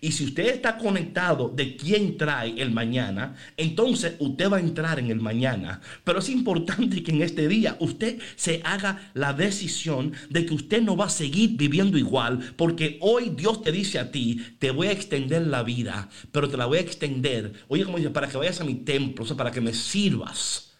Y 0.00 0.12
si 0.12 0.24
usted 0.24 0.46
está 0.46 0.78
conectado 0.78 1.48
de 1.48 1.76
quién 1.76 2.16
trae 2.16 2.60
el 2.60 2.70
mañana, 2.70 3.36
entonces 3.56 4.16
usted 4.18 4.50
va 4.50 4.58
a 4.58 4.60
entrar 4.60 4.98
en 4.98 5.10
el 5.10 5.20
mañana. 5.20 5.80
Pero 6.04 6.18
es 6.18 6.28
importante 6.28 7.02
que 7.02 7.10
en 7.10 7.22
este 7.22 7.48
día 7.48 7.76
usted 7.80 8.20
se 8.36 8.60
haga 8.64 9.10
la 9.14 9.32
decisión 9.32 10.12
de 10.30 10.46
que 10.46 10.54
usted 10.54 10.82
no 10.82 10.96
va 10.96 11.06
a 11.06 11.10
seguir 11.10 11.56
viviendo 11.56 11.98
igual, 11.98 12.54
porque 12.56 12.98
hoy 13.00 13.30
Dios 13.30 13.62
te 13.62 13.72
dice 13.72 13.98
a 13.98 14.10
ti, 14.10 14.42
te 14.58 14.70
voy 14.70 14.88
a 14.88 14.92
extender 14.92 15.46
la 15.46 15.62
vida, 15.62 16.08
pero 16.32 16.48
te 16.48 16.56
la 16.56 16.66
voy 16.66 16.78
a 16.78 16.82
extender, 16.82 17.52
oye 17.68 17.84
como 17.84 17.98
dice, 17.98 18.10
para 18.10 18.28
que 18.28 18.36
vayas 18.36 18.60
a 18.60 18.64
mi 18.64 18.74
templo, 18.76 19.24
o 19.24 19.26
sea, 19.26 19.36
para 19.36 19.50
que 19.50 19.60
me 19.60 19.72
sirvas. 19.72 20.76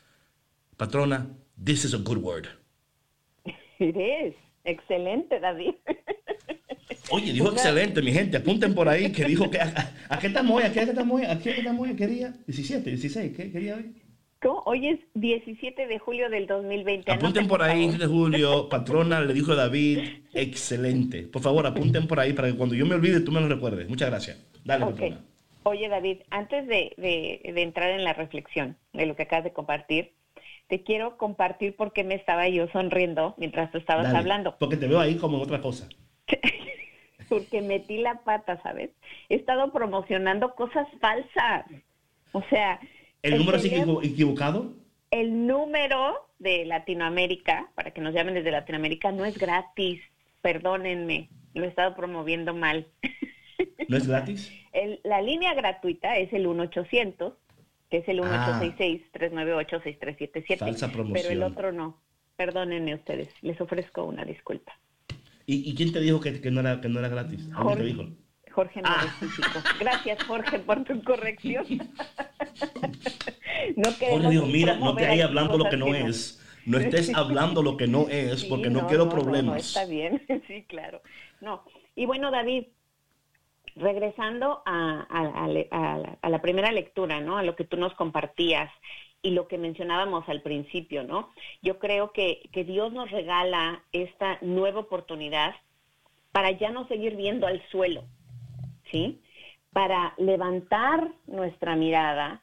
Patrona, 0.76 1.26
this 1.62 1.84
is 1.84 1.94
a 1.94 1.98
good 1.98 2.18
word. 2.18 2.48
It 3.78 3.96
is. 3.96 4.34
Excelente, 4.64 5.40
David. 5.40 5.74
Oye, 7.12 7.32
dijo 7.32 7.52
excelente, 7.52 8.00
mi 8.00 8.10
gente. 8.10 8.38
Apunten 8.38 8.74
por 8.74 8.88
ahí 8.88 9.12
que 9.12 9.24
dijo 9.26 9.50
que. 9.50 9.58
¿A, 9.60 10.18
qué 10.18 10.28
estamos 10.28 10.56
hoy? 10.56 10.62
¿A 10.62 10.72
qué 10.72 10.80
estamos 10.80 11.20
hoy? 11.20 11.26
¿A 11.26 11.38
qué 11.38 11.50
estamos 11.50 11.86
hoy? 11.86 11.94
¿Qué 11.94 12.06
día? 12.06 12.32
17, 12.46 12.88
16. 12.88 13.36
¿Qué, 13.36 13.44
día 13.44 13.76
hoy? 13.76 13.92
¿Cómo? 14.40 14.62
Hoy 14.64 14.88
es 14.88 14.98
17 15.12 15.86
de 15.88 15.98
julio 15.98 16.30
del 16.30 16.46
2020. 16.46 17.12
Apunten 17.12 17.46
por 17.46 17.62
ahí, 17.62 17.90
de 17.90 18.06
julio. 18.06 18.66
Patrona, 18.70 19.20
le 19.20 19.34
dijo 19.34 19.54
David, 19.54 19.98
excelente. 20.32 21.24
Por 21.24 21.42
favor, 21.42 21.66
apunten 21.66 22.06
por 22.06 22.18
ahí 22.18 22.32
para 22.32 22.48
que 22.48 22.56
cuando 22.56 22.74
yo 22.74 22.86
me 22.86 22.94
olvide 22.94 23.20
tú 23.20 23.30
me 23.30 23.42
lo 23.42 23.48
recuerdes. 23.48 23.90
Muchas 23.90 24.08
gracias. 24.08 24.38
Dale, 24.64 24.86
patrona. 24.86 25.20
Oye, 25.64 25.88
David, 25.90 26.20
antes 26.30 26.66
de, 26.66 26.94
de, 26.96 27.62
entrar 27.62 27.90
en 27.90 28.04
la 28.04 28.14
reflexión 28.14 28.78
de 28.94 29.04
lo 29.04 29.14
que 29.16 29.24
acabas 29.24 29.44
de 29.44 29.52
compartir, 29.52 30.12
te 30.66 30.82
quiero 30.82 31.18
compartir 31.18 31.76
por 31.76 31.92
qué 31.92 32.04
me 32.04 32.14
estaba 32.14 32.48
yo 32.48 32.68
sonriendo 32.72 33.34
mientras 33.36 33.70
tú 33.70 33.76
estabas 33.76 34.12
hablando. 34.14 34.56
Porque 34.58 34.78
te 34.78 34.88
veo 34.88 34.98
ahí 34.98 35.16
como 35.16 35.36
en 35.36 35.42
otra 35.42 35.60
cosa. 35.60 35.88
porque 37.28 37.62
metí 37.62 37.98
la 37.98 38.22
pata, 38.22 38.60
¿sabes? 38.62 38.90
He 39.28 39.36
estado 39.36 39.72
promocionando 39.72 40.54
cosas 40.54 40.86
falsas. 41.00 41.66
O 42.32 42.42
sea... 42.50 42.80
¿El, 43.22 43.38
número 43.38 43.58
es 43.58 43.64
equivocado? 43.64 44.72
El 45.10 45.46
número 45.46 46.28
de 46.38 46.64
Latinoamérica, 46.64 47.68
para 47.74 47.92
que 47.92 48.00
nos 48.00 48.14
llamen 48.14 48.34
desde 48.34 48.50
Latinoamérica, 48.50 49.12
no 49.12 49.24
es 49.24 49.38
gratis. 49.38 50.00
Perdónenme, 50.40 51.28
lo 51.54 51.64
he 51.64 51.68
estado 51.68 51.94
promoviendo 51.94 52.54
mal. 52.54 52.88
¿No 53.88 53.96
es 53.96 54.08
gratis? 54.08 54.52
la 55.04 55.20
línea 55.20 55.52
gratuita 55.54 56.16
es 56.16 56.32
el 56.32 56.46
1-800, 56.46 57.34
que 57.90 57.98
es 57.98 58.08
el 58.08 58.20
1866-398-6377. 58.20 60.54
Ah. 60.54 60.58
Falsa 60.58 60.90
promoción. 60.90 61.12
Pero 61.12 61.28
el 61.30 61.42
otro 61.42 61.72
no. 61.72 62.00
Perdónenme 62.36 62.94
ustedes, 62.94 63.28
les 63.42 63.60
ofrezco 63.60 64.04
una 64.04 64.24
disculpa. 64.24 64.72
¿Y, 65.46 65.74
quién 65.74 65.92
te 65.92 66.00
dijo 66.00 66.20
que, 66.20 66.50
no 66.50 66.60
era, 66.60 66.80
que 66.80 66.88
no 66.88 66.98
era 66.98 67.08
gratis? 67.08 67.48
Jorge, 67.54 67.76
te 67.76 67.82
dijo? 67.84 68.04
Jorge 68.52 68.82
no 68.82 68.88
ah. 68.88 69.14
Gracias, 69.80 70.22
Jorge, 70.24 70.58
por 70.60 70.84
tu 70.84 71.02
corrección. 71.02 71.66
no 73.76 73.92
Jorge 73.92 74.28
dijo, 74.30 74.46
mira, 74.46 74.76
no 74.76 74.94
te 74.94 75.06
ahí 75.06 75.20
hablando 75.22 75.58
lo 75.58 75.68
que 75.68 75.76
no, 75.76 75.94
es. 75.94 76.38
No 76.64 76.78
estés 76.78 77.12
hablando 77.14 77.62
lo 77.62 77.76
que 77.76 77.88
no 77.88 78.08
es, 78.08 78.44
porque 78.44 78.70
no, 78.70 78.86
quiero 78.86 79.08
problemas. 79.08 79.66
está 79.66 79.84
bien, 79.84 80.22
sí, 80.46 80.64
claro. 80.68 81.02
No. 81.40 81.64
Y 81.96 82.06
bueno, 82.06 82.30
David, 82.30 82.66
regresando 83.74 84.62
a, 84.64 85.06
a, 86.20 86.28
la 86.28 86.42
primera 86.42 86.70
lectura, 86.70 87.20
¿no? 87.20 87.38
A 87.38 87.42
lo 87.42 87.56
que 87.56 87.64
tú 87.64 87.76
nos 87.76 87.94
compartías 87.94 88.70
y 89.22 89.30
lo 89.30 89.46
que 89.46 89.56
mencionábamos 89.56 90.28
al 90.28 90.42
principio, 90.42 91.04
¿no? 91.04 91.30
Yo 91.62 91.78
creo 91.78 92.12
que, 92.12 92.48
que 92.52 92.64
Dios 92.64 92.92
nos 92.92 93.10
regala 93.10 93.84
esta 93.92 94.38
nueva 94.42 94.80
oportunidad 94.80 95.54
para 96.32 96.50
ya 96.50 96.70
no 96.70 96.88
seguir 96.88 97.16
viendo 97.16 97.46
al 97.46 97.62
suelo, 97.70 98.04
¿sí? 98.90 99.20
Para 99.72 100.14
levantar 100.18 101.12
nuestra 101.26 101.76
mirada, 101.76 102.42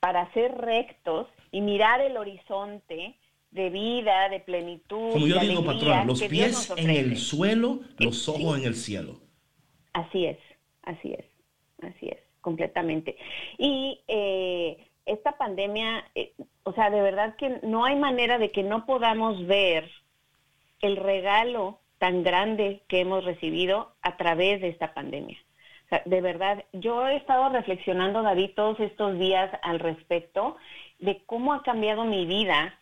para 0.00 0.32
ser 0.32 0.52
rectos 0.56 1.28
y 1.52 1.60
mirar 1.60 2.00
el 2.00 2.16
horizonte 2.16 3.14
de 3.52 3.70
vida, 3.70 4.28
de 4.28 4.40
plenitud. 4.40 5.12
Como 5.12 5.26
yo 5.26 5.38
digo, 5.38 5.64
patrona, 5.64 6.04
los 6.04 6.22
pies 6.22 6.72
en 6.76 6.90
el 6.90 7.16
suelo, 7.16 7.80
los 7.98 8.28
ojos 8.28 8.58
en 8.58 8.64
el 8.64 8.74
cielo. 8.74 9.20
Así 9.92 10.26
es, 10.26 10.38
así 10.82 11.12
es, 11.12 11.24
así 11.82 12.08
es, 12.08 12.18
completamente. 12.40 13.16
Y 13.58 14.00
eh, 14.08 14.76
esta 15.06 15.32
pandemia, 15.38 16.04
eh, 16.14 16.32
o 16.64 16.72
sea, 16.72 16.90
de 16.90 17.00
verdad 17.00 17.36
que 17.36 17.60
no 17.62 17.84
hay 17.84 17.96
manera 17.96 18.38
de 18.38 18.50
que 18.50 18.62
no 18.62 18.84
podamos 18.84 19.46
ver 19.46 19.90
el 20.80 20.96
regalo 20.96 21.78
tan 21.98 22.22
grande 22.22 22.82
que 22.88 23.00
hemos 23.00 23.24
recibido 23.24 23.92
a 24.02 24.16
través 24.16 24.60
de 24.60 24.68
esta 24.68 24.92
pandemia. 24.92 25.38
O 25.86 25.88
sea, 25.88 26.02
de 26.04 26.20
verdad, 26.20 26.64
yo 26.72 27.06
he 27.06 27.16
estado 27.16 27.48
reflexionando, 27.48 28.22
David, 28.22 28.50
todos 28.56 28.78
estos 28.80 29.18
días 29.18 29.50
al 29.62 29.78
respecto 29.78 30.56
de 30.98 31.22
cómo 31.24 31.52
ha 31.52 31.62
cambiado 31.62 32.04
mi 32.04 32.26
vida 32.26 32.74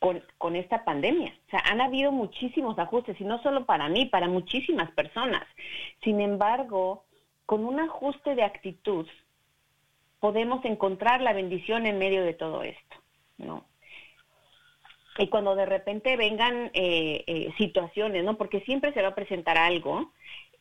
con, 0.00 0.22
con, 0.38 0.56
esta 0.56 0.84
pandemia. 0.84 1.32
O 1.46 1.50
sea, 1.50 1.60
han 1.60 1.80
habido 1.80 2.10
muchísimos 2.10 2.76
ajustes, 2.80 3.20
y 3.20 3.24
no 3.24 3.40
solo 3.42 3.64
para 3.64 3.88
mí, 3.88 4.06
para 4.06 4.26
muchísimas 4.26 4.90
personas. 4.90 5.44
Sin 6.02 6.20
embargo, 6.20 7.04
con 7.46 7.64
un 7.64 7.78
ajuste 7.78 8.34
de 8.34 8.42
actitud, 8.42 9.06
podemos 10.22 10.64
encontrar 10.64 11.20
la 11.20 11.32
bendición 11.32 11.84
en 11.84 11.98
medio 11.98 12.22
de 12.22 12.32
todo 12.32 12.62
esto, 12.62 12.96
¿no? 13.38 13.64
Y 15.18 15.26
cuando 15.26 15.56
de 15.56 15.66
repente 15.66 16.16
vengan 16.16 16.70
eh, 16.74 17.24
eh, 17.26 17.52
situaciones, 17.58 18.22
¿no? 18.22 18.36
Porque 18.36 18.60
siempre 18.60 18.92
se 18.92 19.02
va 19.02 19.08
a 19.08 19.14
presentar 19.16 19.58
algo, 19.58 20.12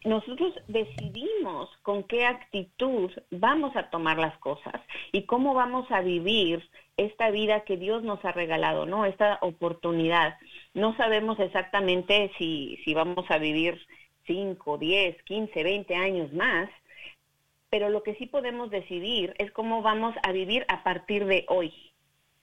nosotros 0.03 0.55
decidimos 0.67 1.69
con 1.83 2.05
qué 2.05 2.25
actitud 2.25 3.11
vamos 3.29 3.75
a 3.75 3.91
tomar 3.91 4.17
las 4.17 4.35
cosas 4.39 4.81
y 5.11 5.27
cómo 5.27 5.53
vamos 5.53 5.85
a 5.91 6.01
vivir 6.01 6.67
esta 6.97 7.29
vida 7.29 7.63
que 7.63 7.77
Dios 7.77 8.01
nos 8.01 8.25
ha 8.25 8.31
regalado, 8.31 8.87
¿no? 8.87 9.05
Esta 9.05 9.37
oportunidad. 9.41 10.39
No 10.73 10.97
sabemos 10.97 11.39
exactamente 11.39 12.31
si, 12.39 12.79
si 12.83 12.95
vamos 12.95 13.29
a 13.29 13.37
vivir 13.37 13.79
5, 14.25 14.79
10, 14.79 15.21
15, 15.21 15.63
20 15.63 15.95
años 15.95 16.33
más, 16.33 16.67
pero 17.71 17.89
lo 17.89 18.03
que 18.03 18.15
sí 18.15 18.27
podemos 18.27 18.69
decidir 18.69 19.33
es 19.37 19.49
cómo 19.53 19.81
vamos 19.81 20.13
a 20.23 20.33
vivir 20.33 20.65
a 20.67 20.83
partir 20.83 21.25
de 21.25 21.45
hoy. 21.47 21.73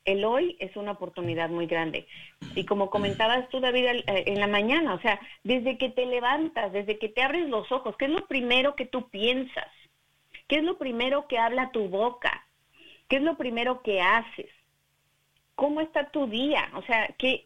El 0.07 0.25
hoy 0.25 0.57
es 0.59 0.75
una 0.75 0.93
oportunidad 0.93 1.51
muy 1.51 1.67
grande. 1.67 2.09
Y 2.55 2.65
como 2.65 2.89
comentabas 2.89 3.47
tú, 3.51 3.61
David, 3.61 3.85
eh, 3.85 4.05
en 4.07 4.41
la 4.41 4.47
mañana, 4.47 4.95
o 4.95 5.01
sea, 5.01 5.21
desde 5.45 5.77
que 5.77 5.91
te 5.91 6.07
levantas, 6.07 6.73
desde 6.73 6.99
que 6.99 7.11
te 7.11 7.23
abres 7.23 7.47
los 7.47 7.71
ojos, 7.71 7.95
¿qué 7.99 8.07
es 8.07 8.11
lo 8.11 8.27
primero 8.27 8.75
que 8.75 8.87
tú 8.87 9.11
piensas? 9.11 9.71
¿Qué 10.47 10.57
es 10.57 10.65
lo 10.65 10.79
primero 10.79 11.29
que 11.29 11.37
habla 11.37 11.73
tu 11.73 11.89
boca? 11.89 12.47
¿Qué 13.07 13.17
es 13.17 13.23
lo 13.23 13.37
primero 13.37 13.83
que 13.83 14.01
haces? 14.01 14.51
¿Cómo 15.57 15.83
está 15.83 16.09
tu 16.11 16.27
día? 16.27 16.71
O 16.75 16.83
sea, 16.85 17.07
¿qué, 17.19 17.45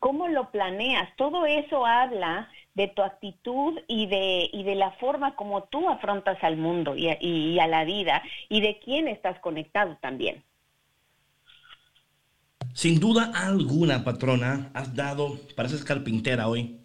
¿cómo 0.00 0.28
lo 0.28 0.50
planeas? 0.50 1.16
Todo 1.16 1.46
eso 1.46 1.86
habla 1.86 2.50
de 2.74 2.88
tu 2.88 3.02
actitud 3.02 3.78
y 3.88 4.06
de, 4.06 4.48
y 4.52 4.62
de 4.62 4.74
la 4.74 4.92
forma 4.92 5.34
como 5.34 5.64
tú 5.64 5.88
afrontas 5.88 6.38
al 6.42 6.56
mundo 6.56 6.96
y 6.96 7.08
a, 7.08 7.18
y 7.20 7.58
a 7.58 7.66
la 7.66 7.84
vida 7.84 8.22
y 8.48 8.60
de 8.60 8.78
quién 8.78 9.08
estás 9.08 9.38
conectado 9.40 9.98
también. 10.00 10.44
Sin 12.72 13.00
duda 13.00 13.32
alguna, 13.34 14.04
patrona, 14.04 14.70
has 14.74 14.94
dado, 14.94 15.38
pareces 15.56 15.84
carpintera 15.84 16.48
hoy, 16.48 16.80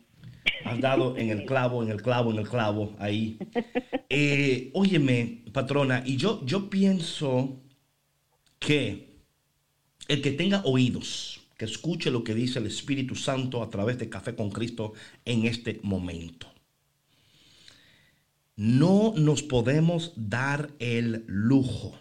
has 0.65 0.79
dado 0.79 1.15
en 1.17 1.29
el 1.29 1.45
clavo, 1.45 1.83
en 1.83 1.89
el 1.89 2.01
clavo, 2.01 2.31
en 2.31 2.39
el 2.39 2.49
clavo, 2.49 2.95
ahí. 2.99 3.37
Eh, 4.07 4.69
óyeme, 4.75 5.41
patrona, 5.51 6.03
y 6.05 6.15
yo, 6.15 6.45
yo 6.45 6.69
pienso 6.69 7.59
que 8.59 9.15
el 10.07 10.21
que 10.21 10.31
tenga 10.31 10.61
oídos, 10.63 11.34
que 11.57 11.65
escuche 11.65 12.11
lo 12.11 12.23
que 12.23 12.33
dice 12.33 12.59
el 12.59 12.67
Espíritu 12.67 13.15
Santo 13.15 13.63
a 13.63 13.69
través 13.69 13.97
de 13.97 14.09
Café 14.09 14.35
con 14.35 14.51
Cristo 14.51 14.93
en 15.23 15.45
este 15.45 15.79
momento. 15.83 16.47
No 18.55 19.13
nos 19.15 19.43
podemos 19.43 20.13
dar 20.15 20.71
el 20.79 21.25
lujo 21.27 21.97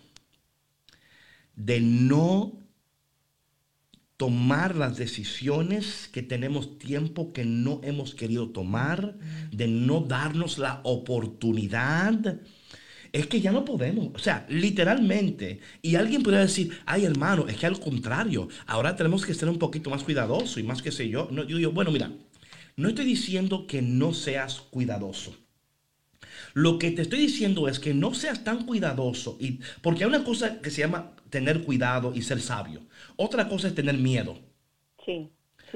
de 1.56 1.80
no 1.80 2.64
tomar 4.16 4.76
las 4.76 4.96
decisiones 4.96 6.08
que 6.12 6.22
tenemos 6.22 6.78
tiempo 6.78 7.32
que 7.32 7.44
no 7.44 7.80
hemos 7.82 8.14
querido 8.14 8.50
tomar, 8.50 9.18
de 9.50 9.66
no 9.66 10.00
darnos 10.00 10.58
la 10.58 10.80
oportunidad 10.84 12.40
es 13.14 13.28
que 13.28 13.40
ya 13.40 13.52
no 13.52 13.64
podemos. 13.64 14.10
O 14.12 14.18
sea, 14.18 14.44
literalmente. 14.48 15.60
Y 15.80 15.94
alguien 15.94 16.24
podría 16.24 16.40
decir, 16.40 16.76
ay 16.84 17.04
hermano, 17.04 17.46
es 17.46 17.56
que 17.56 17.66
al 17.66 17.78
contrario, 17.78 18.48
ahora 18.66 18.96
tenemos 18.96 19.24
que 19.24 19.34
ser 19.34 19.48
un 19.48 19.58
poquito 19.58 19.88
más 19.88 20.02
cuidadosos 20.02 20.58
y 20.58 20.64
más 20.64 20.82
que 20.82 20.90
sé 20.90 21.08
yo. 21.08 21.28
No, 21.30 21.44
yo 21.44 21.70
bueno, 21.70 21.92
mira, 21.92 22.10
no 22.74 22.88
estoy 22.88 23.04
diciendo 23.04 23.68
que 23.68 23.82
no 23.82 24.12
seas 24.12 24.60
cuidadoso. 24.60 25.36
Lo 26.54 26.76
que 26.80 26.90
te 26.90 27.02
estoy 27.02 27.20
diciendo 27.20 27.68
es 27.68 27.78
que 27.78 27.94
no 27.94 28.14
seas 28.14 28.42
tan 28.42 28.66
cuidadoso, 28.66 29.36
y, 29.40 29.60
porque 29.80 30.02
hay 30.02 30.08
una 30.08 30.24
cosa 30.24 30.60
que 30.60 30.70
se 30.70 30.80
llama 30.80 31.12
tener 31.30 31.62
cuidado 31.62 32.12
y 32.16 32.22
ser 32.22 32.40
sabio. 32.40 32.80
Otra 33.14 33.48
cosa 33.48 33.68
es 33.68 33.76
tener 33.76 33.96
miedo. 33.96 34.40
Sí. 35.04 35.30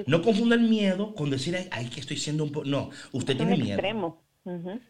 No 0.06 0.22
confunda 0.22 0.56
el 0.56 0.62
miedo 0.62 1.14
con 1.14 1.30
decir, 1.30 1.56
ay, 1.70 1.86
que 1.86 2.00
estoy 2.00 2.16
siendo 2.16 2.42
un 2.42 2.50
poco... 2.50 2.66
No, 2.66 2.90
usted 3.12 3.36
tiene 3.36 3.56
miedo. 3.56 3.74
Extremo. 3.74 4.24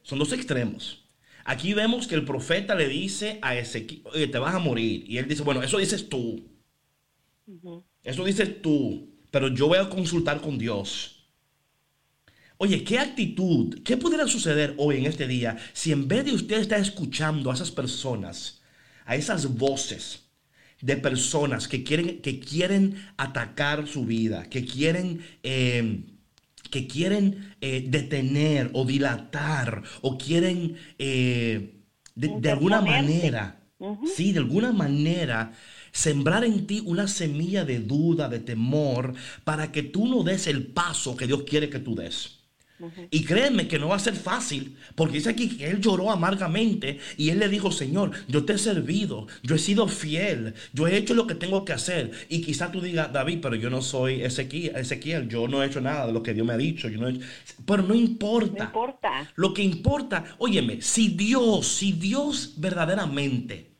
Son 0.03 0.19
dos 0.19 0.33
extremos. 0.33 1.08
Aquí 1.49 1.73
vemos 1.73 2.07
que 2.07 2.15
el 2.15 2.27
profeta 2.27 2.75
le 2.75 2.89
dice 2.89 3.39
a 3.41 3.57
Ezequiel, 3.57 4.03
oye, 4.13 4.27
te 4.27 4.39
vas 4.39 4.55
a 4.55 4.59
morir. 4.59 5.05
Y 5.09 5.17
él 5.17 5.27
dice, 5.27 5.43
bueno, 5.43 5.63
eso 5.63 5.79
dices 5.79 6.07
tú. 6.07 6.47
Eso 8.05 8.23
dices 8.23 8.61
tú, 8.61 9.09
pero 9.31 9.49
yo 9.49 9.67
voy 9.67 9.79
a 9.79 9.89
consultar 9.89 10.43
con 10.43 10.59
Dios. 10.59 11.25
Oye, 12.59 12.85
¿qué 12.85 12.99
actitud, 12.99 13.83
qué 13.83 13.97
pudiera 13.97 14.27
suceder 14.27 14.75
hoy 14.77 14.99
en 14.99 15.07
este 15.07 15.27
día 15.27 15.57
si 15.73 15.91
en 15.91 16.07
vez 16.07 16.27
de 16.27 16.35
usted 16.35 16.59
estar 16.59 16.81
escuchando 16.81 17.51
a 17.51 17.55
esas 17.55 17.71
personas, 17.71 18.61
a 19.07 19.17
esas 19.17 19.57
voces 19.57 20.29
de 20.83 20.99
personas 20.99 21.67
que 21.67 21.83
quieren, 21.83 22.21
que 22.21 22.41
quieren 22.41 23.03
atacar 23.17 23.89
su 23.89 24.05
vida, 24.05 24.51
que 24.51 24.67
quieren, 24.67 25.25
eh, 25.43 26.03
que 26.71 26.87
quieren 26.87 27.55
eh, 27.61 27.85
detener 27.89 28.71
o 28.75 28.85
dilatar 28.85 29.83
o 30.03 30.19
quieren 30.19 30.77
eh, 30.99 31.83
de, 32.15 32.51
alguna 32.51 32.81
manera, 32.81 33.61
sí, 34.15 34.33
de 34.33 34.41
alguna 34.41 34.73
manera 34.73 35.53
sembrar 35.93 36.45
en 36.45 36.67
ti 36.67 36.83
una 36.85 37.09
semilla 37.09 37.65
de 37.65 37.81
duda, 37.81 38.29
de 38.29 38.41
temor, 38.41 39.15
para 39.45 39.73
que 39.73 39.83
tú 39.83 40.07
no 40.07 40.23
des 40.23 40.47
el 40.47 40.67
paso 40.67 41.17
que 41.17 41.27
Dios 41.27 41.45
quiere 41.45 41.71
que 41.71 41.79
tú 41.79 41.95
des. 41.95 42.38
Y 43.11 43.25
créeme 43.25 43.67
que 43.67 43.79
no 43.79 43.89
va 43.89 43.97
a 43.97 44.01
ser 44.01 44.15
fácil, 44.15 44.77
porque 44.95 45.15
dice 45.15 45.31
aquí 45.31 45.49
que 45.57 45.69
él 45.69 45.81
lloró 45.81 46.11
amargamente 46.11 46.99
y 47.17 47.31
él 47.31 47.41
le 47.41 47.49
dijo, 47.49 47.73
Señor, 47.73 48.13
yo 48.29 48.45
te 48.45 48.55
he 48.55 48.59
servido, 48.59 49.27
yo 49.43 49.57
he 49.57 49.59
sido 49.59 49.89
fiel, 49.89 50.55
yo 50.73 50.87
he 50.87 50.97
hecho 50.97 51.15
lo 51.15 51.27
que 51.27 51.35
tengo 51.35 51.65
que 51.65 51.73
hacer. 51.73 52.13
Y 52.29 52.41
quizá 52.41 52.71
tú 52.71 52.81
digas, 52.81 53.13
David, 53.13 53.39
pero 53.43 53.57
yo 53.57 53.71
no 53.71 53.83
soy 53.83 54.23
Ezequiel, 54.23 54.77
Ezequiel, 54.77 55.29
yo 55.29 55.49
no 55.49 55.63
he 55.63 55.67
hecho 55.67 55.81
nada 55.81 56.07
de 56.07 56.13
lo 56.13 56.23
que 56.23 56.35
Dios 56.35 56.47
me 56.47 56.53
ha 56.53 56.59
dicho. 56.59 56.89
Yo 56.89 57.01
no 57.01 57.19
Pero 57.67 57.83
no 57.83 57.95
importa. 57.95 58.59
No 58.59 58.65
importa. 58.65 59.33
Lo 59.35 59.55
que 59.55 59.63
importa, 59.63 60.37
óyeme, 60.39 60.81
si 60.81 61.09
Dios, 61.09 61.67
si 61.67 61.93
Dios 61.93 62.55
verdaderamente 62.59 63.73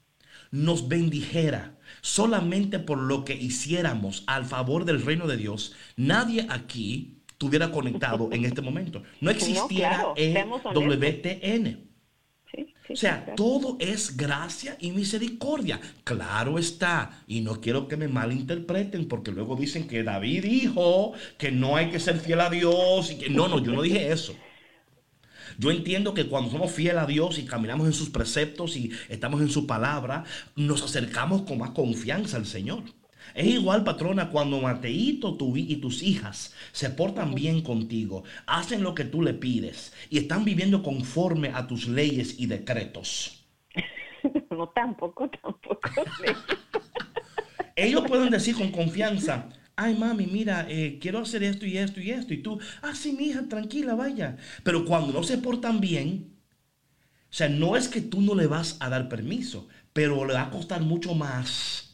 nos 0.51 0.89
bendijera, 0.89 1.79
solamente 2.01 2.79
por 2.79 2.99
lo 2.99 3.25
que 3.25 3.35
hiciéramos 3.35 4.25
al 4.27 4.45
favor 4.45 4.85
del 4.85 5.03
reino 5.03 5.27
de 5.27 5.37
Dios, 5.37 5.75
nadie 5.97 6.47
aquí 6.49 7.18
estuviera 7.39 7.71
conectado 7.71 8.31
en 8.33 8.45
este 8.45 8.61
momento. 8.61 9.01
No 9.21 9.31
existiera 9.31 10.09
el 10.17 10.45
WTN. 10.45 11.89
o 12.91 12.97
sea, 12.97 13.33
todo 13.37 13.77
es 13.79 14.17
gracia 14.17 14.77
y 14.81 14.91
misericordia. 14.91 15.81
Claro 16.03 16.59
está. 16.59 17.23
Y 17.29 17.43
no 17.43 17.61
quiero 17.61 17.87
que 17.87 17.97
me 17.97 18.09
malinterpreten 18.09 19.07
porque 19.07 19.31
luego 19.31 19.55
dicen 19.55 19.87
que 19.87 20.03
David 20.03 20.43
dijo 20.43 21.13
que 21.39 21.53
no 21.53 21.77
hay 21.77 21.91
que 21.91 22.01
ser 22.01 22.19
fiel 22.19 22.41
a 22.41 22.51
Dios. 22.51 23.13
Y 23.13 23.19
que... 23.19 23.31
No, 23.31 23.47
no, 23.47 23.63
yo 23.63 23.71
no 23.71 23.83
dije 23.83 24.11
eso. 24.11 24.35
Yo 25.59 25.71
entiendo 25.71 26.15
que 26.15 26.27
cuando 26.27 26.51
somos 26.51 26.73
fieles 26.73 27.03
a 27.03 27.07
Dios 27.07 27.39
y 27.39 27.45
caminamos 27.45 27.87
en 27.87 27.93
sus 27.93 28.11
preceptos 28.11 28.77
y 28.77 28.91
estamos 29.09 29.41
en 29.43 29.49
su 29.49 29.65
palabra, 29.65 30.25
nos 30.57 30.83
acercamos 30.83 31.43
con 31.43 31.59
más 31.59 31.71
confianza 31.71 32.37
al 32.37 32.47
Señor. 32.47 32.83
Es 33.35 33.47
igual, 33.47 33.85
patrona, 33.85 34.31
cuando 34.31 34.61
Mateito 34.61 35.37
tú 35.37 35.57
y 35.57 35.77
tus 35.77 36.03
hijas 36.03 36.55
se 36.73 36.91
portan 36.91 37.35
bien 37.35 37.63
contigo, 37.63 38.25
hacen 38.47 38.83
lo 38.83 38.95
que 38.95 39.05
tú 39.05 39.23
le 39.23 39.35
pides 39.35 39.93
y 40.11 40.19
están 40.19 40.45
viviendo 40.45 40.83
conforme 40.83 41.51
a 41.55 41.67
tus 41.67 41.89
leyes 41.89 42.39
y 42.39 42.47
decretos. 42.47 43.35
No, 44.51 44.69
tampoco, 44.71 45.31
tampoco. 45.31 45.79
Ellos 47.77 48.03
pueden 48.09 48.31
decir 48.31 48.57
con 48.57 48.73
confianza, 48.73 49.49
ay 49.77 49.95
mami, 49.95 50.27
mira, 50.27 50.67
eh, 50.69 50.99
quiero 51.01 51.21
hacer 51.21 51.45
esto 51.45 51.65
y 51.65 51.79
esto 51.79 52.01
y 52.01 52.11
esto. 52.11 52.35
Y 52.35 52.39
tú, 52.43 52.59
ah, 52.83 52.95
sí, 52.95 53.13
mi 53.13 53.27
hija, 53.27 53.49
tranquila, 53.49 53.95
vaya. 53.95 54.37
Pero 54.65 54.85
cuando 54.85 55.13
no 55.13 55.23
se 55.23 55.39
portan 55.39 55.81
bien, 55.81 56.37
o 57.31 57.33
sea, 57.33 57.49
no 57.49 57.77
es 57.77 57.89
que 57.89 58.01
tú 58.01 58.21
no 58.21 58.35
le 58.35 58.49
vas 58.49 58.77
a 58.81 58.89
dar 58.89 59.09
permiso, 59.09 59.69
pero 59.93 60.25
le 60.25 60.35
va 60.35 60.43
a 60.43 60.51
costar 60.51 60.81
mucho 60.81 61.15
más 61.15 61.88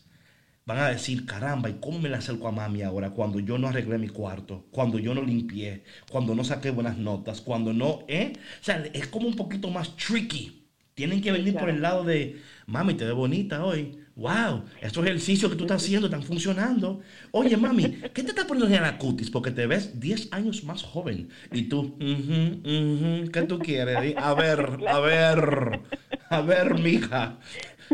van 0.66 0.78
a 0.78 0.88
decir, 0.88 1.26
caramba, 1.26 1.68
¿y 1.70 1.74
cómo 1.80 1.98
me 1.98 2.08
le 2.08 2.16
acerco 2.16 2.48
a 2.48 2.52
mami 2.52 2.82
ahora 2.82 3.10
cuando 3.10 3.38
yo 3.40 3.58
no 3.58 3.68
arreglé 3.68 3.98
mi 3.98 4.08
cuarto, 4.08 4.66
cuando 4.70 4.98
yo 4.98 5.14
no 5.14 5.22
limpié, 5.22 5.84
cuando 6.10 6.34
no 6.34 6.44
saqué 6.44 6.70
buenas 6.70 6.96
notas, 6.98 7.40
cuando 7.40 7.72
no, 7.72 8.04
¿eh? 8.08 8.32
O 8.60 8.64
sea, 8.64 8.82
es 8.92 9.06
como 9.08 9.28
un 9.28 9.36
poquito 9.36 9.70
más 9.70 9.96
tricky. 9.96 10.60
Tienen 10.94 11.20
que 11.20 11.32
venir 11.32 11.56
por 11.56 11.68
el 11.68 11.82
lado 11.82 12.04
de, 12.04 12.40
mami, 12.66 12.94
te 12.94 13.04
ves 13.04 13.14
bonita 13.14 13.64
hoy. 13.64 13.98
Wow, 14.16 14.64
estos 14.80 15.04
ejercicios 15.04 15.50
que 15.50 15.56
tú 15.56 15.64
estás 15.64 15.82
haciendo 15.82 16.06
están 16.06 16.22
funcionando. 16.22 17.00
Oye, 17.32 17.56
mami, 17.56 17.90
¿qué 18.14 18.22
te 18.22 18.28
estás 18.28 18.44
poniendo 18.44 18.72
en 18.72 18.82
la 18.82 18.96
cutis? 18.96 19.28
Porque 19.28 19.50
te 19.50 19.66
ves 19.66 19.98
10 19.98 20.28
años 20.32 20.62
más 20.62 20.84
joven. 20.84 21.30
Y 21.50 21.62
tú, 21.64 21.96
¿qué 21.98 23.42
tú 23.48 23.58
quieres? 23.60 24.14
A 24.16 24.34
ver, 24.34 24.78
a 24.86 25.00
ver, 25.00 25.82
a 26.30 26.40
ver, 26.42 26.78
mija. 26.78 27.38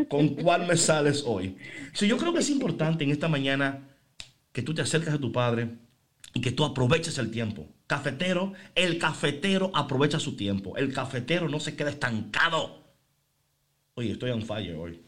¿Con 0.09 0.31
cuál 0.31 0.67
me 0.67 0.77
sales 0.77 1.23
hoy? 1.27 1.57
Sí, 1.93 2.07
yo 2.09 2.17
creo 2.17 2.33
que 2.33 2.41
es 2.41 2.51
importante 2.51 3.05
en 3.05 3.11
esta 3.11 3.29
mañana 3.29 3.89
que 4.53 4.63
tú 4.63 4.75
te 4.75 4.83
acerques 4.83 5.13
a 5.13 5.19
tu 5.19 5.33
padre 5.33 5.69
y 6.35 6.41
que 6.41 6.53
tú 6.53 6.65
aproveches 6.65 7.19
el 7.19 7.31
tiempo. 7.31 7.69
Cafetero, 7.87 8.53
el 8.75 8.99
cafetero 8.99 9.71
aprovecha 9.75 10.21
su 10.21 10.37
tiempo. 10.37 10.77
El 10.77 10.93
cafetero 10.93 11.49
no 11.49 11.61
se 11.61 11.77
queda 11.77 11.91
estancado. 11.91 12.85
Oye, 13.95 14.13
estoy 14.13 14.31
on 14.31 14.43
fire 14.43 14.77
hoy. 14.77 15.01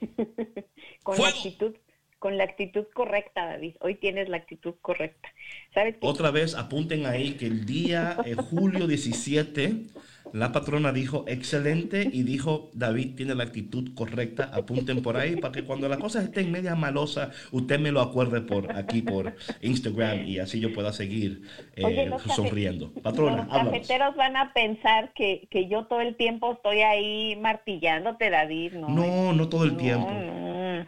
con 1.02 1.18
la 1.18 1.28
actitud 1.28 1.74
con 2.18 2.36
la 2.36 2.44
actitud 2.44 2.84
correcta, 2.92 3.46
David. 3.46 3.76
Hoy 3.80 3.94
tienes 3.94 4.28
la 4.28 4.38
actitud 4.38 4.74
correcta. 4.80 5.28
¿Sabes 5.72 5.96
Otra 6.00 6.30
vez 6.30 6.54
apunten 6.56 7.06
ahí 7.06 7.34
que 7.34 7.46
el 7.46 7.64
día 7.64 8.16
eh, 8.24 8.34
julio 8.34 8.86
17 8.88 9.84
la 10.32 10.52
patrona 10.52 10.92
dijo 10.92 11.24
excelente 11.28 12.08
y 12.12 12.22
dijo 12.22 12.70
David 12.74 13.14
tiene 13.16 13.34
la 13.34 13.44
actitud 13.44 13.94
correcta. 13.94 14.50
Apunten 14.52 15.02
por 15.02 15.16
ahí 15.16 15.36
para 15.36 15.52
que 15.52 15.64
cuando 15.64 15.88
la 15.88 15.98
cosa 15.98 16.22
esté 16.22 16.40
en 16.40 16.52
media 16.52 16.74
malosa, 16.74 17.30
usted 17.50 17.78
me 17.78 17.92
lo 17.92 18.00
acuerde 18.00 18.40
por 18.40 18.76
aquí 18.76 19.02
por 19.02 19.34
Instagram 19.62 20.26
y 20.26 20.38
así 20.38 20.60
yo 20.60 20.72
pueda 20.72 20.92
seguir 20.92 21.42
eh, 21.76 22.10
sonriendo. 22.34 22.92
Patrona, 23.02 23.44
los 23.44 23.48
cafeteros 23.48 24.16
van 24.16 24.36
a 24.36 24.52
pensar 24.52 25.12
que, 25.14 25.48
que, 25.50 25.68
yo 25.68 25.86
todo 25.86 26.00
el 26.00 26.16
tiempo 26.16 26.52
estoy 26.52 26.80
ahí 26.80 27.36
martillándote, 27.36 28.30
David. 28.30 28.74
No, 28.74 28.88
no, 28.88 29.32
no 29.32 29.48
todo 29.48 29.64
el 29.64 29.76
tiempo. 29.76 30.10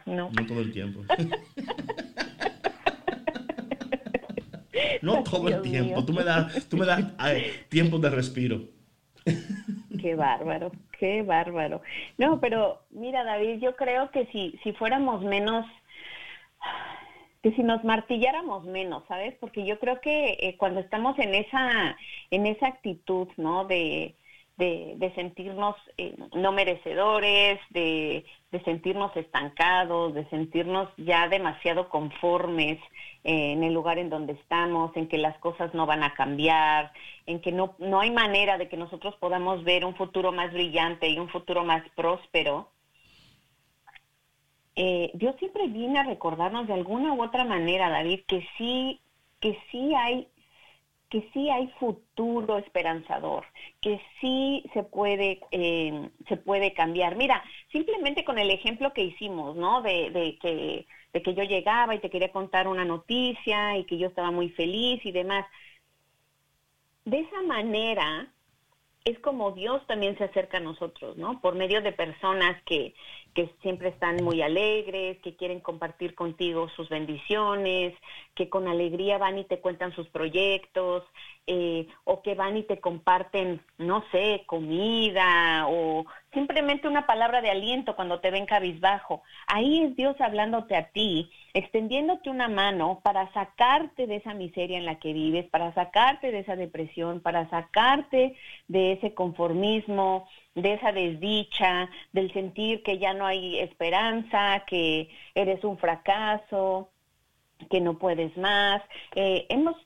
No, 0.07 0.31
no 0.31 0.47
todo 0.47 0.61
el 0.61 0.73
tiempo. 0.73 1.03
no 5.03 5.23
todo 5.23 5.49
el 5.49 5.63
tiempo. 5.63 6.05
Tú 6.05 6.13
me 6.13 6.25
das, 6.25 6.69
tú 6.69 6.77
me 6.77 6.87
das 6.87 7.05
tiempo 7.69 7.99
de 7.99 8.11
respiro. 8.11 8.80
Qué 10.01 10.15
bárbaro, 10.15 10.73
qué 10.99 11.23
bárbaro. 11.23 11.83
No, 12.17 12.41
pero 12.41 12.81
mira, 12.91 13.25
David, 13.25 13.61
yo 13.61 13.77
creo 13.77 14.11
que 14.11 14.27
si, 14.27 14.59
si 14.63 14.73
fuéramos 14.73 15.23
menos, 15.23 15.67
que 17.43 17.53
si 17.53 17.63
nos 17.63 17.85
martilláramos 17.85 18.65
menos, 18.65 19.03
¿sabes? 19.09 19.35
Porque 19.41 19.67
yo 19.67 19.79
creo 19.79 20.01
que 20.01 20.39
eh, 20.41 20.57
cuando 20.59 20.81
estamos 20.81 21.19
en 21.19 21.35
esa, 21.35 21.97
en 22.31 22.47
esa 22.47 22.69
actitud, 22.69 23.29
¿no? 23.37 23.65
De, 23.67 24.15
de, 24.61 25.13
sentirnos 25.15 25.75
eh, 25.97 26.15
no 26.35 26.53
merecedores, 26.53 27.59
de, 27.71 28.27
de, 28.53 28.63
sentirnos 28.65 29.17
estancados, 29.17 30.13
de 30.13 30.29
sentirnos 30.29 30.89
ya 30.99 31.29
demasiado 31.29 31.89
conformes 31.89 32.79
eh, 33.25 33.53
en 33.53 33.65
el 33.65 33.73
lugar 33.73 33.99
en 33.99 34.11
donde 34.11 34.35
estamos, 34.35 34.95
en 34.97 35.09
que 35.09 35.17
las 35.17 35.37
cosas 35.39 35.73
no 35.73 35.87
van 35.87 36.03
a 36.03 36.13
cambiar, 36.13 36.93
en 37.25 37.41
que 37.41 37.53
no, 37.53 37.75
no 37.79 38.01
hay 38.01 38.11
manera 38.11 38.59
de 38.59 38.69
que 38.69 38.77
nosotros 38.77 39.17
podamos 39.17 39.65
ver 39.65 39.85
un 39.87 39.95
futuro 39.95 40.31
más 40.31 40.53
brillante 40.53 41.09
y 41.09 41.19
un 41.19 41.31
futuro 41.31 41.65
más 41.65 41.83
próspero. 41.97 42.69
Eh, 44.77 45.11
Dios 45.15 45.35
siempre 45.39 45.69
viene 45.69 45.99
a 45.99 46.05
recordarnos 46.05 46.67
de 46.67 46.75
alguna 46.75 47.15
u 47.15 47.23
otra 47.23 47.45
manera, 47.45 47.89
David, 47.89 48.21
que 48.27 48.47
sí, 48.59 49.01
que 49.41 49.59
sí 49.71 49.95
hay 49.95 50.29
que 51.11 51.29
sí 51.33 51.51
hay 51.51 51.67
futuro 51.81 52.57
esperanzador, 52.59 53.45
que 53.83 54.01
sí 54.21 54.65
se 54.73 54.85
puede, 54.85 55.41
eh, 55.51 56.09
se 56.29 56.37
puede 56.37 56.73
cambiar. 56.73 57.17
Mira, 57.17 57.43
simplemente 57.73 58.25
con 58.25 58.39
el 58.39 58.51
ejemplo 58.51 58.93
que 58.93 59.03
hicimos, 59.03 59.57
¿no? 59.57 59.83
De, 59.83 60.11
de, 60.11 60.39
que, 60.41 60.87
de 61.13 61.23
que 61.23 61.35
yo 61.35 61.43
llegaba 61.43 61.95
y 61.95 61.99
te 61.99 62.11
quería 62.11 62.31
contar 62.31 62.69
una 62.69 62.85
noticia 62.85 63.77
y 63.77 63.85
que 63.85 63.99
yo 63.99 64.07
estaba 64.09 64.31
muy 64.31 64.51
feliz 64.51 65.05
y 65.05 65.11
demás. 65.11 65.47
De 67.05 67.19
esa 67.21 67.43
manera, 67.43 68.33
es 69.05 69.19
como 69.19 69.53
Dios 69.53 69.85
también 69.89 70.17
se 70.17 70.25
acerca 70.25 70.59
a 70.59 70.61
nosotros, 70.61 71.17
¿no? 71.17 71.41
Por 71.41 71.57
medio 71.57 71.83
de 71.83 71.93
personas 71.93 72.63
que, 72.65 72.95
que 73.35 73.51
siempre 73.63 73.91
están 73.91 74.23
muy 74.25 74.43
alegres, 74.43 75.19
que 75.19 75.37
quieren 75.37 75.61
compartir 75.61 76.15
contigo 76.15 76.69
sus 76.71 76.89
bendiciones, 76.89 77.95
que 78.35 78.49
con 78.49 78.69
alegría 78.69 79.19
van 79.19 79.39
y 79.39 79.45
te 79.45 79.61
cuentan 79.61 79.95
sus 79.95 80.09
proyectos, 80.09 81.05
eh, 81.47 81.89
o 82.05 82.23
que 82.23 82.35
van 82.35 82.57
y 82.57 82.63
te 82.63 82.81
comparten, 82.81 83.61
no 83.79 84.05
sé, 84.13 84.45
comida 84.47 85.67
o 85.69 86.05
simplemente 86.33 86.87
una 86.87 87.07
palabra 87.07 87.41
de 87.41 87.51
aliento 87.51 87.97
cuando 87.97 88.21
te 88.21 88.31
ven 88.31 88.47
cabizbajo. 88.47 89.23
Ahí 89.47 89.83
es 89.83 89.97
Dios 89.97 90.15
hablándote 90.21 90.77
a 90.77 90.91
ti, 90.91 91.31
extendiéndote 91.55 92.31
una 92.31 92.49
mano 92.49 93.01
para 93.03 93.33
sacarte 93.33 94.07
de 94.07 94.17
esa 94.17 94.35
miseria 94.35 94.79
en 94.79 94.87
la 94.87 95.01
que 95.01 95.13
vives, 95.13 95.49
para 95.51 95.75
sacarte 95.75 96.31
de 96.31 96.41
esa 96.41 96.57
depresión, 96.57 97.21
para 97.21 97.49
sacarte 97.51 98.37
de 98.69 98.93
ese 98.93 99.15
conformismo, 99.15 100.29
de 100.55 100.75
esa 100.75 100.93
desdicha, 100.93 101.89
del 102.13 102.33
sentir 102.33 102.83
que 102.83 102.99
ya 102.99 103.15
no 103.15 103.27
hay 103.27 103.59
esperanza, 103.61 104.65
que 104.67 105.09
eres 105.35 105.63
un 105.65 105.79
fracaso, 105.79 106.91
que 107.69 107.81
no 107.81 107.99
puedes 107.99 108.37
más. 108.37 108.83
Eh, 109.15 109.47
hemos, 109.49 109.77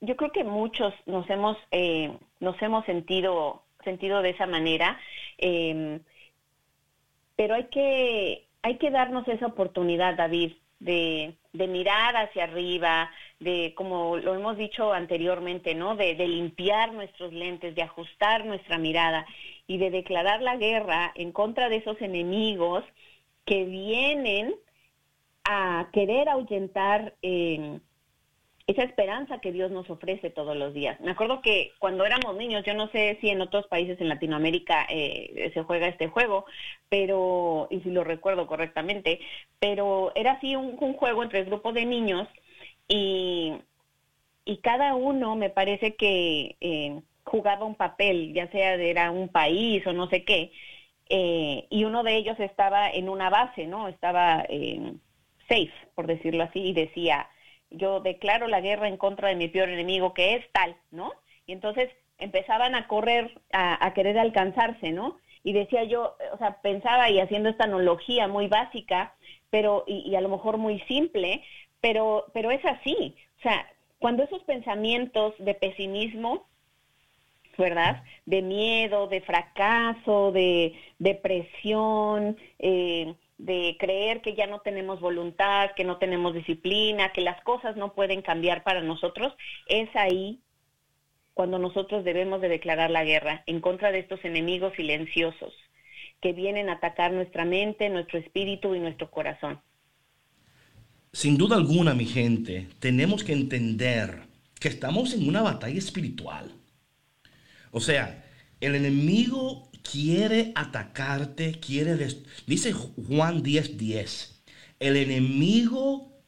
yo 0.00 0.16
creo 0.16 0.30
que 0.30 0.44
muchos 0.44 0.94
nos 1.06 1.28
hemos, 1.30 1.56
eh, 1.70 2.16
nos 2.40 2.60
hemos 2.62 2.84
sentido, 2.84 3.62
sentido 3.84 4.22
de 4.22 4.30
esa 4.30 4.46
manera, 4.46 4.98
em, 5.38 6.00
pero 7.36 7.54
hay 7.54 7.64
que, 7.64 8.46
hay 8.62 8.76
que 8.76 8.90
darnos 8.90 9.26
esa 9.26 9.46
oportunidad, 9.46 10.14
David, 10.16 10.52
de, 10.78 11.34
de, 11.52 11.66
mirar 11.68 12.16
hacia 12.16 12.44
arriba, 12.44 13.10
de, 13.38 13.72
como 13.76 14.16
lo 14.16 14.34
hemos 14.34 14.56
dicho 14.56 14.92
anteriormente, 14.92 15.74
¿no? 15.74 15.96
De, 15.96 16.14
de, 16.16 16.26
limpiar 16.26 16.92
nuestros 16.92 17.32
lentes, 17.32 17.74
de 17.74 17.82
ajustar 17.82 18.44
nuestra 18.44 18.78
mirada 18.78 19.24
y 19.72 19.78
de 19.78 19.90
declarar 19.90 20.42
la 20.42 20.58
guerra 20.58 21.12
en 21.14 21.32
contra 21.32 21.70
de 21.70 21.76
esos 21.76 21.98
enemigos 22.02 22.84
que 23.46 23.64
vienen 23.64 24.54
a 25.44 25.88
querer 25.94 26.28
ahuyentar 26.28 27.14
eh, 27.22 27.80
esa 28.66 28.82
esperanza 28.82 29.38
que 29.38 29.50
Dios 29.50 29.70
nos 29.70 29.88
ofrece 29.88 30.28
todos 30.28 30.54
los 30.58 30.74
días. 30.74 31.00
Me 31.00 31.12
acuerdo 31.12 31.40
que 31.40 31.72
cuando 31.78 32.04
éramos 32.04 32.36
niños, 32.36 32.64
yo 32.66 32.74
no 32.74 32.88
sé 32.90 33.16
si 33.22 33.30
en 33.30 33.40
otros 33.40 33.66
países 33.68 33.98
en 33.98 34.10
Latinoamérica 34.10 34.86
eh, 34.90 35.50
se 35.54 35.62
juega 35.62 35.88
este 35.88 36.08
juego, 36.08 36.44
pero, 36.90 37.66
y 37.70 37.80
si 37.80 37.90
lo 37.90 38.04
recuerdo 38.04 38.46
correctamente, 38.46 39.20
pero 39.58 40.12
era 40.14 40.32
así 40.32 40.54
un, 40.54 40.76
juego 40.76 41.22
entre 41.22 41.44
grupos 41.44 41.72
de 41.72 41.86
niños 41.86 42.28
y, 42.88 43.54
y 44.44 44.58
cada 44.58 44.94
uno 44.96 45.34
me 45.34 45.48
parece 45.48 45.96
que 45.96 46.56
eh, 46.60 47.00
jugaba 47.24 47.64
un 47.64 47.74
papel, 47.74 48.32
ya 48.34 48.50
sea 48.50 48.74
era 48.74 49.10
un 49.10 49.28
país 49.28 49.86
o 49.86 49.92
no 49.92 50.08
sé 50.08 50.24
qué, 50.24 50.52
y 51.08 51.84
uno 51.84 52.02
de 52.02 52.16
ellos 52.16 52.40
estaba 52.40 52.90
en 52.90 53.08
una 53.08 53.28
base, 53.28 53.66
¿no? 53.66 53.88
Estaba 53.88 54.46
safe, 55.48 55.72
por 55.94 56.06
decirlo 56.06 56.44
así, 56.44 56.60
y 56.60 56.72
decía, 56.72 57.28
yo 57.70 58.00
declaro 58.00 58.48
la 58.48 58.60
guerra 58.60 58.88
en 58.88 58.96
contra 58.96 59.28
de 59.28 59.36
mi 59.36 59.48
peor 59.48 59.68
enemigo, 59.68 60.14
que 60.14 60.34
es 60.34 60.52
tal, 60.52 60.76
¿no? 60.90 61.12
Y 61.46 61.52
entonces 61.52 61.90
empezaban 62.18 62.74
a 62.74 62.86
correr, 62.86 63.30
a, 63.52 63.92
querer 63.94 64.18
alcanzarse, 64.18 64.92
¿no? 64.92 65.18
Y 65.42 65.52
decía 65.52 65.84
yo, 65.84 66.16
o 66.32 66.38
sea, 66.38 66.60
pensaba 66.62 67.10
y 67.10 67.18
haciendo 67.18 67.48
esta 67.48 67.64
analogía 67.64 68.28
muy 68.28 68.46
básica, 68.46 69.14
pero, 69.50 69.84
y, 69.86 70.14
a 70.14 70.20
lo 70.20 70.28
mejor 70.28 70.56
muy 70.56 70.80
simple, 70.82 71.42
pero, 71.80 72.26
pero 72.32 72.50
es 72.50 72.64
así. 72.64 73.16
O 73.38 73.42
sea, 73.42 73.66
cuando 73.98 74.22
esos 74.22 74.42
pensamientos 74.44 75.34
de 75.38 75.54
pesimismo, 75.54 76.46
¿verdad? 77.58 78.02
De 78.26 78.42
miedo, 78.42 79.06
de 79.06 79.20
fracaso, 79.20 80.32
de 80.32 80.74
depresión, 80.98 82.36
eh, 82.58 83.14
de 83.38 83.76
creer 83.78 84.20
que 84.20 84.34
ya 84.34 84.46
no 84.46 84.60
tenemos 84.60 85.00
voluntad, 85.00 85.70
que 85.76 85.84
no 85.84 85.98
tenemos 85.98 86.34
disciplina, 86.34 87.12
que 87.12 87.20
las 87.20 87.42
cosas 87.42 87.76
no 87.76 87.92
pueden 87.92 88.22
cambiar 88.22 88.62
para 88.62 88.82
nosotros, 88.82 89.34
es 89.66 89.88
ahí 89.94 90.40
cuando 91.34 91.58
nosotros 91.58 92.04
debemos 92.04 92.40
de 92.40 92.48
declarar 92.48 92.90
la 92.90 93.04
guerra 93.04 93.42
en 93.46 93.60
contra 93.60 93.90
de 93.90 94.00
estos 94.00 94.24
enemigos 94.24 94.74
silenciosos 94.76 95.52
que 96.20 96.32
vienen 96.32 96.68
a 96.68 96.74
atacar 96.74 97.12
nuestra 97.12 97.44
mente, 97.44 97.88
nuestro 97.88 98.18
espíritu 98.18 98.74
y 98.74 98.80
nuestro 98.80 99.10
corazón. 99.10 99.60
Sin 101.12 101.36
duda 101.36 101.56
alguna, 101.56 101.94
mi 101.94 102.06
gente, 102.06 102.68
tenemos 102.78 103.24
que 103.24 103.32
entender 103.32 104.22
que 104.58 104.68
estamos 104.68 105.12
en 105.14 105.28
una 105.28 105.42
batalla 105.42 105.78
espiritual. 105.78 106.52
O 107.72 107.80
sea, 107.80 108.24
el 108.60 108.76
enemigo 108.76 109.70
quiere 109.82 110.52
atacarte, 110.54 111.58
quiere... 111.58 111.96
Dice 112.46 112.72
Juan 112.72 113.42
10:10, 113.42 113.76
10, 113.76 114.42
el 114.78 114.96
enemigo 114.96 116.22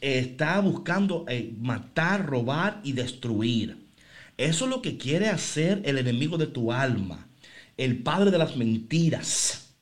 está 0.00 0.60
buscando 0.60 1.24
eh, 1.28 1.54
matar, 1.60 2.26
robar 2.26 2.80
y 2.82 2.92
destruir. 2.92 3.86
Eso 4.38 4.64
es 4.64 4.70
lo 4.70 4.82
que 4.82 4.96
quiere 4.96 5.28
hacer 5.28 5.82
el 5.84 5.98
enemigo 5.98 6.38
de 6.38 6.46
tu 6.46 6.72
alma, 6.72 7.28
el 7.76 8.02
padre 8.02 8.30
de 8.30 8.38
las 8.38 8.56
mentiras. 8.56 9.76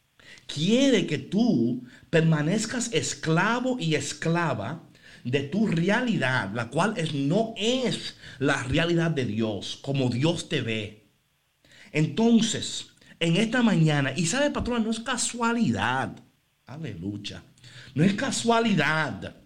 Quiere 0.47 1.07
que 1.07 1.19
tú 1.19 1.87
permanezcas 2.11 2.93
esclavo 2.93 3.77
y 3.79 3.95
esclava 3.95 4.90
de 5.25 5.41
tu 5.41 5.67
realidad, 5.67 6.51
la 6.55 6.69
cual 6.69 6.95
es, 6.97 7.15
no 7.15 7.55
es 7.57 8.17
la 8.39 8.63
realidad 8.65 9.11
de 9.11 9.27
Dios, 9.27 9.79
como 9.83 10.09
Dios 10.09 10.49
te 10.49 10.61
ve. 10.61 11.09
Entonces, 11.93 12.91
en 13.21 13.37
esta 13.37 13.63
mañana. 13.63 14.13
Y 14.17 14.27
sabe, 14.27 14.51
patrona, 14.51 14.85
no 14.85 14.91
es 14.91 15.01
casualidad. 15.01 16.19
Aleluya. 16.67 17.43
No 17.95 18.03
es 18.03 18.15
casualidad 18.15 19.37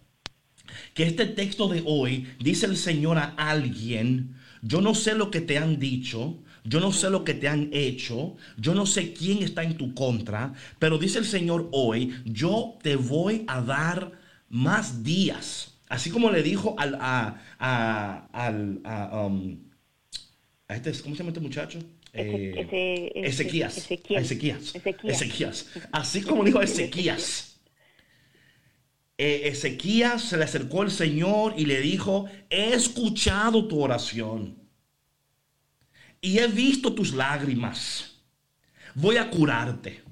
que 0.94 1.04
este 1.04 1.26
texto 1.26 1.68
de 1.68 1.82
hoy 1.84 2.28
dice 2.38 2.66
el 2.66 2.76
Señor 2.76 3.18
a 3.18 3.34
alguien, 3.36 4.36
yo 4.62 4.80
no 4.80 4.94
sé 4.94 5.14
lo 5.14 5.30
que 5.30 5.40
te 5.40 5.58
han 5.58 5.78
dicho, 5.78 6.42
yo 6.64 6.80
no 6.80 6.92
sé 6.92 7.10
lo 7.10 7.24
que 7.24 7.34
te 7.34 7.48
han 7.48 7.68
hecho, 7.72 8.36
yo 8.56 8.74
no 8.74 8.86
sé 8.86 9.12
quién 9.12 9.42
está 9.42 9.62
en 9.62 9.76
tu 9.76 9.94
contra, 9.94 10.54
pero 10.78 10.98
dice 10.98 11.18
el 11.18 11.26
Señor 11.26 11.68
hoy, 11.72 12.14
yo 12.24 12.78
te 12.82 12.96
voy 12.96 13.44
a 13.46 13.60
dar 13.60 14.12
más 14.54 15.02
días. 15.02 15.74
Así 15.88 16.10
como 16.10 16.30
le 16.30 16.42
dijo 16.42 16.76
al, 16.78 16.94
a, 17.00 17.40
a, 17.58 18.28
al, 18.32 18.80
a, 18.84 19.26
um, 19.26 19.58
a 20.68 20.76
este, 20.76 20.92
¿cómo 21.02 21.14
se 21.14 21.18
llama 21.18 21.30
este 21.30 21.40
muchacho? 21.40 21.78
Eh, 22.12 23.10
Ezequías, 23.16 23.76
Ezequías, 23.76 24.74
Ezequías, 25.02 25.66
Así 25.90 26.22
como 26.22 26.44
dijo 26.44 26.62
Ezequías. 26.62 27.56
Eh, 29.18 29.48
Ezequías 29.48 30.22
se 30.22 30.36
le 30.36 30.44
acercó 30.44 30.84
el 30.84 30.92
Señor 30.92 31.54
y 31.56 31.66
le 31.66 31.80
dijo, 31.80 32.26
he 32.48 32.74
escuchado 32.74 33.66
tu 33.66 33.80
oración 33.80 34.56
y 36.20 36.38
he 36.38 36.46
visto 36.46 36.94
tus 36.94 37.12
lágrimas. 37.12 38.20
Voy 38.94 39.16
a 39.16 39.28
curarte. 39.28 40.02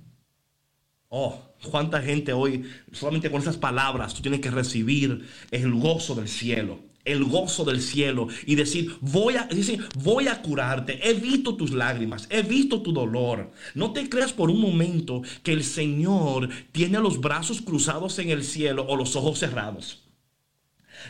Oh, 1.09 1.52
cuánta 1.71 2.03
gente 2.03 2.33
hoy, 2.33 2.65
solamente 2.93 3.31
con 3.31 3.41
esas 3.41 3.57
palabras, 3.57 4.15
tú 4.15 4.23
tienes 4.23 4.41
que 4.41 4.51
recibir 4.51 5.27
el 5.51 5.73
gozo 5.75 6.15
del 6.15 6.29
cielo 6.29 6.93
el 7.05 7.25
gozo 7.25 7.65
del 7.65 7.81
cielo 7.81 8.29
y 8.47 8.55
decir, 8.55 8.97
voy 9.01 9.37
a, 9.37 9.45
decir, 9.45 9.85
voy 9.97 10.29
a 10.29 10.41
curarte, 10.41 11.01
he 11.09 11.15
visto 11.15 11.57
tus 11.57 11.73
lágrimas, 11.73 12.29
he 12.31 12.43
visto 12.43 12.83
tu 12.83 12.93
dolor. 12.93 13.53
No 13.75 13.93
te 13.93 14.09
creas 14.09 14.33
por 14.33 14.51
un 14.51 14.61
momento 14.61 15.23
que 15.43 15.53
el 15.53 15.65
Señor 15.65 16.49
tiene 16.71 17.01
los 17.01 17.21
brazos 17.21 17.61
cruzados 17.61 18.19
en 18.19 18.31
el 18.31 18.45
cielo 18.45 18.87
o 18.89 18.97
los 18.97 19.17
ojos 19.17 19.39
cerrados. 19.39 20.05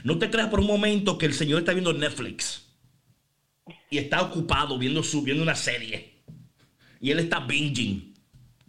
No 0.05 0.19
te 0.19 0.31
creas 0.31 0.49
por 0.49 0.61
un 0.61 0.67
momento 0.67 1.19
que 1.19 1.27
el 1.27 1.35
Señor 1.35 1.61
está 1.61 1.73
viendo 1.73 1.93
Netflix 1.93 2.67
y 3.91 3.99
está 3.99 4.23
ocupado 4.23 4.79
viendo, 4.79 5.03
su, 5.03 5.23
viendo 5.23 5.43
una 5.43 5.55
serie. 5.55 6.23
Y 7.01 7.11
Él 7.11 7.19
está 7.19 7.41
binging 7.41 8.12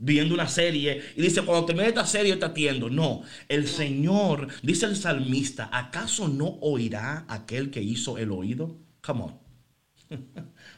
viendo 0.03 0.33
una 0.33 0.47
serie 0.47 1.01
y 1.15 1.21
dice, 1.21 1.41
cuando 1.41 1.65
termine 1.65 1.87
esta 1.87 2.05
serie 2.05 2.35
te 2.35 2.45
atiendo. 2.45 2.89
No, 2.89 3.23
el 3.47 3.67
Señor, 3.67 4.49
dice 4.61 4.85
el 4.85 4.97
salmista, 4.97 5.69
¿acaso 5.71 6.27
no 6.27 6.57
oirá 6.61 7.25
aquel 7.29 7.71
que 7.71 7.81
hizo 7.81 8.17
el 8.17 8.31
oído? 8.31 8.77
Come 9.01 9.23
on. 9.23 9.39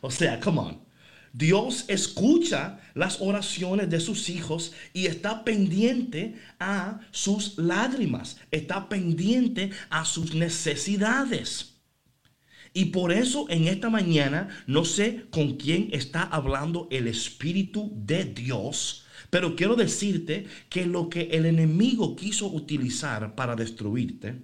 o 0.01 0.11
sea, 0.11 0.39
come 0.39 0.59
on. 0.59 0.85
Dios 1.33 1.85
escucha 1.89 2.79
las 2.93 3.19
oraciones 3.19 3.89
de 3.89 3.99
sus 3.99 4.29
hijos 4.29 4.71
y 4.93 5.07
está 5.07 5.43
pendiente 5.43 6.35
a 6.59 7.01
sus 7.11 7.57
lágrimas, 7.57 8.37
está 8.51 8.87
pendiente 8.87 9.71
a 9.89 10.05
sus 10.05 10.33
necesidades. 10.33 11.73
Y 12.73 12.85
por 12.85 13.11
eso 13.11 13.47
en 13.49 13.67
esta 13.67 13.89
mañana 13.89 14.49
no 14.67 14.85
sé 14.85 15.25
con 15.29 15.55
quién 15.55 15.89
está 15.91 16.23
hablando 16.23 16.87
el 16.91 17.07
Espíritu 17.07 17.91
de 17.95 18.25
Dios, 18.25 19.04
pero 19.35 19.53
quiero 19.53 19.75
decirte 19.75 20.47
que 20.69 20.85
lo 20.85 21.09
que 21.09 21.23
el 21.23 21.45
enemigo 21.45 22.15
quiso 22.15 22.47
utilizar 22.47 23.35
para 23.35 23.57
destruirte 23.57 24.43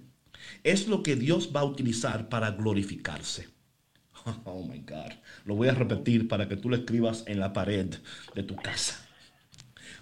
es 0.66 0.89
lo 0.89 1.02
que 1.02 1.16
Dios 1.16 1.52
va 1.56 1.62
a 1.62 1.64
utilizar 1.64 2.28
para 2.28 2.52
glorificarse. 2.52 3.48
Oh 4.44 4.68
my 4.68 4.80
God. 4.80 5.14
Lo 5.46 5.56
voy 5.56 5.70
a 5.70 5.74
repetir 5.74 6.28
para 6.28 6.50
que 6.50 6.58
tú 6.58 6.68
lo 6.68 6.76
escribas 6.76 7.24
en 7.26 7.39
la 7.39 7.54
pared 7.54 7.88
de 8.36 8.44
tu 8.44 8.58
casa. 8.58 9.00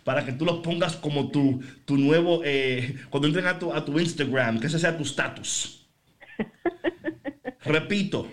Para 0.04 0.26
que 0.26 0.32
tú 0.32 0.44
lo 0.44 0.64
pongas 0.64 0.96
como 0.96 1.30
tu, 1.30 1.62
tu 1.86 1.96
nuevo, 1.96 2.42
eh, 2.44 2.98
cuando 3.12 3.28
entren 3.28 3.46
a 3.46 3.60
tu, 3.60 3.72
a 3.72 3.86
tu 3.86 4.00
Instagram, 4.00 4.60
que 4.60 4.66
ese 4.66 4.80
sea 4.80 4.98
tu 4.98 5.04
status. 5.04 5.88
Repito, 7.62 8.28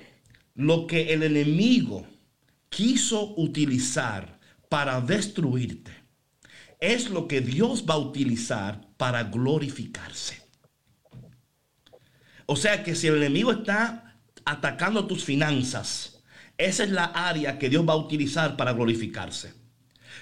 lo 0.54 0.86
que 0.86 1.12
el 1.12 1.22
enemigo 1.22 2.06
quiso 2.70 3.34
utilizar 3.36 4.40
para 4.70 5.02
destruirte 5.02 5.95
es 6.80 7.10
lo 7.10 7.26
que 7.26 7.40
Dios 7.40 7.84
va 7.88 7.94
a 7.94 7.98
utilizar 7.98 8.88
para 8.96 9.24
glorificarse. 9.24 10.42
O 12.46 12.56
sea 12.56 12.84
que 12.84 12.94
si 12.94 13.08
el 13.08 13.16
enemigo 13.16 13.52
está 13.52 14.20
atacando 14.44 15.06
tus 15.06 15.24
finanzas, 15.24 16.22
esa 16.58 16.84
es 16.84 16.90
la 16.90 17.04
área 17.04 17.58
que 17.58 17.68
Dios 17.68 17.86
va 17.86 17.94
a 17.94 17.96
utilizar 17.96 18.56
para 18.56 18.72
glorificarse. 18.72 19.52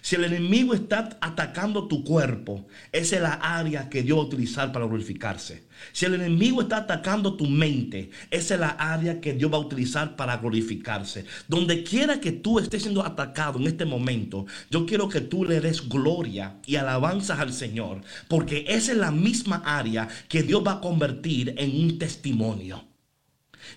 Si 0.03 0.16
el 0.16 0.24
enemigo 0.24 0.74
está 0.74 1.16
atacando 1.20 1.88
tu 1.88 2.05
cuerpo, 2.05 2.66
esa 2.92 3.16
es 3.16 3.22
la 3.22 3.34
área 3.34 3.88
que 3.88 4.03
Dios 4.03 4.18
va 4.18 4.22
a 4.22 4.26
utilizar 4.26 4.72
para 4.72 4.86
glorificarse. 4.86 5.64
Si 5.92 6.05
el 6.05 6.14
enemigo 6.14 6.62
está 6.62 6.78
atacando 6.78 7.36
tu 7.36 7.47
mente, 7.47 8.11
esa 8.30 8.55
es 8.55 8.61
la 8.61 8.70
área 8.70 9.20
que 9.20 9.32
Dios 9.32 9.53
va 9.53 9.57
a 9.57 9.61
utilizar 9.61 10.16
para 10.16 10.36
glorificarse. 10.36 11.24
Donde 11.49 11.82
quiera 11.82 12.20
que 12.20 12.32
tú 12.32 12.59
estés 12.59 12.82
siendo 12.82 13.05
atacado 13.05 13.59
en 13.59 13.66
este 13.66 13.84
momento, 13.84 14.47
yo 14.70 14.86
quiero 14.86 15.09
que 15.09 15.20
tú 15.20 15.45
le 15.45 15.61
des 15.61 15.88
gloria 15.88 16.57
y 16.66 16.76
alabanzas 16.76 17.38
al 17.38 17.53
Señor, 17.53 18.03
porque 18.28 18.64
esa 18.68 18.92
es 18.92 18.99
la 18.99 19.11
misma 19.11 19.62
área 19.64 20.09
que 20.28 20.42
Dios 20.42 20.62
va 20.66 20.72
a 20.72 20.80
convertir 20.80 21.55
en 21.59 21.84
un 21.84 21.99
testimonio. 21.99 22.93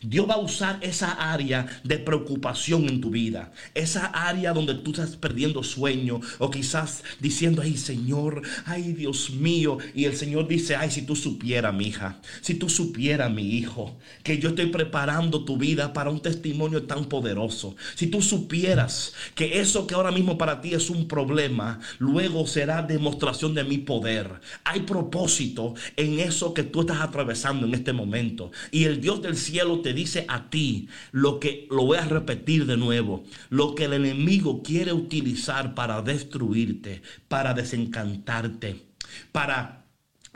Dios 0.02 0.28
va 0.30 0.36
a 0.36 0.40
usar 0.40 0.80
esa 0.82 1.12
área 1.12 1.66
de 1.84 1.98
preocupación 1.98 2.88
en 2.88 3.02
tu 3.02 3.10
vida. 3.10 3.52
Esa 3.74 4.06
área 4.06 4.54
donde 4.54 4.76
tú 4.76 4.92
estás 4.92 5.16
perdiendo 5.16 5.64
sueño 5.64 6.22
o 6.40 6.50
quizás 6.52 7.04
diciendo, 7.20 7.62
ay 7.62 7.78
Señor, 7.78 8.42
ay 8.66 8.94
Dios 8.94 9.30
mío. 9.30 9.78
Y 9.94 10.06
el 10.06 10.16
Señor 10.16 10.48
dice, 10.48 10.76
ay, 10.76 10.92
si 10.92 11.02
tú 11.04 11.16
supieras, 11.16 11.74
mi 11.74 11.88
hija, 11.88 12.20
si 12.42 12.56
tú 12.56 12.70
supieras, 12.70 13.32
mi 13.32 13.58
hijo, 13.58 13.98
que 14.24 14.40
yo 14.40 14.50
estoy 14.50 14.68
preparando 14.68 15.44
tu 15.46 15.58
vida 15.58 15.94
para 15.94 16.10
un 16.10 16.22
testimonio 16.22 16.84
tan 16.84 17.06
poderoso. 17.06 17.76
Si 17.96 18.08
tú 18.08 18.22
supieras 18.22 19.14
que 19.36 19.60
eso 19.60 19.88
que 19.88 19.96
ahora 19.96 20.12
mismo 20.12 20.38
para 20.38 20.62
ti 20.62 20.74
es 20.74 20.90
un 20.90 21.08
problema, 21.08 21.80
luego 22.00 22.46
será 22.48 22.82
demostración 22.82 23.54
de 23.54 23.64
mi 23.64 23.78
poder. 23.78 24.30
Hay 24.64 24.82
propósito 24.82 25.74
en 25.96 26.20
eso 26.20 26.54
que 26.54 26.64
tú 26.64 26.82
estás 26.82 27.02
atravesando 27.02 27.66
en 27.66 27.74
este 27.74 27.94
momento. 27.94 28.52
Y 28.72 28.86
el 28.86 29.02
Dios 29.02 29.22
del 29.22 29.36
cielo 29.36 29.77
te 29.82 29.94
dice 29.94 30.26
a 30.28 30.50
ti 30.50 30.90
lo 31.12 31.40
que, 31.40 31.68
lo 31.70 31.86
voy 31.86 31.98
a 31.98 32.06
repetir 32.06 32.66
de 32.66 32.78
nuevo, 32.78 33.24
lo 33.50 33.76
que 33.76 33.86
el 33.86 33.94
enemigo 33.94 34.64
quiere 34.64 34.94
utilizar 34.94 35.76
para 35.76 36.02
destruirte, 36.02 37.04
para 37.28 37.54
desencantarte, 37.54 38.88
para, 39.32 39.86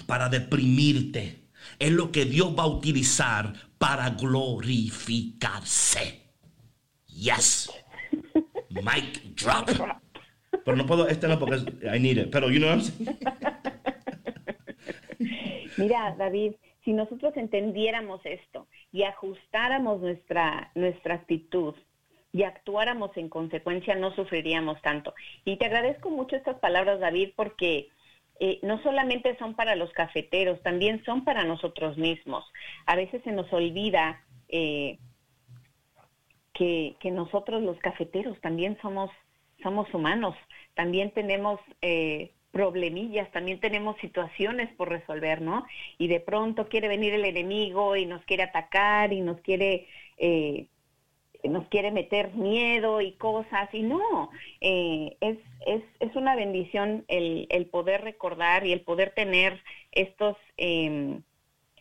para 0.06 0.30
deprimirte, 0.30 1.40
es 1.80 1.92
lo 1.92 2.12
que 2.12 2.26
Dios 2.26 2.56
va 2.58 2.64
a 2.64 2.68
utilizar 2.68 3.54
para 3.78 4.12
glorificarse. 4.12 6.22
Yes. 7.08 7.70
Mic 8.70 9.22
drop. 9.36 9.70
Pero 10.64 10.78
no 10.78 10.86
puedo, 10.86 11.08
este 11.08 11.28
no 11.28 11.40
porque 11.40 11.56
I 11.84 12.00
need 12.00 12.18
it. 12.18 12.30
Pero 12.32 12.50
you 12.50 12.60
know 12.60 12.70
what 12.70 12.78
I'm 12.78 12.84
saying? 12.84 13.18
Mira, 15.78 16.16
David, 16.18 16.54
si 16.84 16.94
nosotros 16.94 17.36
entendiéramos 17.38 18.22
esto 18.26 18.68
y 18.92 19.04
ajustáramos 19.04 20.02
nuestra, 20.02 20.72
nuestra 20.76 21.16
actitud 21.16 21.76
y 22.34 22.44
actuáramos 22.44 23.16
en 23.18 23.30
consecuencia, 23.30 23.96
no 23.96 24.16
sufriríamos 24.16 24.82
tanto. 24.82 25.14
Y 25.46 25.58
te 25.58 25.66
agradezco 25.66 26.10
mucho 26.10 26.36
estas 26.36 26.58
palabras, 26.60 27.00
David, 27.00 27.32
porque 27.36 27.90
eh, 28.40 28.60
no 28.64 28.82
solamente 28.82 29.38
son 29.38 29.56
para 29.56 29.76
los 29.76 29.92
cafeteros, 29.92 30.62
también 30.64 31.04
son 31.04 31.24
para 31.26 31.44
nosotros 31.44 31.98
mismos. 31.98 32.46
A 32.86 32.96
veces 32.96 33.22
se 33.24 33.32
nos 33.32 33.52
olvida 33.52 34.24
eh, 34.48 34.98
que, 36.54 36.96
que, 37.00 37.12
nosotros 37.12 37.62
los 37.62 37.78
cafeteros 37.80 38.40
también 38.42 38.78
somos, 38.82 39.12
somos 39.62 39.94
humanos, 39.94 40.36
también 40.74 41.12
tenemos... 41.12 41.60
Eh, 41.82 42.32
problemillas, 42.52 43.32
también 43.32 43.60
tenemos 43.60 43.98
situaciones 44.00 44.70
por 44.76 44.90
resolver, 44.90 45.42
¿no? 45.42 45.66
Y 45.98 46.08
de 46.08 46.20
pronto 46.20 46.68
quiere 46.68 46.88
venir 46.88 47.14
el 47.14 47.26
enemigo 47.26 47.96
y 47.96 48.06
nos 48.06 48.24
quiere 48.26 48.44
atacar 48.44 49.14
y 49.14 49.22
nos 49.22 49.40
quiere, 49.42 49.88
eh, 50.18 50.68
nos 51.44 51.68
quiere 51.70 51.92
meter 51.92 52.34
miedo 52.34 53.02
y 53.02 53.14
cosas, 53.14 53.74
y 53.74 53.84
no, 53.84 54.30
eh, 54.60 55.16
es, 55.22 55.38
es, 55.66 55.84
es, 56.00 56.16
una 56.16 56.36
bendición 56.36 57.06
el, 57.08 57.48
el, 57.50 57.68
poder 57.68 58.02
recordar 58.02 58.66
y 58.66 58.74
el 58.74 58.82
poder 58.82 59.12
tener 59.16 59.62
estos, 59.92 60.38
eh, 60.58 61.20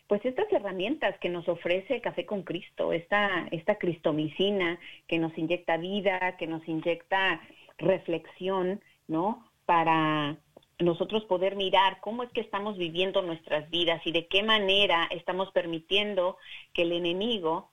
pues 0.06 0.24
estas 0.24 0.50
herramientas 0.52 1.18
que 1.18 1.28
nos 1.28 1.48
ofrece 1.48 2.00
Café 2.00 2.26
con 2.26 2.42
Cristo, 2.42 2.92
esta, 2.92 3.48
esta 3.50 3.76
cristomicina 3.76 4.78
que 5.08 5.18
nos 5.18 5.36
inyecta 5.36 5.76
vida, 5.76 6.36
que 6.36 6.46
nos 6.46 6.66
inyecta 6.68 7.40
reflexión, 7.78 8.80
¿no? 9.08 9.44
Para, 9.66 10.36
nosotros 10.80 11.24
poder 11.24 11.56
mirar 11.56 11.98
cómo 12.00 12.22
es 12.22 12.30
que 12.30 12.40
estamos 12.40 12.76
viviendo 12.76 13.22
nuestras 13.22 13.68
vidas 13.70 14.00
y 14.06 14.12
de 14.12 14.26
qué 14.26 14.42
manera 14.42 15.08
estamos 15.10 15.50
permitiendo 15.52 16.36
que 16.72 16.82
el 16.82 16.92
enemigo 16.92 17.70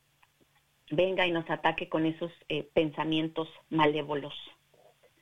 venga 0.91 1.25
y 1.25 1.31
nos 1.31 1.49
ataque 1.49 1.89
con 1.89 2.05
esos 2.05 2.31
eh, 2.49 2.67
pensamientos 2.73 3.47
malévolos. 3.69 4.33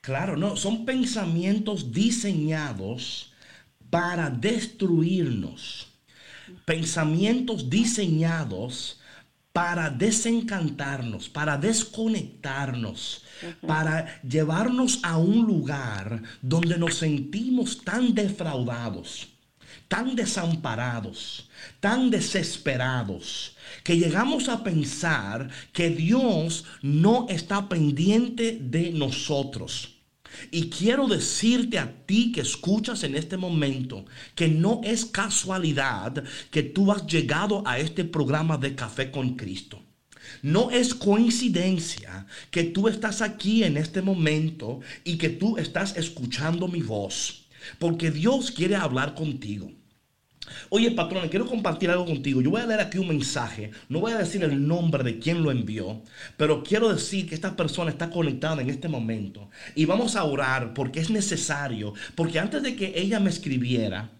Claro, 0.00 0.36
no, 0.36 0.56
son 0.56 0.84
pensamientos 0.84 1.92
diseñados 1.92 3.34
para 3.90 4.30
destruirnos. 4.30 5.92
Pensamientos 6.64 7.68
diseñados 7.68 9.00
para 9.56 9.88
desencantarnos, 9.88 11.30
para 11.30 11.56
desconectarnos, 11.56 13.22
para 13.66 14.20
llevarnos 14.22 15.00
a 15.02 15.16
un 15.16 15.46
lugar 15.46 16.22
donde 16.42 16.76
nos 16.76 16.96
sentimos 16.96 17.82
tan 17.82 18.12
defraudados, 18.12 19.28
tan 19.88 20.14
desamparados, 20.14 21.48
tan 21.80 22.10
desesperados, 22.10 23.56
que 23.82 23.96
llegamos 23.96 24.50
a 24.50 24.62
pensar 24.62 25.48
que 25.72 25.88
Dios 25.88 26.66
no 26.82 27.26
está 27.30 27.66
pendiente 27.66 28.58
de 28.60 28.90
nosotros 28.90 29.95
y 30.50 30.68
quiero 30.70 31.06
decirte 31.06 31.78
a 31.78 32.04
ti 32.06 32.32
que 32.32 32.40
escuchas 32.40 33.02
en 33.02 33.14
este 33.14 33.36
momento 33.36 34.04
que 34.34 34.48
no 34.48 34.80
es 34.84 35.04
casualidad 35.04 36.24
que 36.50 36.62
tú 36.62 36.92
has 36.92 37.06
llegado 37.06 37.62
a 37.66 37.78
este 37.78 38.04
programa 38.04 38.56
de 38.56 38.74
Café 38.74 39.10
con 39.10 39.36
Cristo. 39.36 39.82
No 40.42 40.70
es 40.70 40.94
coincidencia 40.94 42.26
que 42.50 42.64
tú 42.64 42.88
estás 42.88 43.22
aquí 43.22 43.62
en 43.64 43.76
este 43.76 44.02
momento 44.02 44.80
y 45.04 45.18
que 45.18 45.28
tú 45.28 45.56
estás 45.56 45.96
escuchando 45.96 46.68
mi 46.68 46.82
voz, 46.82 47.46
porque 47.78 48.10
Dios 48.10 48.50
quiere 48.50 48.76
hablar 48.76 49.14
contigo. 49.14 49.70
Oye, 50.68 50.90
patrón, 50.90 51.28
quiero 51.28 51.46
compartir 51.46 51.90
algo 51.90 52.04
contigo. 52.04 52.40
Yo 52.40 52.50
voy 52.50 52.60
a 52.60 52.66
leer 52.66 52.80
aquí 52.80 52.98
un 52.98 53.08
mensaje. 53.08 53.70
No 53.88 54.00
voy 54.00 54.12
a 54.12 54.18
decir 54.18 54.42
el 54.44 54.66
nombre 54.66 55.04
de 55.04 55.18
quien 55.18 55.42
lo 55.42 55.50
envió, 55.50 56.02
pero 56.36 56.62
quiero 56.62 56.92
decir 56.92 57.28
que 57.28 57.34
esta 57.34 57.56
persona 57.56 57.90
está 57.90 58.10
conectada 58.10 58.62
en 58.62 58.70
este 58.70 58.88
momento. 58.88 59.48
Y 59.74 59.84
vamos 59.84 60.16
a 60.16 60.24
orar 60.24 60.74
porque 60.74 61.00
es 61.00 61.10
necesario. 61.10 61.94
Porque 62.14 62.38
antes 62.38 62.62
de 62.62 62.76
que 62.76 62.92
ella 62.96 63.20
me 63.20 63.30
escribiera, 63.30 64.10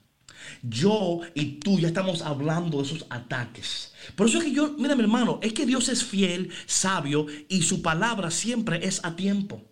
yo 0.62 1.20
y 1.34 1.59
tú 1.61 1.78
ya 1.78 1.89
estamos 1.89 2.22
hablando 2.22 2.78
de 2.78 2.84
esos 2.84 3.07
ataques. 3.11 3.93
Por 4.14 4.28
eso 4.28 4.39
es 4.39 4.45
que 4.45 4.53
yo, 4.53 4.74
mira 4.78 4.95
mi 4.95 5.03
hermano, 5.03 5.41
es 5.43 5.53
que 5.53 5.66
Dios 5.66 5.89
es 5.89 6.05
fiel, 6.05 6.51
sabio 6.66 7.26
y 7.49 7.62
su 7.62 7.82
palabra 7.82 8.30
siempre 8.30 8.87
es 8.87 9.05
a 9.05 9.16
tiempo. 9.16 9.62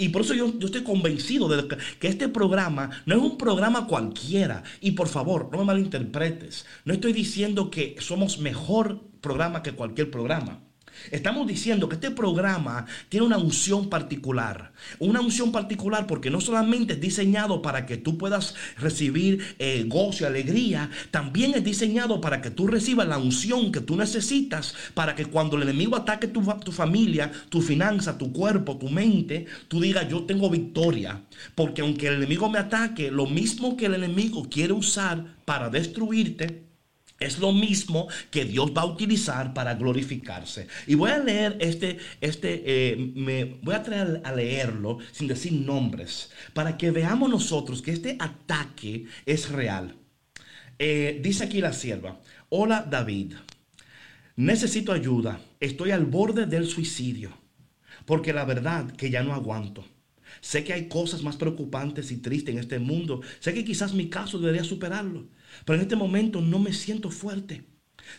Y 0.00 0.08
por 0.08 0.22
eso 0.22 0.32
yo, 0.32 0.58
yo 0.58 0.66
estoy 0.66 0.82
convencido 0.82 1.46
de 1.46 1.76
que, 1.98 2.08
este 2.08 2.30
programa 2.30 2.88
no 3.04 3.16
es 3.16 3.20
un 3.20 3.36
programa 3.36 3.86
cualquiera. 3.86 4.62
Y 4.80 4.92
por 4.92 5.08
favor, 5.08 5.50
no 5.52 5.58
me 5.58 5.64
malinterpretes. 5.64 6.64
No 6.86 6.94
estoy 6.94 7.12
diciendo 7.12 7.70
que 7.70 7.96
somos 7.98 8.38
mejor 8.38 9.02
programa 9.20 9.62
que 9.62 9.72
cualquier 9.72 10.10
programa. 10.10 10.62
Estamos 11.10 11.46
diciendo 11.46 11.88
que 11.88 11.96
este 11.96 12.10
programa 12.10 12.86
tiene 13.08 13.26
una 13.26 13.38
unción 13.38 13.88
particular. 13.88 14.72
Una 14.98 15.20
unción 15.20 15.52
particular 15.52 16.06
porque 16.06 16.30
no 16.30 16.40
solamente 16.40 16.94
es 16.94 17.00
diseñado 17.00 17.62
para 17.62 17.86
que 17.86 17.96
tú 17.96 18.18
puedas 18.18 18.54
recibir 18.78 19.56
eh, 19.58 19.84
gozo 19.86 20.24
y 20.24 20.26
alegría, 20.26 20.90
también 21.10 21.54
es 21.54 21.64
diseñado 21.64 22.20
para 22.20 22.40
que 22.40 22.50
tú 22.50 22.66
recibas 22.66 23.08
la 23.08 23.18
unción 23.18 23.72
que 23.72 23.80
tú 23.80 23.96
necesitas 23.96 24.74
para 24.94 25.14
que 25.14 25.26
cuando 25.26 25.56
el 25.56 25.62
enemigo 25.62 25.96
ataque 25.96 26.28
tu, 26.28 26.42
tu 26.64 26.72
familia, 26.72 27.30
tu 27.48 27.60
finanza, 27.60 28.18
tu 28.18 28.32
cuerpo, 28.32 28.76
tu 28.76 28.88
mente, 28.88 29.46
tú 29.68 29.80
digas 29.80 30.08
yo 30.08 30.24
tengo 30.24 30.50
victoria. 30.50 31.22
Porque 31.54 31.82
aunque 31.82 32.08
el 32.08 32.14
enemigo 32.14 32.48
me 32.48 32.58
ataque, 32.58 33.10
lo 33.10 33.26
mismo 33.26 33.76
que 33.76 33.86
el 33.86 33.94
enemigo 33.94 34.48
quiere 34.48 34.72
usar 34.72 35.36
para 35.44 35.68
destruirte, 35.68 36.69
es 37.20 37.38
lo 37.38 37.52
mismo 37.52 38.08
que 38.30 38.46
Dios 38.46 38.72
va 38.76 38.82
a 38.82 38.86
utilizar 38.86 39.52
para 39.52 39.74
glorificarse. 39.74 40.66
Y 40.86 40.94
voy 40.94 41.10
a 41.10 41.18
leer 41.18 41.58
este, 41.60 41.98
este, 42.20 42.62
eh, 42.64 43.12
me 43.14 43.44
voy 43.62 43.74
a 43.74 43.82
traer 43.82 44.22
a 44.24 44.32
leerlo 44.32 44.98
sin 45.12 45.28
decir 45.28 45.52
nombres, 45.52 46.30
para 46.54 46.76
que 46.76 46.90
veamos 46.90 47.28
nosotros 47.28 47.82
que 47.82 47.92
este 47.92 48.16
ataque 48.18 49.04
es 49.26 49.50
real. 49.50 49.96
Eh, 50.78 51.20
dice 51.22 51.44
aquí 51.44 51.60
la 51.60 51.74
sierva, 51.74 52.18
hola 52.48 52.86
David, 52.90 53.34
necesito 54.36 54.92
ayuda, 54.92 55.38
estoy 55.60 55.90
al 55.90 56.06
borde 56.06 56.46
del 56.46 56.66
suicidio, 56.66 57.36
porque 58.06 58.32
la 58.32 58.46
verdad 58.46 58.90
que 58.92 59.10
ya 59.10 59.22
no 59.22 59.34
aguanto. 59.34 59.84
Sé 60.40 60.64
que 60.64 60.72
hay 60.72 60.88
cosas 60.88 61.22
más 61.22 61.36
preocupantes 61.36 62.10
y 62.12 62.16
tristes 62.16 62.54
en 62.54 62.60
este 62.60 62.78
mundo. 62.78 63.20
Sé 63.40 63.52
que 63.52 63.64
quizás 63.64 63.92
mi 63.92 64.08
caso 64.08 64.38
debería 64.38 64.64
superarlo. 64.64 65.26
Pero 65.64 65.76
en 65.76 65.82
este 65.82 65.96
momento 65.96 66.40
no 66.40 66.58
me 66.58 66.72
siento 66.72 67.10
fuerte. 67.10 67.64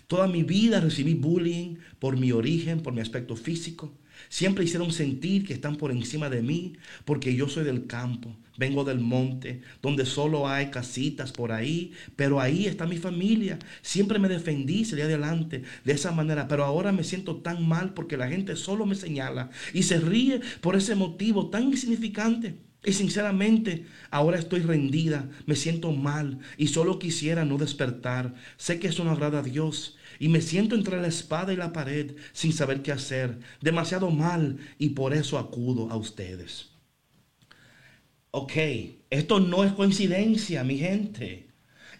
Toda 0.07 0.27
mi 0.27 0.43
vida 0.43 0.79
recibí 0.79 1.13
bullying 1.13 1.77
por 1.99 2.17
mi 2.17 2.31
origen, 2.31 2.81
por 2.81 2.93
mi 2.93 3.01
aspecto 3.01 3.35
físico. 3.35 3.97
Siempre 4.29 4.63
hicieron 4.63 4.91
sentir 4.91 5.45
que 5.45 5.53
están 5.53 5.75
por 5.77 5.91
encima 5.91 6.29
de 6.29 6.41
mí 6.41 6.73
porque 7.05 7.35
yo 7.35 7.47
soy 7.47 7.63
del 7.63 7.87
campo, 7.87 8.35
vengo 8.57 8.83
del 8.83 8.99
monte, 8.99 9.61
donde 9.81 10.05
solo 10.05 10.47
hay 10.47 10.69
casitas 10.69 11.31
por 11.31 11.51
ahí, 11.51 11.91
pero 12.15 12.39
ahí 12.39 12.67
está 12.67 12.85
mi 12.85 12.97
familia. 12.97 13.57
Siempre 13.81 14.19
me 14.19 14.29
defendí, 14.29 14.85
salí 14.85 15.01
adelante 15.01 15.63
de 15.83 15.93
esa 15.93 16.11
manera, 16.11 16.47
pero 16.47 16.63
ahora 16.65 16.91
me 16.91 17.03
siento 17.03 17.37
tan 17.37 17.67
mal 17.67 17.93
porque 17.93 18.17
la 18.17 18.27
gente 18.27 18.55
solo 18.55 18.85
me 18.85 18.95
señala 18.95 19.49
y 19.73 19.83
se 19.83 19.99
ríe 19.99 20.41
por 20.61 20.75
ese 20.75 20.95
motivo 20.95 21.49
tan 21.49 21.63
insignificante. 21.63 22.55
Y 22.83 22.93
sinceramente, 22.93 23.85
ahora 24.09 24.39
estoy 24.39 24.61
rendida, 24.61 25.29
me 25.45 25.55
siento 25.55 25.91
mal 25.91 26.39
y 26.57 26.67
solo 26.67 26.97
quisiera 26.97 27.45
no 27.45 27.57
despertar. 27.57 28.33
Sé 28.57 28.79
que 28.79 28.87
eso 28.87 29.03
no 29.03 29.11
agrada 29.11 29.39
a 29.39 29.43
Dios 29.43 29.97
y 30.17 30.29
me 30.29 30.41
siento 30.41 30.75
entre 30.75 30.99
la 30.99 31.07
espada 31.07 31.53
y 31.53 31.57
la 31.57 31.73
pared 31.73 32.15
sin 32.33 32.53
saber 32.53 32.81
qué 32.81 32.91
hacer. 32.91 33.37
Demasiado 33.61 34.09
mal 34.09 34.57
y 34.79 34.89
por 34.89 35.13
eso 35.13 35.37
acudo 35.37 35.91
a 35.91 35.95
ustedes. 35.95 36.69
Ok, 38.31 38.53
esto 39.11 39.39
no 39.39 39.63
es 39.63 39.73
coincidencia, 39.73 40.63
mi 40.63 40.79
gente. 40.79 41.49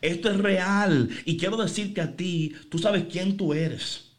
Esto 0.01 0.31
es 0.31 0.37
real 0.37 1.09
y 1.25 1.37
quiero 1.37 1.57
decirte 1.57 2.01
a 2.01 2.15
ti, 2.15 2.55
tú 2.69 2.79
sabes 2.79 3.05
quién 3.11 3.37
tú 3.37 3.53
eres. 3.53 4.13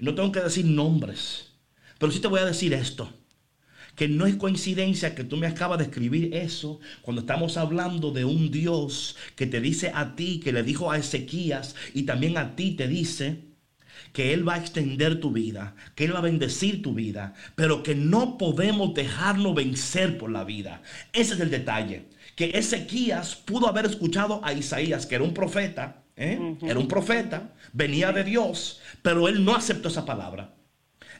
No 0.00 0.16
tengo 0.16 0.32
que 0.32 0.40
decir 0.40 0.64
nombres, 0.64 1.52
pero 1.98 2.10
sí 2.10 2.18
te 2.18 2.26
voy 2.26 2.40
a 2.40 2.44
decir 2.44 2.72
esto 2.74 3.12
que 3.98 4.08
no 4.08 4.26
es 4.26 4.36
coincidencia 4.36 5.16
que 5.16 5.24
tú 5.24 5.36
me 5.36 5.48
acabas 5.48 5.78
de 5.78 5.84
escribir 5.84 6.32
eso 6.32 6.78
cuando 7.02 7.22
estamos 7.22 7.56
hablando 7.56 8.12
de 8.12 8.24
un 8.24 8.52
Dios 8.52 9.16
que 9.34 9.48
te 9.48 9.60
dice 9.60 9.90
a 9.92 10.14
ti, 10.14 10.38
que 10.38 10.52
le 10.52 10.62
dijo 10.62 10.92
a 10.92 10.98
Ezequías 10.98 11.74
y 11.94 12.04
también 12.04 12.38
a 12.38 12.54
ti 12.54 12.70
te 12.70 12.86
dice 12.86 13.40
que 14.12 14.32
Él 14.32 14.48
va 14.48 14.54
a 14.54 14.58
extender 14.58 15.18
tu 15.18 15.32
vida, 15.32 15.74
que 15.96 16.04
Él 16.04 16.14
va 16.14 16.20
a 16.20 16.22
bendecir 16.22 16.80
tu 16.80 16.94
vida, 16.94 17.34
pero 17.56 17.82
que 17.82 17.96
no 17.96 18.38
podemos 18.38 18.94
dejarnos 18.94 19.56
vencer 19.56 20.16
por 20.16 20.30
la 20.30 20.44
vida. 20.44 20.80
Ese 21.12 21.34
es 21.34 21.40
el 21.40 21.50
detalle, 21.50 22.04
que 22.36 22.50
Ezequías 22.54 23.34
pudo 23.34 23.66
haber 23.66 23.86
escuchado 23.86 24.40
a 24.44 24.52
Isaías, 24.52 25.06
que 25.06 25.16
era 25.16 25.24
un 25.24 25.34
profeta, 25.34 26.04
¿eh? 26.16 26.38
era 26.62 26.78
un 26.78 26.86
profeta, 26.86 27.52
venía 27.72 28.12
de 28.12 28.22
Dios, 28.22 28.80
pero 29.02 29.26
él 29.26 29.44
no 29.44 29.56
aceptó 29.56 29.88
esa 29.88 30.06
palabra. 30.06 30.54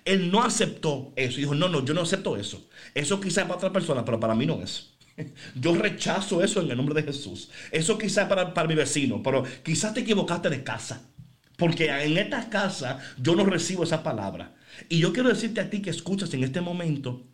Él 0.09 0.30
no 0.30 0.42
aceptó 0.42 1.12
eso. 1.16 1.36
Dijo, 1.36 1.54
no, 1.54 1.68
no, 1.68 1.84
yo 1.84 1.92
no 1.92 2.00
acepto 2.00 2.36
eso. 2.36 2.66
Eso 2.94 3.20
quizás 3.20 3.44
para 3.44 3.56
otra 3.56 3.72
persona, 3.72 4.04
pero 4.04 4.18
para 4.18 4.34
mí 4.34 4.46
no 4.46 4.62
es. 4.62 4.94
Yo 5.54 5.74
rechazo 5.74 6.42
eso 6.42 6.61
en 6.62 6.70
el 6.70 6.76
nombre 6.76 6.94
de 6.94 7.02
Jesús. 7.02 7.50
Eso 7.70 7.98
quizás 7.98 8.28
para, 8.28 8.54
para 8.54 8.68
mi 8.68 8.74
vecino, 8.74 9.22
pero 9.22 9.42
quizás 9.62 9.92
te 9.92 10.00
equivocaste 10.00 10.48
de 10.48 10.62
casa. 10.62 11.11
Porque 11.56 11.90
en 11.90 12.16
esta 12.16 12.48
casa 12.48 13.00
yo 13.18 13.34
no 13.34 13.44
recibo 13.44 13.82
esa 13.82 14.04
palabra. 14.04 14.54
Y 14.88 15.00
yo 15.00 15.12
quiero 15.12 15.28
decirte 15.28 15.61
a 15.61 15.68
ti 15.68 15.82
que 15.82 15.90
escuchas 15.90 16.32
en 16.34 16.44
este 16.44 16.61
momento 16.61 17.26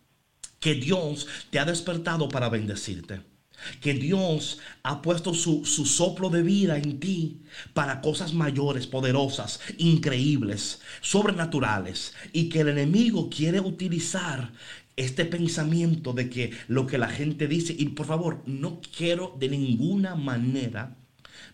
que 0.61 0.75
Dios 0.75 1.27
te 1.51 1.59
ha 1.59 1.67
despertado 1.67 2.29
para 2.29 2.49
bendecirte 2.49 3.21
que 3.81 3.95
Dios 3.95 4.59
ha 4.83 5.03
puesto 5.03 5.35
su, 5.35 5.65
soplo 5.65 6.31
de 6.31 6.43
vida 6.43 6.77
en 6.77 7.01
ti 7.01 7.43
para 7.73 8.01
cosas 8.01 8.35
mayores, 8.35 8.87
poderosas, 8.87 9.61
increíbles, 9.79 10.81
sobrenaturales, 11.01 12.15
y 12.33 12.49
que 12.49 12.61
el 12.61 12.69
enemigo 12.69 13.31
quiere 13.31 13.61
utilizar 13.61 14.53
este 14.97 15.25
pensamiento 15.25 16.13
de 16.13 16.31
que 16.31 16.53
lo 16.69 16.87
que 16.87 16.99
la 16.99 17.09
gente 17.09 17.49
dice, 17.49 17.75
y 17.77 17.87
por 17.91 18.07
favor, 18.07 18.43
no 18.47 18.81
quiero 18.97 19.35
de 19.39 19.49
ninguna 19.49 20.15
manera 20.15 20.97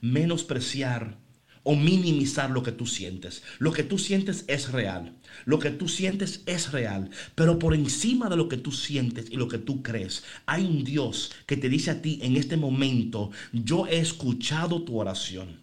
menospreciar 0.00 1.16
o 1.62 1.76
minimizar 1.76 2.50
lo 2.50 2.62
que 2.62 2.72
tú 2.72 2.86
sientes. 2.86 3.42
Lo 3.58 3.72
que 3.72 3.82
tú 3.82 3.98
sientes 3.98 4.44
es 4.48 4.72
real. 4.72 5.14
Lo 5.44 5.58
que 5.58 5.70
tú 5.70 5.88
sientes 5.88 6.42
es 6.46 6.72
real. 6.72 7.10
Pero 7.34 7.58
por 7.58 7.74
encima 7.74 8.28
de 8.28 8.36
lo 8.36 8.48
que 8.48 8.56
tú 8.56 8.72
sientes 8.72 9.30
y 9.30 9.36
lo 9.36 9.48
que 9.48 9.58
tú 9.58 9.82
crees, 9.82 10.24
hay 10.46 10.64
un 10.64 10.84
Dios 10.84 11.32
que 11.46 11.56
te 11.56 11.68
dice 11.68 11.90
a 11.90 12.02
ti 12.02 12.18
en 12.22 12.36
este 12.36 12.56
momento, 12.56 13.30
yo 13.52 13.86
he 13.86 13.98
escuchado 13.98 14.82
tu 14.82 14.98
oración. 14.98 15.59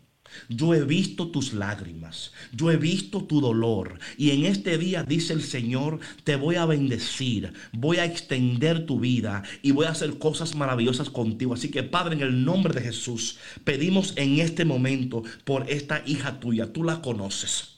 Yo 0.50 0.74
he 0.74 0.84
visto 0.84 1.30
tus 1.30 1.54
lágrimas, 1.54 2.32
yo 2.52 2.72
he 2.72 2.78
visto 2.78 3.24
tu 3.24 3.42
dolor 3.42 4.00
y 4.18 4.32
en 4.32 4.46
este 4.46 4.78
día 4.78 5.04
dice 5.04 5.34
el 5.34 5.42
Señor, 5.42 6.00
te 6.24 6.36
voy 6.36 6.56
a 6.56 6.66
bendecir, 6.66 7.54
voy 7.74 7.98
a 7.98 8.06
extender 8.06 8.86
tu 8.86 9.00
vida 9.00 9.44
y 9.62 9.72
voy 9.72 9.86
a 9.86 9.92
hacer 9.92 10.18
cosas 10.18 10.56
maravillosas 10.56 11.10
contigo. 11.10 11.54
Así 11.54 11.70
que 11.70 11.84
Padre, 11.84 12.16
en 12.16 12.22
el 12.22 12.46
nombre 12.46 12.74
de 12.74 12.82
Jesús, 12.82 13.38
pedimos 13.64 14.14
en 14.16 14.40
este 14.40 14.66
momento 14.66 15.24
por 15.44 15.70
esta 15.70 16.04
hija 16.06 16.40
tuya, 16.40 16.72
tú 16.72 16.84
la 16.84 17.02
conoces. 17.02 17.78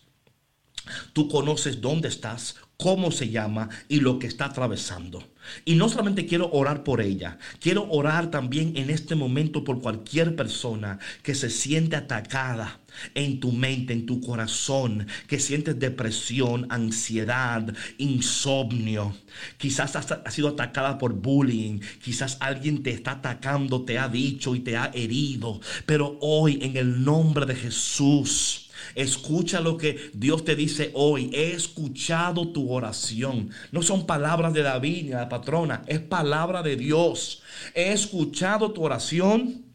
Tú 1.14 1.28
conoces 1.28 1.82
dónde 1.82 2.08
estás, 2.08 2.56
cómo 2.78 3.12
se 3.12 3.30
llama 3.30 3.70
y 3.88 4.00
lo 4.00 4.20
que 4.20 4.28
está 4.28 4.46
atravesando. 4.46 5.24
Y 5.66 5.76
no 5.76 5.90
solamente 5.90 6.26
quiero 6.26 6.50
orar 6.52 6.84
por 6.84 7.02
ella, 7.02 7.38
quiero 7.60 7.88
orar 7.90 8.30
también 8.30 8.76
en 8.76 8.90
este 8.90 9.16
momento 9.16 9.64
por 9.64 9.82
cualquier 9.82 10.36
persona 10.36 11.00
que 11.24 11.36
se 11.36 11.50
siente 11.50 11.96
atacada 11.96 12.80
en 13.16 13.40
tu 13.40 13.52
mente, 13.52 13.94
en 13.94 14.06
tu 14.06 14.22
corazón, 14.22 15.08
que 15.28 15.40
sientes 15.40 15.80
depresión, 15.80 16.68
ansiedad, 16.70 17.74
insomnio. 17.98 19.16
Quizás 19.58 19.96
has, 19.96 20.34
sido 20.34 20.50
atacada 20.50 20.98
por 20.98 21.14
bullying, 21.14 21.80
quizás 22.02 22.38
alguien 22.40 22.84
te 22.84 22.92
está 22.92 23.12
atacando, 23.12 23.84
te 23.84 23.98
ha 23.98 24.08
dicho 24.08 24.56
y 24.56 24.60
te 24.60 24.78
ha 24.78 24.92
herido, 24.94 25.60
pero 25.86 26.18
hoy 26.22 26.60
en 26.62 26.78
el 26.78 27.04
nombre 27.04 27.46
de 27.46 27.56
Jesús, 27.56 28.69
Escucha 28.96 29.62
lo 29.62 29.78
que 29.78 30.12
Dios 30.14 30.44
te 30.46 30.56
dice 30.56 30.92
hoy. 30.94 31.30
He 31.34 31.52
escuchado 31.52 32.50
tu 32.50 32.72
oración. 32.72 33.52
No 33.72 33.82
son 33.82 34.06
palabras 34.06 34.54
de 34.54 34.64
David 34.64 35.04
ni 35.04 35.10
de 35.10 35.16
la 35.16 35.30
patrona, 35.30 35.84
es 35.88 36.00
palabra 36.00 36.64
de 36.64 36.76
Dios. 36.76 37.42
He 37.74 37.92
escuchado 37.92 38.72
tu 38.72 38.84
oración. 38.84 39.70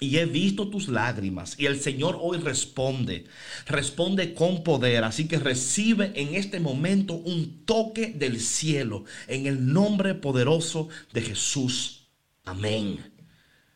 Y 0.00 0.18
he 0.18 0.26
visto 0.26 0.68
tus 0.68 0.86
lágrimas. 0.86 1.58
Y 1.58 1.66
el 1.66 1.80
Señor 1.80 2.18
hoy 2.20 2.38
responde. 2.38 3.24
Responde 3.66 4.32
con 4.32 4.62
poder. 4.62 5.02
Así 5.02 5.26
que 5.26 5.40
recibe 5.40 6.12
en 6.14 6.36
este 6.36 6.60
momento 6.60 7.14
un 7.14 7.64
toque 7.64 8.12
del 8.12 8.38
cielo. 8.38 9.04
En 9.26 9.46
el 9.46 9.72
nombre 9.72 10.14
poderoso 10.14 10.88
de 11.12 11.22
Jesús. 11.22 12.06
Amén. 12.44 13.12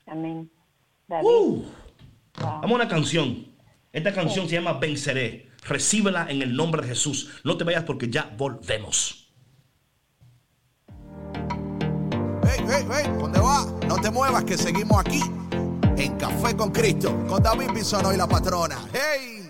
Amén. 0.06 0.48
Uh. 1.08 1.64
Vamos 2.40 2.70
a 2.70 2.74
una 2.74 2.88
canción. 2.88 3.51
Esta 3.92 4.12
canción 4.14 4.48
se 4.48 4.54
llama 4.54 4.74
Venceré. 4.74 5.50
Recíbela 5.68 6.26
en 6.30 6.40
el 6.40 6.56
nombre 6.56 6.82
de 6.82 6.88
Jesús. 6.88 7.30
No 7.44 7.56
te 7.56 7.64
vayas 7.64 7.84
porque 7.84 8.08
ya 8.08 8.32
volvemos. 8.38 9.30
Hey, 12.44 12.64
hey, 12.68 12.86
hey, 12.90 13.12
¿dónde 13.18 13.38
va? 13.38 13.66
No 13.86 13.96
te 14.00 14.10
muevas 14.10 14.44
que 14.44 14.56
seguimos 14.56 14.98
aquí 14.98 15.20
en 15.98 16.16
Café 16.16 16.56
con 16.56 16.70
Cristo 16.70 17.26
con 17.28 17.42
David 17.42 17.70
Bisono 17.74 18.12
y 18.12 18.16
la 18.16 18.26
patrona. 18.26 18.78
Hey. 18.92 19.41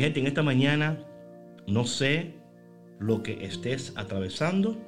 Mi 0.00 0.04
gente, 0.04 0.20
en 0.20 0.26
esta 0.28 0.42
mañana 0.42 0.98
no 1.66 1.84
sé 1.84 2.32
lo 3.00 3.22
que 3.22 3.44
estés 3.44 3.92
atravesando, 3.96 4.78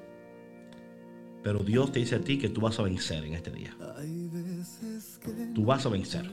pero 1.43 1.59
Dios 1.59 1.93
te 1.93 1.99
dice 1.99 2.15
a 2.15 2.21
ti 2.23 2.39
que 2.39 2.49
tú 2.49 2.63
vas 2.63 2.79
a 2.79 2.83
vencer 2.83 3.23
en 3.23 3.35
este 3.35 3.51
día. 3.51 3.77
Tú 5.55 5.67
vas 5.67 5.85
a 5.85 5.91
vencer. 5.91 6.31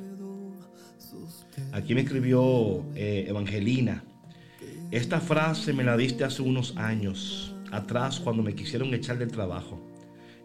Aquí 1.74 1.94
me 1.94 2.00
escribió 2.00 2.86
eh, 2.96 3.26
Evangelina. 3.28 4.06
Esta 4.92 5.20
frase 5.20 5.74
me 5.74 5.84
la 5.84 5.98
diste 5.98 6.24
hace 6.24 6.42
unos 6.42 6.78
años 6.78 7.54
atrás 7.74 8.22
cuando 8.22 8.44
me 8.44 8.56
quisieron 8.56 8.94
echar 8.94 9.18
del 9.18 9.30
trabajo. 9.30 9.86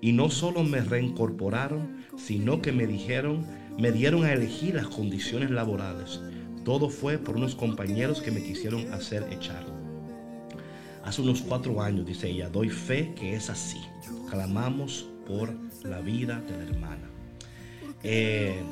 Y 0.01 0.11
no 0.11 0.29
solo 0.29 0.65
me 0.65 0.81
reincorporaron, 0.81 2.05
sino 2.17 2.61
que 2.61 2.73
me 2.73 2.89
dijeron, 2.89 3.47
me 3.79 3.93
dieron 3.93 4.25
a 4.25 4.33
elegir 4.33 4.75
las 4.75 4.89
condiciones 4.89 5.53
laborales. 5.53 6.21
Todo 6.65 6.89
fue 6.89 7.19
por 7.19 7.37
unos 7.37 7.55
compañeros 7.55 8.23
que 8.23 8.31
me 8.31 8.43
quisieron 8.43 8.93
hacer 8.93 9.27
echar. 9.31 9.65
Hace 11.05 11.21
unos 11.21 11.43
cuatro 11.43 11.83
años, 11.83 12.07
dice 12.07 12.31
ella, 12.31 12.49
doy 12.49 12.71
fe 12.71 13.13
que 13.15 13.35
es 13.35 13.51
así. 13.51 13.81
Clamamos 14.31 15.07
por 15.27 15.55
la 15.85 16.01
vida 16.01 16.41
de 16.41 16.57
la 16.57 16.63
hermana. 16.65 17.11
Eh, 18.03 18.63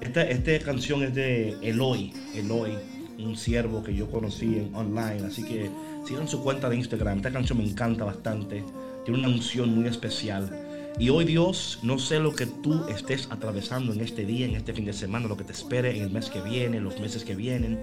esta, 0.00 0.22
esta 0.22 0.64
canción 0.64 1.02
es 1.02 1.14
de 1.14 1.56
Eloy, 1.62 2.12
Eloy, 2.34 2.78
un 3.18 3.36
siervo 3.36 3.82
que 3.82 3.94
yo 3.94 4.08
conocí 4.08 4.58
en 4.58 4.74
online, 4.74 5.26
así 5.26 5.42
que 5.42 5.68
sigan 6.06 6.28
su 6.28 6.42
cuenta 6.42 6.68
de 6.68 6.76
Instagram. 6.76 7.16
Esta 7.18 7.32
canción 7.32 7.58
me 7.58 7.64
encanta 7.64 8.04
bastante, 8.04 8.64
tiene 9.04 9.18
una 9.18 9.28
unción 9.28 9.74
muy 9.74 9.88
especial. 9.88 10.67
Y 11.00 11.10
hoy 11.10 11.24
Dios, 11.24 11.78
no 11.84 11.98
sé 12.00 12.18
lo 12.18 12.34
que 12.34 12.46
tú 12.46 12.84
estés 12.88 13.28
atravesando 13.30 13.92
en 13.92 14.00
este 14.00 14.26
día, 14.26 14.46
en 14.46 14.56
este 14.56 14.74
fin 14.74 14.84
de 14.84 14.92
semana, 14.92 15.28
lo 15.28 15.36
que 15.36 15.44
te 15.44 15.52
espere 15.52 15.96
en 15.96 16.02
el 16.02 16.10
mes 16.10 16.28
que 16.28 16.40
viene, 16.40 16.80
los 16.80 16.98
meses 16.98 17.24
que 17.24 17.36
vienen, 17.36 17.80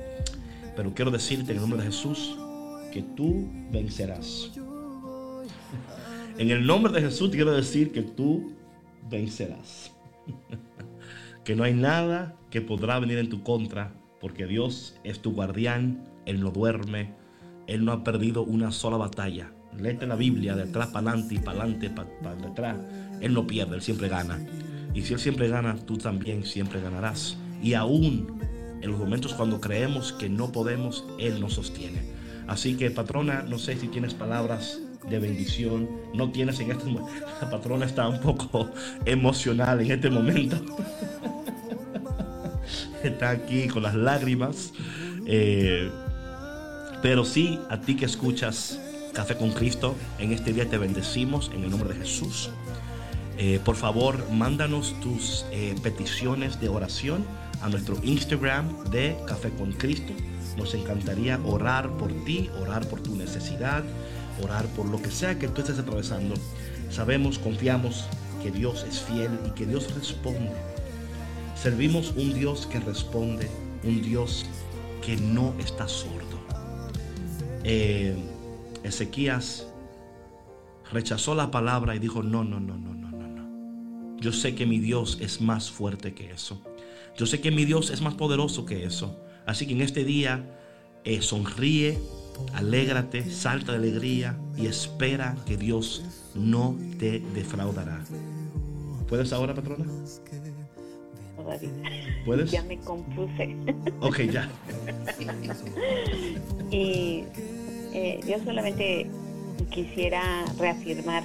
pero 0.75 0.93
quiero 0.93 1.11
decirte 1.11 1.53
en 1.53 1.57
el 1.57 1.61
nombre 1.61 1.79
de 1.79 1.85
Jesús 1.85 2.35
que 2.91 3.01
tú 3.01 3.49
vencerás. 3.71 4.51
En 6.37 6.51
el 6.51 6.67
nombre 6.67 6.91
de 6.91 6.99
Jesús 6.99 7.29
quiero 7.29 7.53
decir 7.53 7.93
que 7.93 8.01
tú 8.01 8.51
vencerás. 9.09 9.95
que 11.45 11.55
no 11.55 11.63
hay 11.63 11.73
nada 11.73 12.35
que 12.49 12.59
podrá 12.59 12.99
venir 12.99 13.17
en 13.19 13.29
tu 13.29 13.43
contra, 13.43 13.93
porque 14.19 14.45
Dios 14.45 14.99
es 15.05 15.21
tu 15.21 15.31
guardián, 15.31 16.03
Él 16.25 16.41
no 16.41 16.51
duerme, 16.51 17.13
Él 17.67 17.85
no 17.85 17.93
ha 17.93 18.03
perdido 18.03 18.43
una 18.43 18.71
sola 18.71 18.97
batalla. 18.97 19.53
Léete 19.79 20.07
la 20.07 20.15
Biblia 20.15 20.55
de 20.55 20.63
atrás 20.63 20.87
para 20.87 21.11
adelante 21.11 21.35
y 21.35 21.39
para 21.39 21.61
adelante, 21.61 21.89
para 21.89 22.35
detrás. 22.35 22.77
Él 23.21 23.33
no 23.33 23.47
pierde, 23.47 23.75
Él 23.75 23.81
siempre 23.81 24.07
gana. 24.07 24.39
Y 24.93 25.03
si 25.03 25.13
Él 25.13 25.19
siempre 25.19 25.47
gana, 25.47 25.75
tú 25.75 25.97
también 25.97 26.45
siempre 26.45 26.81
ganarás. 26.81 27.37
Y 27.61 27.73
aún 27.73 28.39
en 28.81 28.91
los 28.91 28.99
momentos 28.99 29.33
cuando 29.33 29.59
creemos 29.59 30.13
que 30.13 30.29
no 30.29 30.51
podemos, 30.51 31.05
Él 31.17 31.39
nos 31.39 31.53
sostiene. 31.53 32.01
Así 32.47 32.75
que 32.75 32.91
patrona, 32.91 33.43
no 33.43 33.57
sé 33.57 33.75
si 33.77 33.87
tienes 33.87 34.13
palabras 34.13 34.79
de 35.09 35.19
bendición. 35.19 35.89
No 36.13 36.31
tienes 36.31 36.59
en 36.59 36.71
este 36.71 36.85
momento. 36.85 37.11
La 37.41 37.49
patrona 37.49 37.85
está 37.85 38.07
un 38.07 38.19
poco 38.19 38.69
emocional 39.05 39.81
en 39.81 39.91
este 39.91 40.09
momento. 40.09 40.57
está 43.03 43.31
aquí 43.31 43.67
con 43.67 43.83
las 43.83 43.95
lágrimas. 43.95 44.73
Eh, 45.25 45.89
pero 47.01 47.25
sí, 47.25 47.59
a 47.69 47.81
ti 47.81 47.95
que 47.95 48.05
escuchas 48.05 48.79
Café 49.13 49.37
con 49.37 49.51
Cristo, 49.51 49.95
en 50.19 50.33
este 50.33 50.51
día 50.51 50.69
te 50.69 50.77
bendecimos 50.77 51.49
en 51.53 51.63
el 51.63 51.71
nombre 51.71 51.93
de 51.93 52.01
Jesús. 52.01 52.49
Eh, 53.37 53.59
por 53.65 53.75
favor, 53.75 54.29
mándanos 54.31 54.97
tus 55.01 55.45
eh, 55.51 55.75
peticiones 55.83 56.61
de 56.61 56.69
oración 56.69 57.25
a 57.61 57.69
nuestro 57.69 57.97
Instagram 58.03 58.85
de 58.91 59.17
Café 59.27 59.49
con 59.49 59.73
Cristo. 59.73 60.13
Nos 60.57 60.73
encantaría 60.73 61.39
orar 61.45 61.89
por 61.97 62.13
ti, 62.23 62.49
orar 62.61 62.87
por 62.87 63.01
tu 63.01 63.15
necesidad, 63.15 63.83
orar 64.41 64.65
por 64.67 64.87
lo 64.87 65.01
que 65.01 65.11
sea 65.11 65.37
que 65.37 65.49
tú 65.49 65.61
estés 65.61 65.79
atravesando. 65.79 66.35
Sabemos, 66.89 67.37
confiamos 67.37 68.05
que 68.41 68.51
Dios 68.51 68.85
es 68.87 69.01
fiel 69.01 69.31
y 69.45 69.49
que 69.51 69.65
Dios 69.65 69.93
responde. 69.95 70.53
Servimos 71.61 72.13
un 72.15 72.33
Dios 72.33 72.67
que 72.67 72.79
responde, 72.79 73.49
un 73.83 74.01
Dios 74.01 74.45
que 75.05 75.17
no 75.17 75.53
está 75.59 75.89
sordo. 75.89 76.39
Eh, 77.65 78.15
Ezequías 78.83 79.67
rechazó 80.91 81.35
la 81.35 81.51
palabra 81.51 81.95
y 81.95 81.99
dijo, 81.99 82.23
no, 82.23 82.43
no, 82.43 82.59
no, 82.59 82.77
no. 82.77 82.94
Yo 84.19 84.31
sé 84.31 84.55
que 84.55 84.65
mi 84.65 84.79
Dios 84.79 85.17
es 85.21 85.41
más 85.41 85.69
fuerte 85.69 86.13
que 86.13 86.31
eso. 86.31 86.61
Yo 87.17 87.25
sé 87.25 87.41
que 87.41 87.51
mi 87.51 87.65
Dios 87.65 87.89
es 87.89 88.01
más 88.01 88.15
poderoso 88.15 88.65
que 88.65 88.85
eso. 88.85 89.19
Así 89.45 89.67
que 89.67 89.73
en 89.73 89.81
este 89.81 90.03
día 90.03 90.43
eh, 91.03 91.21
sonríe, 91.21 91.99
alégrate, 92.53 93.29
salta 93.29 93.73
de 93.73 93.77
alegría 93.77 94.37
y 94.57 94.67
espera 94.67 95.35
que 95.45 95.57
Dios 95.57 96.03
no 96.33 96.75
te 96.99 97.19
defraudará. 97.33 98.03
¿Puedes 99.07 99.31
ahora, 99.33 99.53
patrona? 99.53 99.85
¿Puedes? 102.25 102.51
Ya 102.51 102.63
me 102.63 102.79
compuse. 102.79 103.55
Ok, 104.01 104.21
ya. 104.31 104.49
y 106.71 107.23
eh, 107.93 108.19
yo 108.27 108.43
solamente 108.43 109.07
quisiera 109.69 110.45
reafirmar 110.57 111.23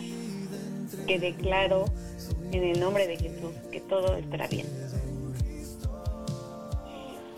que 1.07 1.19
declaro 1.19 1.87
en 2.53 2.65
el 2.65 2.81
nombre 2.81 3.07
de 3.07 3.17
Jesús 3.17 3.53
que 3.71 3.81
todo 3.81 4.17
estará 4.17 4.47
bien. 4.47 4.67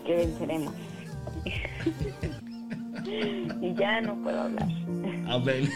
Que 0.05 0.15
venceremos. 0.15 0.73
y 3.61 3.73
ya 3.75 4.01
no 4.01 4.15
puedo 4.21 4.41
hablar. 4.41 4.67
Amén. 5.27 5.69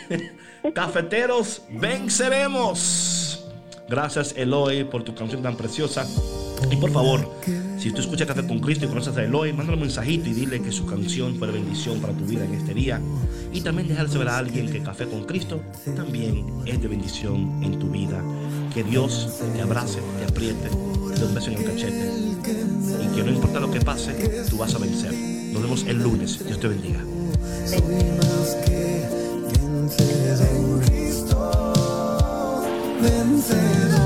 Cafeteros, 0.73 1.61
venceremos. 1.69 3.45
Gracias 3.89 4.35
Eloy 4.35 4.83
por 4.83 5.03
tu 5.03 5.15
canción 5.15 5.41
tan 5.41 5.55
preciosa. 5.55 6.05
Y 6.69 6.75
por 6.75 6.91
favor, 6.91 7.31
si 7.77 7.91
tú 7.91 8.01
escuchas 8.01 8.27
Café 8.27 8.45
con 8.45 8.59
Cristo 8.59 8.85
y 8.85 8.87
conoces 8.87 9.15
a 9.15 9.23
Eloy, 9.23 9.53
mándale 9.53 9.75
un 9.75 9.81
mensajito 9.81 10.27
y 10.29 10.33
dile 10.33 10.61
que 10.61 10.71
su 10.71 10.85
canción 10.87 11.35
fue 11.37 11.51
bendición 11.51 11.99
para 12.01 12.11
tu 12.13 12.25
vida 12.25 12.43
en 12.43 12.55
este 12.55 12.73
día. 12.73 12.99
Y 13.53 13.61
también 13.61 13.87
dejar 13.87 14.09
saber 14.09 14.29
a 14.29 14.37
alguien 14.39 14.71
que 14.71 14.81
Café 14.81 15.05
con 15.05 15.25
Cristo 15.25 15.61
también 15.95 16.45
es 16.65 16.81
de 16.81 16.87
bendición 16.87 17.63
en 17.63 17.77
tu 17.77 17.89
vida. 17.89 18.23
Que 18.73 18.83
Dios 18.83 19.39
te 19.53 19.61
abrace, 19.61 19.99
te 20.17 20.25
apriete, 20.25 20.69
te 20.69 21.19
dé 21.19 21.25
un 21.25 21.37
en 21.37 21.53
el 21.53 21.65
cachete. 21.65 22.11
Y 23.03 23.15
que 23.15 23.23
no 23.23 23.31
importa 23.31 23.59
lo 23.59 23.71
que 23.71 23.79
pase, 23.79 24.13
tú 24.49 24.57
vas 24.57 24.73
a 24.73 24.79
vencer. 24.79 25.13
Nos 25.53 25.61
vemos 25.61 25.85
el 25.87 26.01
lunes. 26.01 26.43
Dios 26.45 26.59
te 26.59 26.67
bendiga. 26.67 26.99
Vencedor. 33.01 33.96